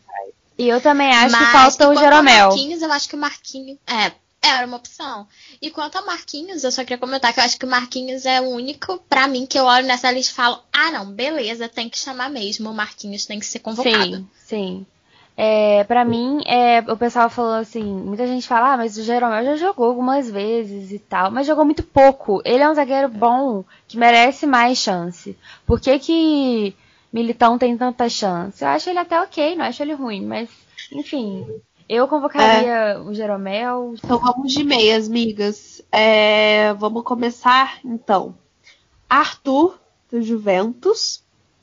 E 0.57 0.69
eu 0.69 0.81
também 0.81 1.11
acho 1.11 1.33
Mas 1.33 1.47
que 1.47 1.53
falta 1.53 1.89
o 1.91 1.97
Jeromel. 1.97 2.49
Marquinhos, 2.51 2.81
eu 2.81 2.93
acho 2.93 3.09
que 3.09 3.17
o 3.17 3.19
Marquinhos. 3.19 3.79
É, 3.85 4.13
era 4.41 4.65
uma 4.65 4.77
opção. 4.77 5.27
E 5.61 5.73
quanto 5.73 5.99
ao 5.99 6.07
Marquinhos, 6.07 6.63
eu 6.63 6.71
só 6.71 6.83
queria 6.83 6.99
comentar 6.99 7.35
que 7.35 7.41
eu 7.41 7.45
acho 7.45 7.59
que 7.59 7.67
o 7.67 7.69
Marquinhos 7.69 8.25
é 8.27 8.41
o 8.41 8.51
único, 8.51 8.99
pra 9.09 9.27
mim, 9.27 9.45
que 9.45 9.59
eu 9.59 9.65
olho 9.65 9.89
nessa 9.89 10.13
lista 10.13 10.33
e 10.33 10.37
falo: 10.37 10.63
ah, 10.73 10.93
não, 10.93 11.11
beleza, 11.11 11.69
tem 11.69 11.89
que 11.89 11.99
chamar 11.99 12.31
mesmo. 12.31 12.71
O 12.71 12.75
Marquinhos 12.75 13.27
tem 13.27 13.41
que 13.41 13.47
ser 13.47 13.59
convocado. 13.59 14.19
Sim, 14.19 14.29
sim. 14.47 14.87
É, 15.41 15.85
pra 15.85 16.05
mim, 16.05 16.43
é, 16.47 16.81
o 16.81 16.97
pessoal 16.97 17.31
falou 17.31 17.55
assim, 17.55 17.85
muita 17.85 18.27
gente 18.27 18.49
fala, 18.49 18.73
ah, 18.73 18.77
mas 18.77 18.97
o 18.99 19.05
Jeromel 19.05 19.45
já 19.45 19.55
jogou 19.55 19.87
algumas 19.87 20.29
vezes 20.29 20.91
e 20.91 20.99
tal, 20.99 21.31
mas 21.31 21.47
jogou 21.47 21.65
muito 21.65 21.85
pouco. 21.85 22.43
Ele 22.45 22.65
é 22.65 22.69
um 22.69 22.75
zagueiro 22.75 23.09
bom, 23.09 23.65
que 23.87 23.97
merece 23.97 24.49
mais 24.49 24.79
chance. 24.79 25.39
Por 25.65 25.81
que 25.81 25.97
que 26.01 26.75
Militão 27.13 27.57
tem 27.57 27.77
tanta 27.79 28.09
chance? 28.09 28.65
Eu 28.65 28.69
acho 28.71 28.91
ele 28.91 28.99
até 28.99 29.21
ok, 29.23 29.55
não 29.55 29.65
acho 29.65 29.81
ele 29.81 29.93
ruim, 29.93 30.27
mas, 30.27 30.51
enfim, 30.91 31.47
eu 31.89 32.09
convocaria 32.09 33.01
o 33.07 33.15
Jeromel. 33.15 33.95
Então 33.95 34.19
vamos 34.19 34.53
de 34.53 34.65
meias, 34.65 35.09
migas. 35.09 35.81
É, 35.93 36.75
vamos 36.75 37.05
começar 37.05 37.79
então. 37.85 38.35
Arthur, 39.09 39.79
do 40.11 40.21
Juventus. 40.21 41.23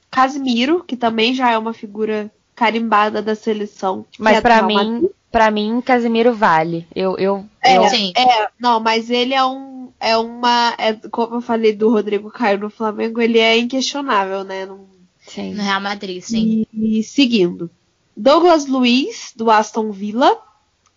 Casimiro, 0.10 0.82
que 0.82 0.96
também 0.96 1.34
já 1.34 1.52
é 1.52 1.58
uma 1.58 1.74
figura 1.74 2.32
carimbada 2.56 3.22
da 3.22 3.36
seleção. 3.36 4.06
que 4.12 4.22
Mas 4.22 4.38
é 4.38 4.42
Real 4.42 4.62
mim, 4.64 5.10
pra 5.32 5.52
mim, 5.52 5.82
Casemiro 5.82 6.34
vale. 6.34 6.88
Eu, 6.96 7.18
eu, 7.18 7.46
É, 7.62 7.78
eu- 7.78 7.88
Sim. 7.90 8.14
É, 8.16 8.48
não, 8.60 8.80
mas 8.80 9.10
ele 9.10 9.34
é 9.34 9.46
um. 9.46 9.92
É 10.00 10.18
uma. 10.18 10.74
É, 10.78 10.94
como 11.10 11.36
eu 11.36 11.42
falei 11.42 11.74
do 11.74 11.90
Rodrigo 11.90 12.30
Caio 12.32 12.60
no 12.60 12.70
Flamengo, 12.70 13.22
ele 13.22 13.40
é 13.40 13.58
inquestionável, 13.58 14.44
né? 14.44 14.66
Não- 14.66 14.86
sim. 15.28 15.54
No 15.54 15.62
Real 15.64 15.82
Madrid, 15.82 16.22
sim. 16.22 16.66
E, 16.74 17.00
e 17.00 17.04
seguindo. 17.04 17.70
Douglas 18.16 18.66
Luiz, 18.68 19.34
do 19.36 19.52
Aston 19.52 19.92
Villa. 19.92 20.38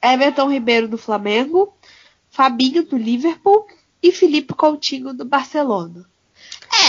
Everton 0.00 0.48
Ribeiro, 0.50 0.86
do 0.88 0.96
Flamengo. 0.98 1.72
Fabinho, 2.30 2.84
do 2.86 2.96
Liverpool. 2.96 3.66
E 4.00 4.12
Felipe 4.12 4.54
Coutinho, 4.54 5.12
do 5.12 5.24
Barcelona. 5.24 6.06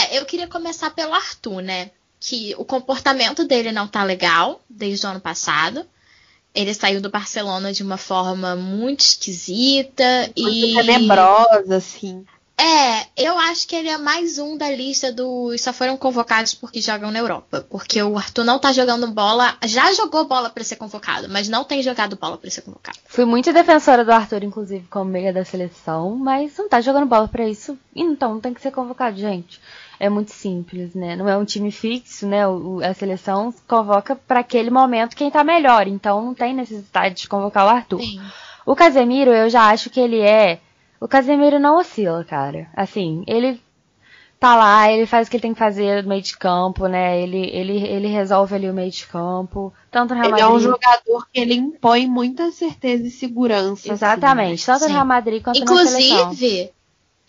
É, 0.08 0.16
eu 0.18 0.24
queria 0.24 0.46
começar 0.46 0.90
pelo 0.90 1.12
Arthur, 1.12 1.60
né? 1.60 1.90
Que 2.20 2.54
o 2.58 2.64
comportamento 2.64 3.44
dele 3.44 3.72
não 3.72 3.88
tá 3.88 4.04
legal 4.04 4.60
desde 4.68 5.06
o 5.06 5.08
ano 5.08 5.20
passado. 5.20 5.84
Ele 6.54 6.74
saiu 6.74 7.00
do 7.00 7.10
Barcelona 7.10 7.72
de 7.72 7.82
uma 7.82 7.96
forma 7.96 8.54
muito 8.54 9.00
esquisita 9.00 10.30
Muito 10.36 10.50
e 10.50 10.74
tenebrosa, 10.74 11.76
assim. 11.76 12.26
É, 12.60 13.06
eu 13.16 13.38
acho 13.38 13.66
que 13.66 13.74
ele 13.74 13.88
é 13.88 13.96
mais 13.96 14.38
um 14.38 14.54
da 14.54 14.70
lista 14.70 15.10
dos 15.10 15.62
só 15.62 15.72
foram 15.72 15.96
convocados 15.96 16.52
porque 16.52 16.82
jogam 16.82 17.10
na 17.10 17.18
Europa. 17.18 17.66
Porque 17.70 18.02
o 18.02 18.18
Arthur 18.18 18.44
não 18.44 18.58
tá 18.58 18.70
jogando 18.70 19.06
bola, 19.06 19.56
já 19.64 19.90
jogou 19.94 20.26
bola 20.26 20.50
pra 20.50 20.62
ser 20.62 20.76
convocado, 20.76 21.26
mas 21.26 21.48
não 21.48 21.64
tem 21.64 21.82
jogado 21.82 22.16
bola 22.16 22.36
pra 22.36 22.50
ser 22.50 22.60
convocado. 22.60 22.98
Fui 23.06 23.24
muito 23.24 23.50
defensora 23.50 24.04
do 24.04 24.12
Arthur, 24.12 24.44
inclusive, 24.44 24.86
como 24.90 25.10
meia 25.10 25.32
da 25.32 25.42
seleção, 25.42 26.16
mas 26.16 26.58
não 26.58 26.68
tá 26.68 26.82
jogando 26.82 27.06
bola 27.06 27.26
pra 27.26 27.48
isso. 27.48 27.78
Então 27.96 28.34
não 28.34 28.40
tem 28.42 28.52
que 28.52 28.60
ser 28.60 28.72
convocado, 28.72 29.18
gente. 29.18 29.58
É 30.00 30.08
muito 30.08 30.32
simples, 30.32 30.94
né? 30.94 31.14
Não 31.14 31.28
é 31.28 31.36
um 31.36 31.44
time 31.44 31.70
fixo, 31.70 32.26
né? 32.26 32.48
O, 32.48 32.80
a 32.82 32.94
seleção 32.94 33.52
convoca 33.68 34.16
pra 34.16 34.40
aquele 34.40 34.70
momento 34.70 35.14
quem 35.14 35.30
tá 35.30 35.44
melhor. 35.44 35.86
Então 35.86 36.24
não 36.24 36.34
tem 36.34 36.54
necessidade 36.54 37.16
de 37.16 37.28
convocar 37.28 37.66
o 37.66 37.68
Arthur. 37.68 38.00
Sim. 38.00 38.18
O 38.64 38.74
Casemiro, 38.74 39.30
eu 39.30 39.50
já 39.50 39.68
acho 39.68 39.90
que 39.90 40.00
ele 40.00 40.18
é. 40.18 40.58
O 40.98 41.06
Casemiro 41.06 41.58
não 41.58 41.76
oscila, 41.78 42.24
cara. 42.24 42.66
Assim, 42.74 43.22
ele 43.26 43.60
tá 44.38 44.56
lá, 44.56 44.90
ele 44.90 45.04
faz 45.04 45.28
o 45.28 45.30
que 45.30 45.36
ele 45.36 45.42
tem 45.42 45.52
que 45.52 45.58
fazer 45.58 46.02
no 46.02 46.08
meio 46.08 46.22
de 46.22 46.34
campo, 46.36 46.86
né? 46.86 47.20
Ele, 47.20 47.50
ele, 47.52 47.84
ele 47.86 48.08
resolve 48.08 48.54
ali 48.54 48.70
o 48.70 48.74
meio 48.74 48.90
de 48.90 49.06
campo. 49.06 49.70
Tanto 49.90 50.14
Real 50.14 50.30
Ele 50.30 50.40
é 50.40 50.46
um 50.46 50.52
Madrid. 50.52 50.70
jogador 50.70 51.26
que 51.30 51.40
ele 51.40 51.54
impõe 51.54 52.06
muita 52.06 52.50
certeza 52.50 53.06
e 53.06 53.10
segurança. 53.10 53.92
Exatamente, 53.92 54.64
tanto 54.64 54.80
Sim. 54.80 54.86
no 54.86 54.92
Real 54.94 55.04
Madrid 55.06 55.42
quanto 55.42 55.60
na 55.60 55.66
seleção. 55.66 56.32
Inclusive, 56.32 56.70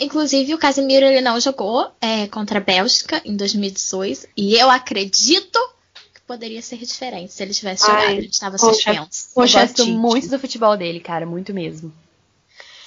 inclusive 0.02 0.54
o 0.54 0.58
Casemiro 0.58 1.06
ele 1.06 1.22
não 1.22 1.40
jogou 1.40 1.92
é, 2.02 2.28
contra 2.28 2.60
a 2.60 2.62
Bélgica 2.62 3.22
em 3.24 3.36
2018 3.36 4.28
e 4.36 4.56
eu 4.56 4.70
acredito 4.70 5.60
que 6.14 6.22
poderia 6.22 6.62
ser 6.62 6.78
diferente 6.78 7.32
se 7.32 7.44
ele 7.44 7.54
tivesse 7.54 7.84
Ai, 7.90 7.90
jogado, 7.90 8.18
ele 8.18 8.28
estava 8.28 8.58
poxa, 8.58 8.74
suspenso. 8.74 9.30
Eu 9.36 9.42
gosto 9.42 9.86
muito 9.88 10.28
do 10.28 10.40
futebol 10.40 10.76
dele, 10.76 11.00
cara, 11.00 11.26
muito 11.26 11.54
mesmo. 11.54 11.94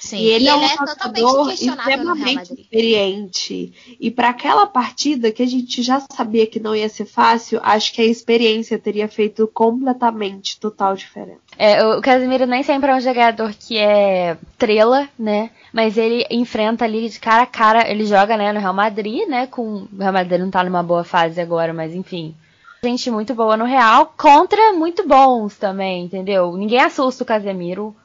Sim. 0.05 0.17
E 0.17 0.27
ele 0.27 0.47
é 0.47 0.53
um 0.53 0.67
totalmente 0.67 1.19
jogador 1.19 1.47
questionável 1.49 1.97
no 1.97 2.13
Real 2.13 2.15
extremamente 2.15 2.35
Madrid. 2.35 2.59
experiente. 2.59 3.73
E 3.99 4.11
para 4.11 4.29
aquela 4.29 4.67
partida 4.67 5.31
que 5.31 5.41
a 5.41 5.47
gente 5.47 5.81
já 5.81 5.99
sabia 6.15 6.45
que 6.45 6.59
não 6.59 6.75
ia 6.75 6.87
ser 6.87 7.05
fácil, 7.05 7.59
acho 7.63 7.91
que 7.91 8.01
a 8.03 8.05
experiência 8.05 8.77
teria 8.77 9.07
feito 9.07 9.47
completamente 9.47 10.59
total 10.59 10.95
diferença. 10.95 11.39
É, 11.57 11.83
o 11.83 12.01
Casemiro 12.01 12.45
nem 12.45 12.61
sempre 12.61 12.91
é 12.91 12.95
um 12.95 13.01
jogador 13.01 13.51
que 13.53 13.79
é 13.79 14.37
estrela, 14.51 15.09
né? 15.17 15.49
Mas 15.73 15.97
ele 15.97 16.23
enfrenta 16.29 16.85
ali 16.85 17.09
de 17.09 17.19
cara 17.19 17.41
a 17.41 17.47
cara, 17.47 17.89
ele 17.89 18.05
joga, 18.05 18.37
né, 18.37 18.53
no 18.53 18.59
Real 18.59 18.73
Madrid, 18.73 19.27
né, 19.27 19.47
com 19.47 19.87
o 19.91 19.97
Real 19.97 20.13
Madrid 20.13 20.39
não 20.39 20.51
tá 20.51 20.63
numa 20.63 20.83
boa 20.83 21.03
fase 21.03 21.41
agora, 21.41 21.73
mas 21.73 21.95
enfim. 21.95 22.35
Gente 22.83 23.09
muito 23.09 23.33
boa 23.33 23.57
no 23.57 23.65
Real, 23.65 24.13
contra 24.15 24.71
muito 24.73 25.07
bons 25.07 25.57
também, 25.57 26.03
entendeu? 26.03 26.55
Ninguém 26.55 26.79
assusta 26.79 27.23
o 27.23 27.25
Casemiro, 27.25 27.95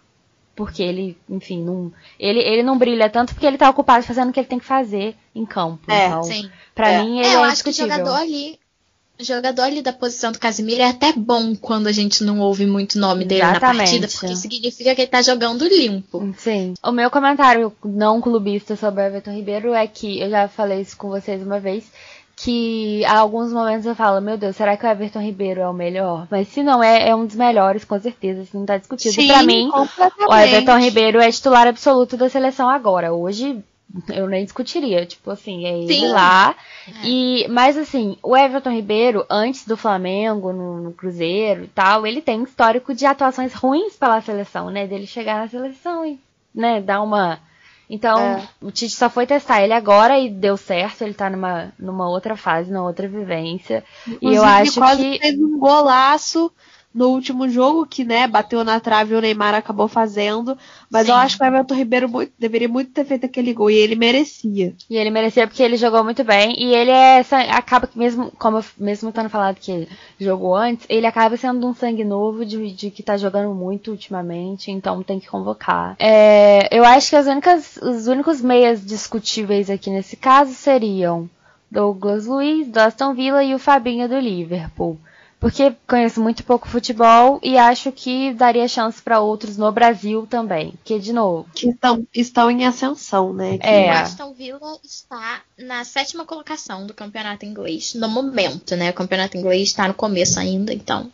porque 0.61 0.83
ele, 0.83 1.17
enfim, 1.27 1.65
não, 1.65 1.91
ele, 2.19 2.39
ele 2.41 2.63
não 2.63 2.77
brilha 2.77 3.09
tanto 3.09 3.33
porque 3.33 3.47
ele 3.47 3.57
tá 3.57 3.71
ocupado 3.71 4.05
fazendo 4.05 4.29
o 4.29 4.33
que 4.33 4.39
ele 4.41 4.47
tem 4.47 4.59
que 4.59 4.65
fazer 4.67 5.17
em 5.35 5.47
campo. 5.47 5.91
É, 5.91 6.09
então, 6.09 6.23
Sim. 6.23 6.51
pra 6.75 6.91
É. 6.91 7.03
mim 7.03 7.19
ele 7.21 7.29
É, 7.29 7.31
é, 7.33 7.35
eu 7.37 7.43
acho 7.45 7.65
que 7.65 7.71
o 7.71 7.73
jogador 7.73 8.13
ali. 8.15 8.61
O 9.19 9.25
jogador 9.25 9.63
ali 9.63 9.81
da 9.81 9.91
posição 9.93 10.33
do 10.33 10.39
Casimiro 10.39 10.83
é 10.83 10.89
até 10.91 11.15
bom 11.15 11.57
quando 11.57 11.87
a 11.87 11.93
gente 11.93 12.23
não 12.23 12.41
ouve 12.41 12.67
muito 12.67 12.97
o 12.97 12.99
nome 12.99 13.25
dele 13.25 13.43
na 13.43 13.53
Exatamente. 13.53 13.79
partida, 13.79 14.09
porque 14.09 14.37
significa 14.37 14.95
que 14.95 15.01
ele 15.01 15.09
tá 15.11 15.23
jogando 15.23 15.67
limpo. 15.67 16.35
Sim. 16.37 16.75
O 16.85 16.93
meu 16.93 17.11
comentário 17.11 17.73
não 17.83 18.21
clubista 18.21 18.77
sobre 18.77 19.03
o 19.03 19.07
Everton 19.07 19.33
Ribeiro 19.33 19.73
é 19.73 19.87
que, 19.87 20.21
eu 20.21 20.29
já 20.29 20.47
falei 20.47 20.83
isso 20.83 20.95
com 20.97 21.09
vocês 21.09 21.43
uma 21.43 21.59
vez, 21.59 21.91
que 22.43 23.05
há 23.05 23.19
alguns 23.19 23.53
momentos 23.53 23.85
eu 23.85 23.95
falo, 23.95 24.21
meu 24.21 24.39
Deus, 24.39 24.57
será 24.57 24.77
que 24.77 24.87
o 24.87 24.89
Everton 24.89 25.21
Ribeiro 25.21 25.61
é 25.61 25.69
o 25.69 25.75
melhor? 25.75 26.27
Mas 26.31 26.49
se 26.49 26.63
não 26.63 26.83
é, 26.83 27.09
é 27.09 27.15
um 27.15 27.27
dos 27.27 27.37
melhores, 27.37 27.85
com 27.85 28.01
certeza, 28.01 28.43
isso 28.43 28.57
não 28.57 28.65
tá 28.65 28.79
discutido. 28.79 29.15
Sim, 29.15 29.29
pra 29.29 29.43
mim, 29.43 29.71
o 30.27 30.35
Everton 30.35 30.79
Ribeiro 30.79 31.21
é 31.21 31.31
titular 31.31 31.67
absoluto 31.67 32.17
da 32.17 32.31
seleção 32.31 32.69
agora. 32.69 33.13
Hoje, 33.13 33.63
eu 34.09 34.27
nem 34.27 34.43
discutiria. 34.43 35.05
Tipo 35.05 35.31
assim, 35.31 35.67
é 35.67 35.79
ele 35.81 35.95
Sim. 35.95 36.09
lá. 36.09 36.55
É. 36.89 37.07
E, 37.07 37.49
mas 37.49 37.77
assim, 37.77 38.17
o 38.23 38.35
Everton 38.35 38.71
Ribeiro, 38.71 39.27
antes 39.29 39.67
do 39.67 39.77
Flamengo, 39.77 40.53
no, 40.53 40.81
no 40.81 40.93
Cruzeiro 40.93 41.65
e 41.65 41.69
tal, 41.69 42.07
ele 42.07 42.23
tem 42.23 42.43
histórico 42.43 42.95
de 42.95 43.05
atuações 43.05 43.53
ruins 43.53 43.97
pela 43.97 44.21
seleção, 44.23 44.71
né? 44.71 44.87
Dele 44.87 45.07
chegar 45.07 45.39
na 45.41 45.49
seleção 45.49 46.07
e, 46.07 46.19
né, 46.55 46.81
dar 46.81 47.03
uma. 47.03 47.39
Então, 47.91 48.19
É. 48.19 48.49
o 48.63 48.71
Tite 48.71 48.95
só 48.95 49.11
foi 49.11 49.27
testar 49.27 49.63
ele 49.63 49.73
agora 49.73 50.19
e 50.19 50.31
deu 50.31 50.57
certo. 50.57 51.03
Ele 51.03 51.15
tá 51.15 51.29
numa, 51.29 51.73
numa 51.79 52.09
outra 52.09 52.37
fase, 52.37 52.71
numa 52.73 52.85
outra 52.87 53.09
vivência. 53.09 53.85
e 54.23 54.35
eu 54.35 54.45
Inclusive, 54.45 54.45
acho 54.45 54.75
quase 54.79 55.03
que. 55.03 55.19
fez 55.19 55.39
um 55.41 55.59
golaço 55.59 56.53
no 56.93 57.09
último 57.11 57.49
jogo, 57.49 57.87
que, 57.87 58.05
né, 58.05 58.27
bateu 58.27 58.65
na 58.65 58.81
trave 58.81 59.15
e 59.15 59.17
o 59.17 59.21
Neymar 59.21 59.55
acabou 59.55 59.87
fazendo. 59.87 60.59
Mas 60.91 61.09
eu 61.09 61.15
Sim. 61.15 61.21
acho 61.21 61.37
que 61.39 61.45
o 61.45 61.47
Everton 61.47 61.75
Ribeiro 61.75 62.09
muito- 62.09 62.33
deveria 62.37 62.69
muito 62.69 62.91
ter 62.91 63.05
feito 63.05 63.27
aquele 63.27 63.53
gol, 63.55 63.71
e 63.71 63.77
ele 63.77 63.95
merecia. 63.95 64.75
E 64.91 64.97
ele 64.97 65.09
merecia 65.11 65.47
porque 65.47 65.63
ele 65.63 65.77
jogou 65.77 66.03
muito 66.03 66.25
bem. 66.25 66.61
E 66.61 66.75
ele 66.75 66.91
é. 66.91 67.25
Acaba 67.53 67.87
que 67.87 67.97
mesmo, 67.97 68.33
como 68.33 68.59
eu, 68.59 68.65
mesmo 68.77 69.13
tendo 69.13 69.29
falado 69.29 69.57
que 69.61 69.71
ele 69.71 69.89
jogou 70.19 70.57
antes, 70.57 70.85
ele 70.89 71.07
acaba 71.07 71.37
sendo 71.37 71.65
um 71.65 71.75
sangue 71.75 72.03
novo 72.05 72.45
de, 72.45 72.73
de 72.73 72.91
que 72.91 73.05
tá 73.05 73.17
jogando 73.17 73.55
muito 73.55 73.93
ultimamente. 73.93 74.73
Então 74.73 75.01
tem 75.03 75.21
que 75.21 75.29
convocar. 75.29 75.95
É, 75.99 76.69
eu 76.77 76.85
acho 76.85 77.11
que 77.11 77.17
as 77.17 77.27
únicas, 77.27 77.77
os 77.77 78.09
únicos 78.09 78.41
meias 78.41 78.85
discutíveis 78.85 79.71
aqui 79.71 79.91
nesse 79.91 80.17
caso 80.17 80.53
seriam 80.55 81.31
Douglas 81.71 82.27
Luiz, 82.27 82.67
do 82.67 82.79
Aston 82.79 83.15
Villa 83.15 83.45
e 83.45 83.55
o 83.55 83.59
Fabinho 83.61 84.09
do 84.09 84.19
Liverpool. 84.19 84.99
Porque 85.41 85.75
conheço 85.89 86.21
muito 86.21 86.45
pouco 86.45 86.69
futebol 86.69 87.41
e 87.43 87.57
acho 87.57 87.91
que 87.91 88.35
daria 88.35 88.69
chance 88.69 89.01
para 89.01 89.21
outros 89.21 89.57
no 89.57 89.73
Brasil 89.73 90.27
também. 90.29 90.75
Que, 90.85 90.99
de 90.99 91.15
novo. 91.15 91.47
Que 91.55 91.71
estão, 91.71 92.07
estão 92.15 92.51
em 92.51 92.67
ascensão, 92.67 93.33
né? 93.33 93.57
Que 93.57 93.67
É. 93.67 93.87
O 93.87 93.91
Aston 93.91 94.35
Villa 94.35 94.79
está 94.85 95.41
na 95.59 95.83
sétima 95.83 96.27
colocação 96.27 96.87
do 96.87 96.93
campeonato 96.93 97.47
inglês 97.47 97.95
no 97.95 98.07
momento, 98.07 98.77
né? 98.77 98.91
O 98.91 98.95
campeonato 98.95 99.39
inglês 99.39 99.71
está 99.71 99.89
no 99.89 99.95
começo 99.95 100.39
ainda, 100.39 100.75
então. 100.75 101.11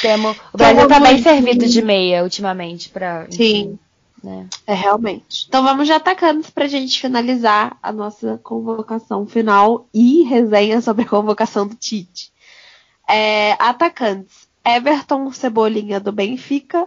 Temos, 0.00 0.34
o 0.50 0.56
Brasil 0.56 0.88
tá 0.88 0.94
Temos 0.94 1.08
bem 1.10 1.22
servido 1.22 1.66
de 1.66 1.82
meia 1.82 2.22
ultimamente. 2.24 2.88
Pra, 2.88 3.26
enfim, 3.30 3.36
Sim. 3.36 3.78
né? 4.24 4.48
É, 4.66 4.72
realmente. 4.72 5.44
Então 5.46 5.62
vamos 5.62 5.86
já 5.86 5.96
atacando 5.96 6.50
pra 6.54 6.66
gente 6.66 6.98
finalizar 6.98 7.76
a 7.82 7.92
nossa 7.92 8.40
convocação 8.42 9.26
final 9.26 9.86
e 9.92 10.22
resenha 10.22 10.80
sobre 10.80 11.04
a 11.04 11.08
convocação 11.08 11.68
do 11.68 11.74
Tite. 11.74 12.32
É, 13.08 13.52
atacantes: 13.58 14.48
Everton 14.64 15.30
Cebolinha 15.32 16.00
do 16.00 16.12
Benfica, 16.12 16.86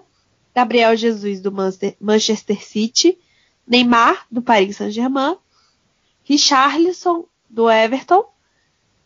Gabriel 0.56 0.96
Jesus 0.96 1.42
do 1.42 1.52
Manchester- 1.52 2.64
City, 2.64 3.18
Neymar 3.68 4.26
do 4.32 4.42
Paris 4.42 4.78
Saint-Germain, 4.78 5.38
Richarlison 6.24 7.26
do 7.50 7.70
Everton, 7.70 8.26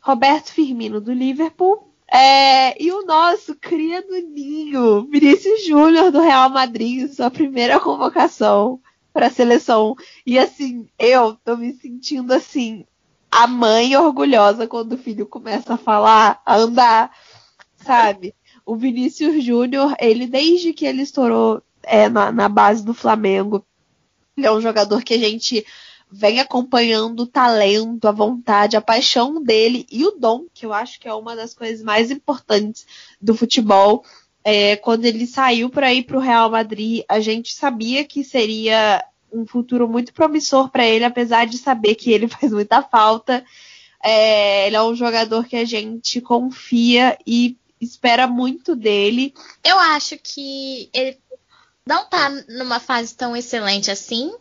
Roberto 0.01 0.51
Firmino 0.53 1.01
do 1.01 1.11
Liverpool. 1.13 1.85
é, 2.11 2.81
e 2.81 2.91
o 2.91 3.05
nosso 3.05 3.53
cria 3.53 4.01
do 4.01 4.13
Ninho, 4.29 5.05
Vinícius 5.11 5.63
Júnior 5.63 6.11
do 6.11 6.19
Real 6.19 6.49
Madrid, 6.49 7.07
sua 7.13 7.29
primeira 7.29 7.79
convocação 7.79 8.79
para 9.13 9.27
a 9.27 9.29
seleção. 9.31 9.95
E 10.25 10.39
assim, 10.39 10.89
eu 10.97 11.35
tô 11.45 11.55
me 11.55 11.71
sentindo 11.73 12.33
assim, 12.33 12.83
a 13.31 13.47
mãe 13.47 13.95
orgulhosa 13.95 14.67
quando 14.67 14.93
o 14.93 14.97
filho 14.97 15.25
começa 15.25 15.73
a 15.75 15.77
falar, 15.77 16.41
a 16.45 16.57
andar, 16.57 17.11
sabe? 17.77 18.33
O 18.65 18.75
Vinícius 18.75 19.43
Júnior, 19.43 19.95
ele 19.99 20.27
desde 20.27 20.73
que 20.73 20.85
ele 20.85 21.01
estourou 21.01 21.61
é, 21.83 22.09
na, 22.09 22.31
na 22.31 22.49
base 22.49 22.83
do 22.83 22.93
Flamengo, 22.93 23.65
ele 24.37 24.47
é 24.47 24.51
um 24.51 24.61
jogador 24.61 25.03
que 25.03 25.13
a 25.13 25.17
gente 25.17 25.65
vem 26.11 26.39
acompanhando 26.39 27.21
o 27.21 27.27
talento, 27.27 28.07
a 28.07 28.11
vontade, 28.11 28.75
a 28.75 28.81
paixão 28.81 29.41
dele 29.43 29.85
e 29.91 30.05
o 30.05 30.11
dom, 30.11 30.45
que 30.53 30.65
eu 30.65 30.73
acho 30.73 30.99
que 30.99 31.07
é 31.07 31.13
uma 31.13 31.35
das 31.35 31.53
coisas 31.53 31.83
mais 31.83 32.09
importantes 32.09 32.85
do 33.21 33.35
futebol. 33.35 34.03
É, 34.43 34.75
quando 34.77 35.05
ele 35.05 35.27
saiu 35.27 35.69
para 35.69 35.93
ir 35.93 36.03
para 36.03 36.17
o 36.17 36.21
Real 36.21 36.49
Madrid, 36.49 37.03
a 37.07 37.19
gente 37.19 37.53
sabia 37.53 38.03
que 38.05 38.23
seria 38.23 39.03
um 39.31 39.45
futuro 39.45 39.87
muito 39.87 40.13
promissor 40.13 40.69
para 40.69 40.85
ele, 40.85 41.05
apesar 41.05 41.45
de 41.45 41.57
saber 41.57 41.95
que 41.95 42.11
ele 42.11 42.27
faz 42.29 42.51
muita 42.51 42.81
falta. 42.81 43.43
É, 44.03 44.67
ele 44.67 44.75
é 44.75 44.81
um 44.81 44.95
jogador 44.95 45.45
que 45.45 45.55
a 45.55 45.65
gente 45.65 46.21
confia 46.21 47.17
e 47.25 47.57
espera 47.81 48.27
muito 48.27 48.75
dele. 48.75 49.33
Eu 49.63 49.77
acho 49.77 50.17
que 50.17 50.89
ele 50.93 51.17
não 51.85 52.05
tá 52.05 52.29
numa 52.47 52.79
fase 52.79 53.15
tão 53.15 53.35
excelente 53.35 53.89
assim, 53.89 54.31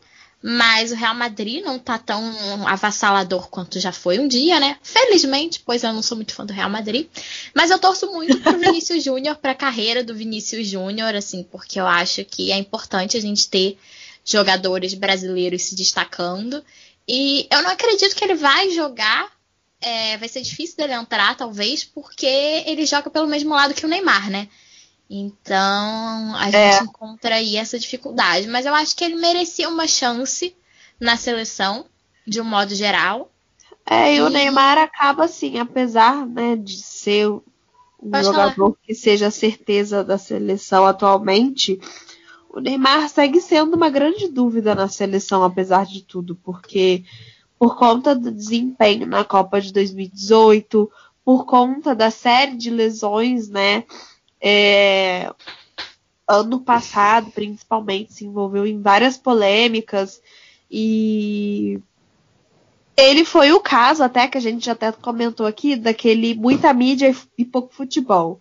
mas 0.43 0.93
o 0.93 0.95
Real 0.95 1.15
Madrid 1.15 1.65
não 1.65 1.79
tá 1.79 1.99
tão 1.99 2.23
avassalador 2.67 3.49
quanto 3.49 3.81
já 3.81 3.91
foi 3.91 4.19
um 4.19 4.29
dia, 4.29 4.61
né? 4.61 4.79
Felizmente, 4.83 5.61
pois 5.65 5.83
eu 5.83 5.93
não 5.93 6.03
sou 6.03 6.17
muito 6.17 6.35
fã 6.35 6.47
do 6.47 6.53
Real 6.53 6.71
Madrid. 6.71 7.09
Mas 7.55 7.71
eu 7.71 7.79
torço 7.79 8.11
muito 8.13 8.39
pro 8.41 8.59
Vinícius 8.59 9.03
Júnior, 9.03 9.37
pra 9.37 9.55
carreira 9.55 10.05
do 10.05 10.15
Vinícius 10.15 10.69
Júnior, 10.69 11.15
assim, 11.15 11.43
porque 11.43 11.81
eu 11.81 11.87
acho 11.87 12.25
que 12.25 12.53
é 12.53 12.57
importante 12.57 13.17
a 13.17 13.21
gente 13.21 13.49
ter 13.49 13.79
jogadores 14.33 14.95
brasileiros 14.95 15.63
se 15.63 15.75
destacando. 15.77 16.65
E 17.09 17.47
eu 17.51 17.63
não 17.63 17.71
acredito 17.71 18.15
que 18.17 18.25
ele 18.25 18.35
vai 18.35 18.71
jogar. 18.71 19.31
é, 19.81 20.17
vai 20.19 20.29
ser 20.29 20.41
difícil 20.43 20.77
dele 20.77 20.93
entrar, 20.95 21.37
talvez, 21.37 21.85
porque 21.85 22.27
ele 22.67 22.85
joga 22.87 23.11
pelo 23.11 23.29
mesmo 23.29 23.51
lado 23.55 23.75
que 23.75 23.87
o 23.87 23.89
Neymar, 23.89 24.31
né? 24.31 24.49
Então 25.11 26.35
a 26.37 26.51
É. 26.53 26.81
gente 26.81 26.85
encontra 26.85 27.37
aí 27.37 27.57
essa 27.57 27.79
dificuldade. 27.79 28.49
Mas 28.49 28.67
eu 28.67 28.75
acho 28.75 28.97
que 28.97 29.05
ele 29.05 29.17
merecia 29.17 29.69
uma 29.69 29.87
chance 29.87 30.55
na 31.01 31.17
seleção, 31.17 31.87
de 32.27 32.41
um 32.41 32.45
modo 32.45 32.75
geral. 32.75 33.31
É, 33.87 34.15
e 34.17 34.21
o 34.21 34.29
Neymar 34.29 34.79
acaba 34.79 35.25
assim, 35.25 35.59
apesar 35.59 36.27
né, 36.27 36.57
de 36.57 36.77
ser 36.83 37.29
um 37.29 37.43
Pode 38.11 38.25
jogador 38.27 38.77
que 38.83 38.95
seja 38.95 39.29
a 39.29 39.31
certeza 39.31 40.05
da 40.05 40.19
seleção 40.19 40.87
atualmente, 40.87 41.81
o 42.49 42.61
Neymar 42.61 43.09
segue 43.09 43.41
sendo 43.41 43.77
uma 43.77 43.91
grande 43.91 44.29
dúvida 44.29 44.75
na 44.75 44.89
seleção, 44.89 45.43
apesar 45.45 45.87
de 45.87 46.03
tudo, 46.03 46.35
porque 46.37 47.05
por 47.59 47.77
conta 47.77 48.15
do 48.15 48.31
desempenho 48.31 49.07
na 49.07 49.25
Copa 49.25 49.61
de 49.61 49.73
2018, 49.73 50.91
por 51.25 51.45
conta 51.45 51.95
da 51.95 52.11
série 52.11 52.57
de 52.57 52.71
lesões, 52.71 53.49
né? 53.49 53.85
é, 54.41 55.33
ano 56.27 56.61
passado, 56.61 57.31
principalmente, 57.31 58.13
se 58.13 58.25
envolveu 58.25 58.67
em 58.67 58.81
várias 58.81 59.17
polêmicas 59.17 60.21
e 60.71 61.81
ele 62.97 63.25
foi 63.25 63.53
o 63.53 63.61
caso, 63.61 64.03
até 64.03 64.27
que 64.27 64.37
a 64.37 64.41
gente 64.41 64.69
até 64.71 64.91
comentou 64.93 65.47
aqui, 65.47 65.77
daquele 65.77 66.35
muita 66.35 66.73
mídia 66.73 67.15
e 67.37 67.45
pouco 67.45 67.73
futebol. 67.73 68.41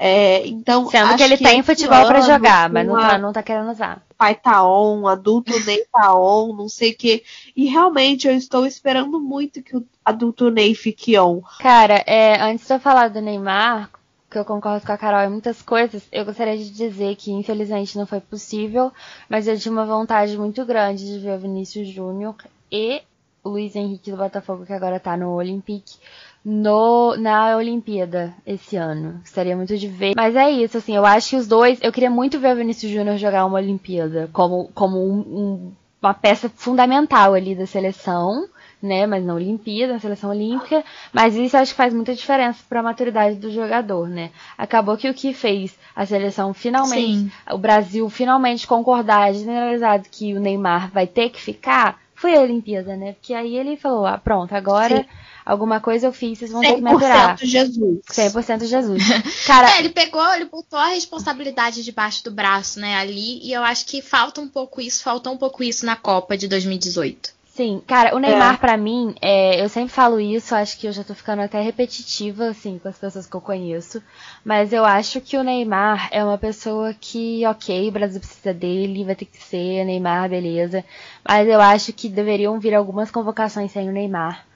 É, 0.00 0.46
então, 0.46 0.88
Sendo 0.88 1.16
que 1.16 1.22
ele 1.24 1.36
tem 1.36 1.58
esse 1.58 1.66
futebol 1.66 2.06
pra 2.06 2.18
ano, 2.18 2.26
jogar, 2.26 2.70
mas 2.70 2.86
não 2.86 2.94
tá, 2.94 3.18
não 3.18 3.32
tá 3.32 3.42
querendo 3.42 3.72
usar. 3.72 4.00
pai 4.16 4.36
tá 4.36 4.64
on, 4.64 5.08
adulto 5.08 5.52
Ney 5.66 5.84
tá 5.92 6.14
on, 6.14 6.54
não 6.54 6.68
sei 6.68 6.92
o 6.92 6.96
quê. 6.96 7.24
E 7.56 7.64
realmente 7.66 8.28
eu 8.28 8.34
estou 8.34 8.64
esperando 8.64 9.18
muito 9.18 9.60
que 9.60 9.76
o 9.76 9.84
adulto 10.04 10.50
Ney 10.50 10.72
fique 10.72 11.18
on. 11.18 11.42
Cara, 11.58 12.04
é, 12.06 12.40
antes 12.40 12.64
de 12.64 12.72
eu 12.72 12.78
falar 12.78 13.08
do 13.08 13.20
Neymar, 13.20 13.90
que 14.30 14.38
eu 14.38 14.44
concordo 14.44 14.86
com 14.86 14.92
a 14.92 14.96
Carol 14.96 15.22
em 15.22 15.30
muitas 15.30 15.62
coisas, 15.62 16.02
eu 16.12 16.24
gostaria 16.24 16.56
de 16.56 16.70
dizer 16.70 17.16
que 17.16 17.32
infelizmente 17.32 17.98
não 17.98 18.06
foi 18.06 18.20
possível, 18.20 18.92
mas 19.28 19.48
eu 19.48 19.58
tinha 19.58 19.72
uma 19.72 19.84
vontade 19.84 20.38
muito 20.38 20.64
grande 20.64 21.04
de 21.04 21.18
ver 21.18 21.36
o 21.36 21.40
Vinícius 21.40 21.88
Júnior 21.88 22.36
e 22.70 23.02
o 23.42 23.48
Luiz 23.48 23.74
Henrique 23.74 24.10
do 24.10 24.16
Botafogo, 24.16 24.66
que 24.66 24.72
agora 24.72 25.00
tá 25.00 25.16
no 25.16 25.30
Olympique, 25.30 25.96
no, 26.44 27.16
na 27.16 27.56
Olimpíada 27.56 28.34
esse 28.46 28.76
ano. 28.76 29.18
Gostaria 29.20 29.56
muito 29.56 29.76
de 29.76 29.88
ver. 29.88 30.12
Mas 30.16 30.34
é 30.36 30.50
isso, 30.50 30.78
assim, 30.78 30.96
eu 30.96 31.04
acho 31.04 31.30
que 31.30 31.36
os 31.36 31.46
dois. 31.46 31.78
Eu 31.82 31.92
queria 31.92 32.10
muito 32.10 32.38
ver 32.38 32.52
o 32.54 32.56
Vinícius 32.56 32.90
Júnior 32.92 33.16
jogar 33.18 33.44
uma 33.44 33.58
Olimpíada 33.58 34.28
como, 34.32 34.70
como 34.74 34.98
um- 34.98 35.18
um- 35.20 35.72
uma 36.00 36.14
peça 36.14 36.48
fundamental 36.48 37.34
ali 37.34 37.54
da 37.54 37.66
seleção, 37.66 38.48
né? 38.80 39.04
Mas 39.06 39.24
na 39.24 39.34
Olimpíada, 39.34 39.94
na 39.94 39.98
seleção 39.98 40.30
olímpica. 40.30 40.84
Mas 41.12 41.34
isso 41.34 41.56
acho 41.56 41.72
que 41.72 41.76
faz 41.76 41.92
muita 41.92 42.14
diferença 42.14 42.62
para 42.68 42.80
a 42.80 42.84
maturidade 42.84 43.34
do 43.36 43.50
jogador, 43.50 44.08
né? 44.08 44.30
Acabou 44.56 44.96
que 44.96 45.10
o 45.10 45.14
que 45.14 45.34
fez 45.34 45.76
a 45.94 46.06
seleção 46.06 46.54
finalmente, 46.54 47.18
Sim. 47.18 47.30
o 47.50 47.58
Brasil 47.58 48.08
finalmente 48.08 48.66
concordar, 48.66 49.34
generalizado 49.34 50.04
que 50.10 50.32
o 50.34 50.40
Neymar 50.40 50.90
vai 50.92 51.06
ter 51.08 51.30
que 51.30 51.40
ficar, 51.40 51.98
foi 52.14 52.36
a 52.36 52.40
Olimpíada, 52.40 52.96
né? 52.96 53.12
Porque 53.14 53.34
aí 53.34 53.56
ele 53.56 53.76
falou, 53.76 54.06
ah, 54.06 54.18
pronto, 54.18 54.52
agora 54.54 54.98
Sim. 54.98 55.04
Alguma 55.48 55.80
coisa 55.80 56.06
eu 56.06 56.12
fiz, 56.12 56.38
vocês 56.38 56.50
vão 56.52 56.60
ter 56.60 56.74
que 56.74 56.80
me 56.82 56.90
aturar. 56.90 57.36
100% 57.38 57.44
Jesus. 57.46 57.98
100% 58.10 58.64
Jesus. 58.66 59.02
Cara, 59.46 59.70
É, 59.70 59.78
ele 59.78 59.88
pegou, 59.88 60.24
ele 60.34 60.44
botou 60.44 60.78
a 60.78 60.88
responsabilidade 60.88 61.82
debaixo 61.82 62.22
do 62.22 62.30
braço, 62.30 62.78
né, 62.78 62.96
ali, 62.96 63.40
e 63.42 63.52
eu 63.52 63.62
acho 63.64 63.86
que 63.86 64.02
falta 64.02 64.40
um 64.40 64.48
pouco 64.48 64.80
isso, 64.80 65.02
faltou 65.02 65.32
um 65.32 65.38
pouco 65.38 65.62
isso 65.64 65.86
na 65.86 65.96
Copa 65.96 66.36
de 66.36 66.46
2018. 66.46 67.36
Sim, 67.54 67.82
cara, 67.88 68.14
o 68.14 68.20
Neymar 68.20 68.54
É. 68.54 68.56
pra 68.56 68.76
mim, 68.76 69.16
é, 69.20 69.60
eu 69.60 69.68
sempre 69.68 69.92
falo 69.92 70.20
isso, 70.20 70.54
acho 70.54 70.78
que 70.78 70.86
eu 70.86 70.92
já 70.92 71.02
tô 71.02 71.12
ficando 71.12 71.42
até 71.42 71.60
repetitiva, 71.60 72.50
assim, 72.50 72.78
com 72.78 72.86
as 72.88 72.96
pessoas 72.96 73.26
que 73.26 73.34
eu 73.34 73.40
conheço, 73.40 74.00
mas 74.44 74.72
eu 74.72 74.84
acho 74.84 75.20
que 75.20 75.36
o 75.36 75.42
Neymar 75.42 76.08
é 76.12 76.22
uma 76.22 76.38
pessoa 76.38 76.94
que, 77.00 77.44
ok, 77.46 77.88
o 77.88 77.92
Brasil 77.92 78.20
precisa 78.20 78.54
dele, 78.54 79.02
vai 79.02 79.16
ter 79.16 79.24
que 79.24 79.42
ser 79.42 79.84
Neymar, 79.84 80.28
beleza, 80.28 80.84
mas 81.28 81.48
eu 81.48 81.60
acho 81.60 81.92
que 81.92 82.08
deveriam 82.08 82.60
vir 82.60 82.76
algumas 82.76 83.10
convocações 83.10 83.72
sem 83.72 83.88
o 83.88 83.92
Neymar, 83.92 84.46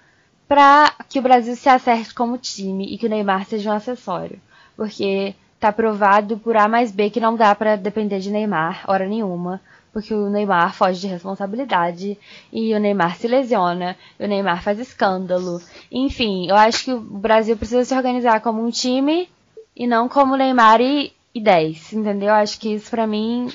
pra 0.53 0.92
que 1.09 1.18
o 1.18 1.22
Brasil 1.22 1.57
se 1.57 1.66
acerte 1.66 2.12
como 2.12 2.36
time 2.36 2.84
e 2.84 2.98
que 2.98 3.07
o 3.07 3.09
Neymar 3.09 3.46
seja 3.46 3.70
um 3.70 3.72
acessório, 3.72 4.38
porque 4.76 5.34
tá 5.59 5.72
provado 5.72 6.36
por 6.36 6.59
A 6.59 6.68
mais 6.68 6.92
B 6.92 7.09
que 7.09 7.18
não 7.18 7.34
dá 7.34 7.55
pra 7.55 7.74
depender 7.74 8.18
de 8.18 8.30
Neymar, 8.30 8.84
hora 8.86 9.07
nenhuma, 9.07 9.62
porque 9.94 10.12
o 10.12 10.28
Neymar 10.28 10.74
foge 10.74 11.00
de 11.00 11.07
responsabilidade 11.07 12.18
e 12.53 12.74
o 12.74 12.78
Neymar 12.78 13.16
se 13.16 13.26
lesiona, 13.26 13.96
o 14.20 14.26
Neymar 14.26 14.62
faz 14.62 14.78
escândalo. 14.78 15.59
Enfim, 15.90 16.46
eu 16.50 16.57
acho 16.57 16.84
que 16.84 16.92
o 16.92 17.00
Brasil 17.00 17.57
precisa 17.57 17.82
se 17.82 17.94
organizar 17.94 18.42
como 18.42 18.62
um 18.62 18.70
time 18.70 19.30
e 19.74 19.86
não 19.86 20.07
como 20.07 20.36
Neymar 20.36 20.82
e, 20.82 21.14
e 21.34 21.40
10, 21.40 21.94
entendeu? 21.94 22.28
Eu 22.28 22.34
acho 22.34 22.61
que 22.61 22.74
isso 22.74 22.90
pra 22.90 23.07
mim, 23.07 23.50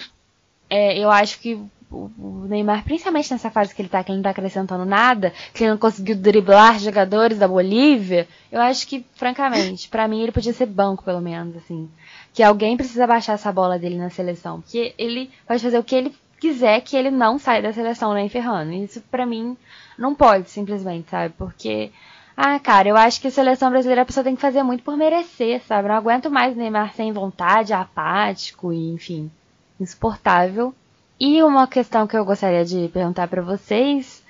é, 0.68 0.98
eu 0.98 1.12
acho 1.12 1.40
que 1.42 1.62
o, 1.90 2.46
Neymar, 2.48 2.84
principalmente 2.84 3.32
nessa 3.32 3.50
fase 3.50 3.74
que 3.74 3.82
ele 3.82 3.90
tá, 3.90 4.04
que 4.04 4.12
ele 4.12 4.18
não 4.18 4.24
tá 4.24 4.32
acrescentando 4.32 4.86
nada, 4.86 5.34
que 5.54 5.64
ele 5.64 5.72
não 5.72 5.78
conseguiu 5.78 6.16
driblar 6.16 6.80
jogadores 6.80 7.38
da 7.38 7.48
Bolívia, 7.48 8.28
eu 8.52 8.62
acho 8.62 8.88
que, 8.88 9.06
francamente, 9.14 9.88
pra 9.88 10.08
mim 10.08 10.22
ele 10.22 10.32
podia 10.32 10.54
ser 10.54 10.66
banco, 10.66 11.04
pelo 11.04 11.22
menos, 11.22 11.56
assim. 11.56 11.90
Que 12.34 12.44
alguém 12.44 12.78
precisa 12.78 13.08
baixar 13.08 13.34
essa 13.34 13.52
bola 13.52 13.80
dele 13.80 13.98
na 13.98 14.10
seleção. 14.10 14.62
Porque 14.62 14.94
ele 14.98 15.32
pode 15.48 15.64
fazer 15.64 15.80
o 15.80 15.84
que 15.84 15.96
ele 15.96 16.16
quiser 16.40 16.82
que 16.82 16.96
ele 16.96 17.10
não 17.10 17.40
saia 17.40 17.62
da 17.62 17.74
seleção 17.74 18.14
nem 18.14 18.30
ferrando. 18.30 18.74
Isso 18.74 19.02
para 19.10 19.26
mim 19.26 19.58
não 19.98 20.14
pode 20.14 20.50
simplesmente, 20.50 21.10
sabe? 21.10 21.34
Porque 21.38 21.92
ah, 22.36 22.60
cara, 22.60 22.88
eu 22.88 22.96
acho 22.96 23.20
que 23.20 23.28
a 23.28 23.32
seleção 23.32 23.72
brasileira 23.72 24.04
a 24.04 24.06
pessoa 24.06 24.24
tem 24.24 24.36
que 24.36 24.42
fazer 24.42 24.62
muito 24.62 24.84
por 24.84 24.96
merecer, 24.96 25.60
sabe? 25.64 25.88
Não 25.88 25.96
aguento 25.96 26.30
mais 26.30 26.56
Neymar 26.56 26.94
sem 26.94 27.12
vontade, 27.12 27.74
apático 27.74 28.72
e, 28.72 28.92
enfim, 28.92 29.32
insuportável. 29.80 30.74
E 31.20 31.42
uma 31.42 31.68
questão 31.68 32.06
que 32.06 32.16
eu 32.16 32.24
gostaria 32.24 32.64
de 32.64 32.90
perguntar 32.90 33.28
para 33.28 33.42
vocês, 33.42 34.22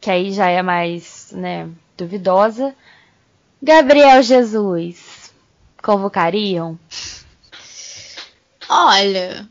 que 0.00 0.10
aí 0.10 0.32
já 0.32 0.48
é 0.48 0.62
mais, 0.62 1.30
né, 1.32 1.68
duvidosa. 1.96 2.74
Gabriel 3.62 4.22
Jesus, 4.22 5.32
convocariam? 5.82 6.78
Olha, 8.68 9.48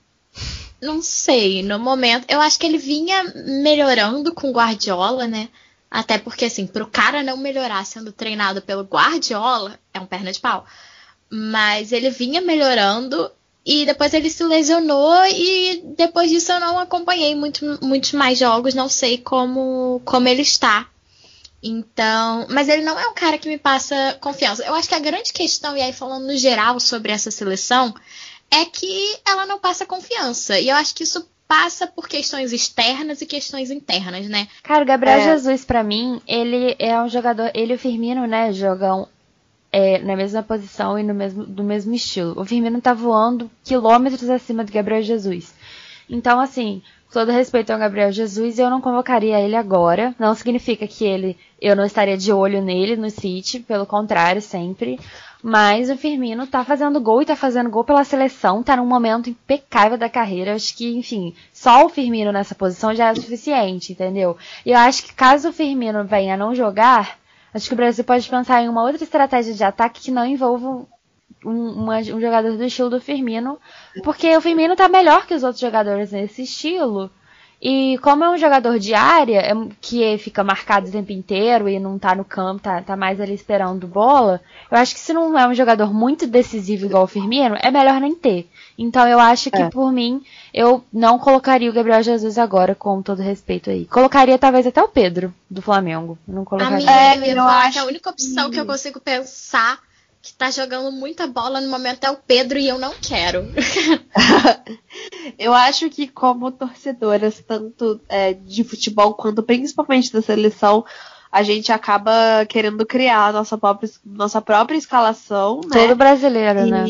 não 0.82 1.02
sei, 1.02 1.64
no 1.64 1.80
momento, 1.80 2.26
eu 2.28 2.42
acho 2.42 2.60
que 2.60 2.66
ele 2.66 2.78
vinha 2.78 3.24
melhorando 3.64 4.34
com 4.34 4.52
Guardiola, 4.52 5.26
né? 5.26 5.48
Até 5.90 6.18
porque, 6.18 6.46
assim, 6.46 6.68
pro 6.68 6.88
cara 6.88 7.24
não 7.24 7.38
melhorar 7.38 7.86
sendo 7.86 8.12
treinado 8.12 8.62
pelo 8.62 8.84
Guardiola, 8.84 9.80
é 9.94 10.00
um 10.00 10.06
perna 10.06 10.32
de 10.32 10.40
pau. 10.40 10.66
Mas 11.30 11.92
ele 11.92 12.10
vinha 12.10 12.42
melhorando 12.42 13.32
e 13.66 13.86
depois 13.86 14.14
ele 14.14 14.30
se 14.30 14.44
lesionou 14.44 15.26
e 15.26 15.82
depois 15.98 16.30
disso 16.30 16.52
eu 16.52 16.60
não 16.60 16.78
acompanhei 16.78 17.34
muito, 17.34 17.80
muitos 17.82 18.12
mais 18.12 18.38
jogos, 18.38 18.74
não 18.74 18.90
sei 18.90 19.18
como, 19.18 20.02
como 20.04 20.28
ele 20.28 20.42
está. 20.42 20.88
Então, 21.62 22.46
mas 22.50 22.68
ele 22.68 22.82
não 22.82 23.00
é 23.00 23.08
um 23.08 23.14
cara 23.14 23.38
que 23.38 23.48
me 23.48 23.58
passa 23.58 24.18
confiança. 24.20 24.66
Eu 24.66 24.76
acho 24.76 24.90
que 24.90 24.96
a 24.96 25.00
grande 25.00 25.32
questão, 25.32 25.78
e 25.78 25.82
aí 25.82 25.94
falando 25.94 26.28
no 26.28 26.36
geral 26.36 26.78
sobre 26.78 27.14
essa 27.14 27.32
seleção, 27.32 27.94
é 28.52 28.66
que 28.66 29.18
ela 29.26 29.46
não 29.46 29.58
passa 29.58 29.86
confiança. 29.86 30.60
E 30.60 30.68
eu 30.68 30.76
acho 30.76 30.94
que 30.94 31.04
isso 31.04 31.26
passa 31.48 31.88
por 31.88 32.10
questões 32.10 32.52
externas 32.52 33.22
e 33.22 33.26
questões 33.26 33.72
internas, 33.72 34.28
né? 34.28 34.48
Cara, 34.62 34.84
o 34.84 34.88
Gabriel 34.88 35.20
é... 35.20 35.24
Jesus, 35.24 35.64
para 35.64 35.84
mim, 35.84 36.22
ele 36.28 36.76
é 36.80 37.02
um 37.02 37.08
jogador. 37.08 37.50
Ele 37.54 37.74
e 37.74 37.76
o 37.76 37.80
Firmino, 37.80 38.28
né, 38.28 38.52
jogam 38.52 39.08
é, 39.74 39.98
na 39.98 40.16
mesma 40.16 40.44
posição 40.44 41.00
e 41.00 41.04
no 41.04 41.16
mesmo, 41.16 41.44
do 41.44 41.64
mesmo 41.64 41.96
estilo. 41.96 42.40
O 42.40 42.46
Firmino 42.46 42.80
tá 42.80 42.94
voando 42.94 43.50
quilômetros 43.64 44.30
acima 44.30 44.64
do 44.64 44.72
Gabriel 44.72 45.02
Jesus. 45.02 45.52
Então, 46.08 46.40
assim, 46.40 46.84
com 47.08 47.14
todo 47.14 47.32
respeito 47.32 47.72
ao 47.74 47.80
Gabriel 47.80 48.12
Jesus, 48.12 48.60
eu 48.60 48.70
não 48.70 48.80
convocaria 48.80 49.42
ele 49.42 49.56
agora. 49.56 50.14
Não 50.20 50.36
significa 50.36 50.86
que 50.86 51.04
ele 51.04 51.36
eu 51.60 51.76
não 51.76 51.86
estaria 51.86 52.16
de 52.16 52.32
olho 52.32 52.62
nele 52.62 52.96
no 52.96 53.10
City, 53.10 53.62
pelo 53.62 53.86
contrário, 53.86 54.42
sempre. 54.42 55.00
Mas 55.42 55.90
o 55.90 55.98
Firmino 55.98 56.46
tá 56.46 56.64
fazendo 56.64 57.02
gol 57.02 57.24
e 57.24 57.26
tá 57.26 57.36
fazendo 57.36 57.70
gol 57.70 57.84
pela 57.84 58.04
seleção, 58.04 58.62
tá 58.62 58.78
num 58.78 58.86
momento 58.86 59.30
impecável 59.30 59.98
da 59.98 60.08
carreira. 60.08 60.54
Acho 60.54 60.76
que, 60.78 60.96
enfim, 60.96 61.34
só 61.52 61.86
o 61.86 61.90
Firmino 61.90 62.32
nessa 62.32 62.54
posição 62.54 62.94
já 62.94 63.10
é 63.10 63.16
suficiente, 63.16 63.94
entendeu? 63.94 64.38
E 64.64 64.72
eu 64.72 64.78
acho 64.78 65.04
que 65.04 65.14
caso 65.14 65.50
o 65.50 65.54
Firmino 65.54 66.04
venha 66.04 66.38
não 66.38 66.54
jogar, 66.54 67.18
acho 67.54 67.68
que 67.68 67.74
o 67.74 67.78
Brasil 67.78 68.04
pode 68.04 68.30
pensar 68.30 68.62
em 68.62 68.70
uma 68.70 68.84
outra 68.84 69.04
estratégia 69.04 69.54
de 69.54 69.64
ataque 69.64 70.02
que 70.02 70.12
não 70.12 70.26
envolva 70.26 70.68
um, 70.68 70.88
uma, 71.46 71.98
um 71.98 72.22
jogador 72.22 72.58
do 72.58 72.64
estilo 72.64 72.90
do 72.90 73.02
Firmino, 73.02 73.60
porque 74.04 74.36
o 74.36 74.42
Firmino 74.42 74.76
tá 74.76 74.88
melhor 74.88 75.26
que 75.26 75.34
os 75.34 75.44
outros 75.44 75.62
jogadores 75.62 76.12
nesse 76.12 76.44
estilo. 76.44 77.12
E 77.66 77.98
como 78.00 78.26
é 78.26 78.30
um 78.30 78.38
jogador 78.38 78.78
de 78.78 78.94
área, 78.94 79.40
é 79.40 79.54
que 79.80 80.18
fica 80.18 80.44
marcado 80.44 80.90
o 80.90 80.92
tempo 80.92 81.14
inteiro 81.14 81.70
e 81.70 81.80
não 81.80 81.98
tá 81.98 82.14
no 82.14 82.26
campo, 82.26 82.62
tá, 82.62 82.82
tá 82.82 82.98
mais 82.98 83.22
ali 83.22 83.34
esperando 83.34 83.88
bola, 83.88 84.42
eu 84.70 84.78
acho 84.78 84.94
que 84.94 85.00
se 85.00 85.14
não 85.14 85.40
é 85.40 85.48
um 85.48 85.54
jogador 85.54 85.94
muito 85.94 86.28
decisivo 86.28 86.88
igual 86.88 87.06
o 87.06 87.08
Firmino, 87.08 87.56
é 87.62 87.72
melhor 87.72 88.02
nem 88.02 88.14
ter. 88.14 88.50
Então 88.78 89.08
eu 89.08 89.18
acho 89.18 89.50
que, 89.50 89.62
é. 89.62 89.70
por 89.70 89.94
mim, 89.94 90.22
eu 90.54 90.84
não 90.92 91.18
colocaria 91.18 91.70
o 91.70 91.74
Gabriel 91.74 92.04
Jesus 92.04 92.38
agora, 92.38 92.76
com 92.76 93.02
todo 93.02 93.22
respeito 93.22 93.70
aí. 93.70 93.86
Colocaria 93.86 94.38
talvez 94.38 94.68
até 94.68 94.84
o 94.84 94.90
Pedro, 94.90 95.34
do 95.50 95.62
Flamengo. 95.62 96.18
Não 96.28 96.44
colocaria. 96.44 96.76
A 96.76 97.16
minha, 97.16 97.32
é, 97.32 97.34
eu, 97.34 97.44
acho 97.44 97.72
que 97.72 97.80
a 97.80 97.86
única 97.86 98.10
opção 98.10 98.52
que 98.52 98.60
eu 98.60 98.66
consigo 98.66 99.00
pensar 99.00 99.80
que 100.24 100.34
tá 100.34 100.50
jogando 100.50 100.90
muita 100.90 101.28
bola 101.28 101.60
no 101.60 101.70
momento 101.70 102.06
é 102.06 102.10
o 102.10 102.16
Pedro 102.16 102.58
e 102.58 102.66
eu 102.66 102.80
não 102.80 102.94
quero. 103.02 103.46
eu 105.38 105.54
acho 105.54 105.90
que 105.90 106.08
como 106.08 106.50
torcedoras, 106.50 107.44
tanto 107.46 108.00
é, 108.08 108.32
de 108.32 108.64
futebol 108.64 109.16
quanto 109.16 109.44
principalmente 109.44 110.14
da 110.14 110.22
seleção, 110.22 110.86
a 111.30 111.44
gente 111.44 111.74
acaba 111.74 112.46
querendo 112.48 112.86
criar 112.86 113.34
nossa 113.34 113.58
própria, 113.58 113.90
nossa 114.06 114.42
própria 114.42 114.78
escalação. 114.78 115.60
Né? 115.66 115.88
Todo 115.88 115.98
brasileiro, 115.98 116.68
e 116.68 116.72
né? 116.72 116.86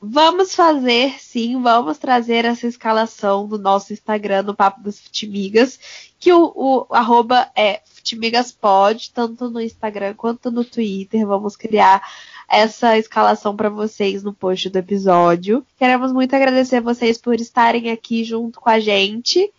Vamos 0.00 0.54
fazer, 0.54 1.18
sim, 1.18 1.60
vamos 1.60 1.98
trazer 1.98 2.44
essa 2.44 2.68
escalação 2.68 3.48
no 3.48 3.58
nosso 3.58 3.92
Instagram, 3.92 4.42
no 4.42 4.54
Papo 4.54 4.80
das 4.82 5.00
Futimigas, 5.00 5.80
que 6.20 6.32
o, 6.32 6.52
o 6.54 6.86
arroba 6.94 7.50
é 7.56 7.80
Futimigaspod, 7.86 9.10
tanto 9.12 9.48
no 9.48 9.60
Instagram 9.60 10.12
quanto 10.14 10.50
no 10.50 10.62
Twitter. 10.62 11.26
Vamos 11.26 11.56
criar 11.56 12.02
essa 12.48 12.98
escalação 12.98 13.56
para 13.56 13.68
vocês 13.68 14.22
no 14.22 14.32
post 14.32 14.70
do 14.70 14.78
episódio. 14.78 15.64
Queremos 15.76 16.12
muito 16.12 16.34
agradecer 16.34 16.80
vocês 16.80 17.18
por 17.18 17.34
estarem 17.34 17.90
aqui 17.90 18.24
junto 18.24 18.60
com 18.60 18.70
a 18.70 18.78
gente. 18.78 19.52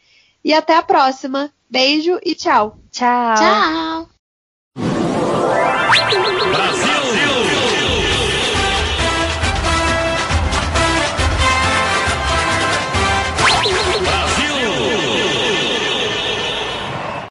E 0.44 0.54
até 0.54 0.76
a 0.76 0.84
próxima. 0.84 1.52
Beijo 1.70 2.20
e 2.24 2.36
tchau. 2.36 2.78
Tchau. 2.92 3.36
Tchau. 3.36 4.10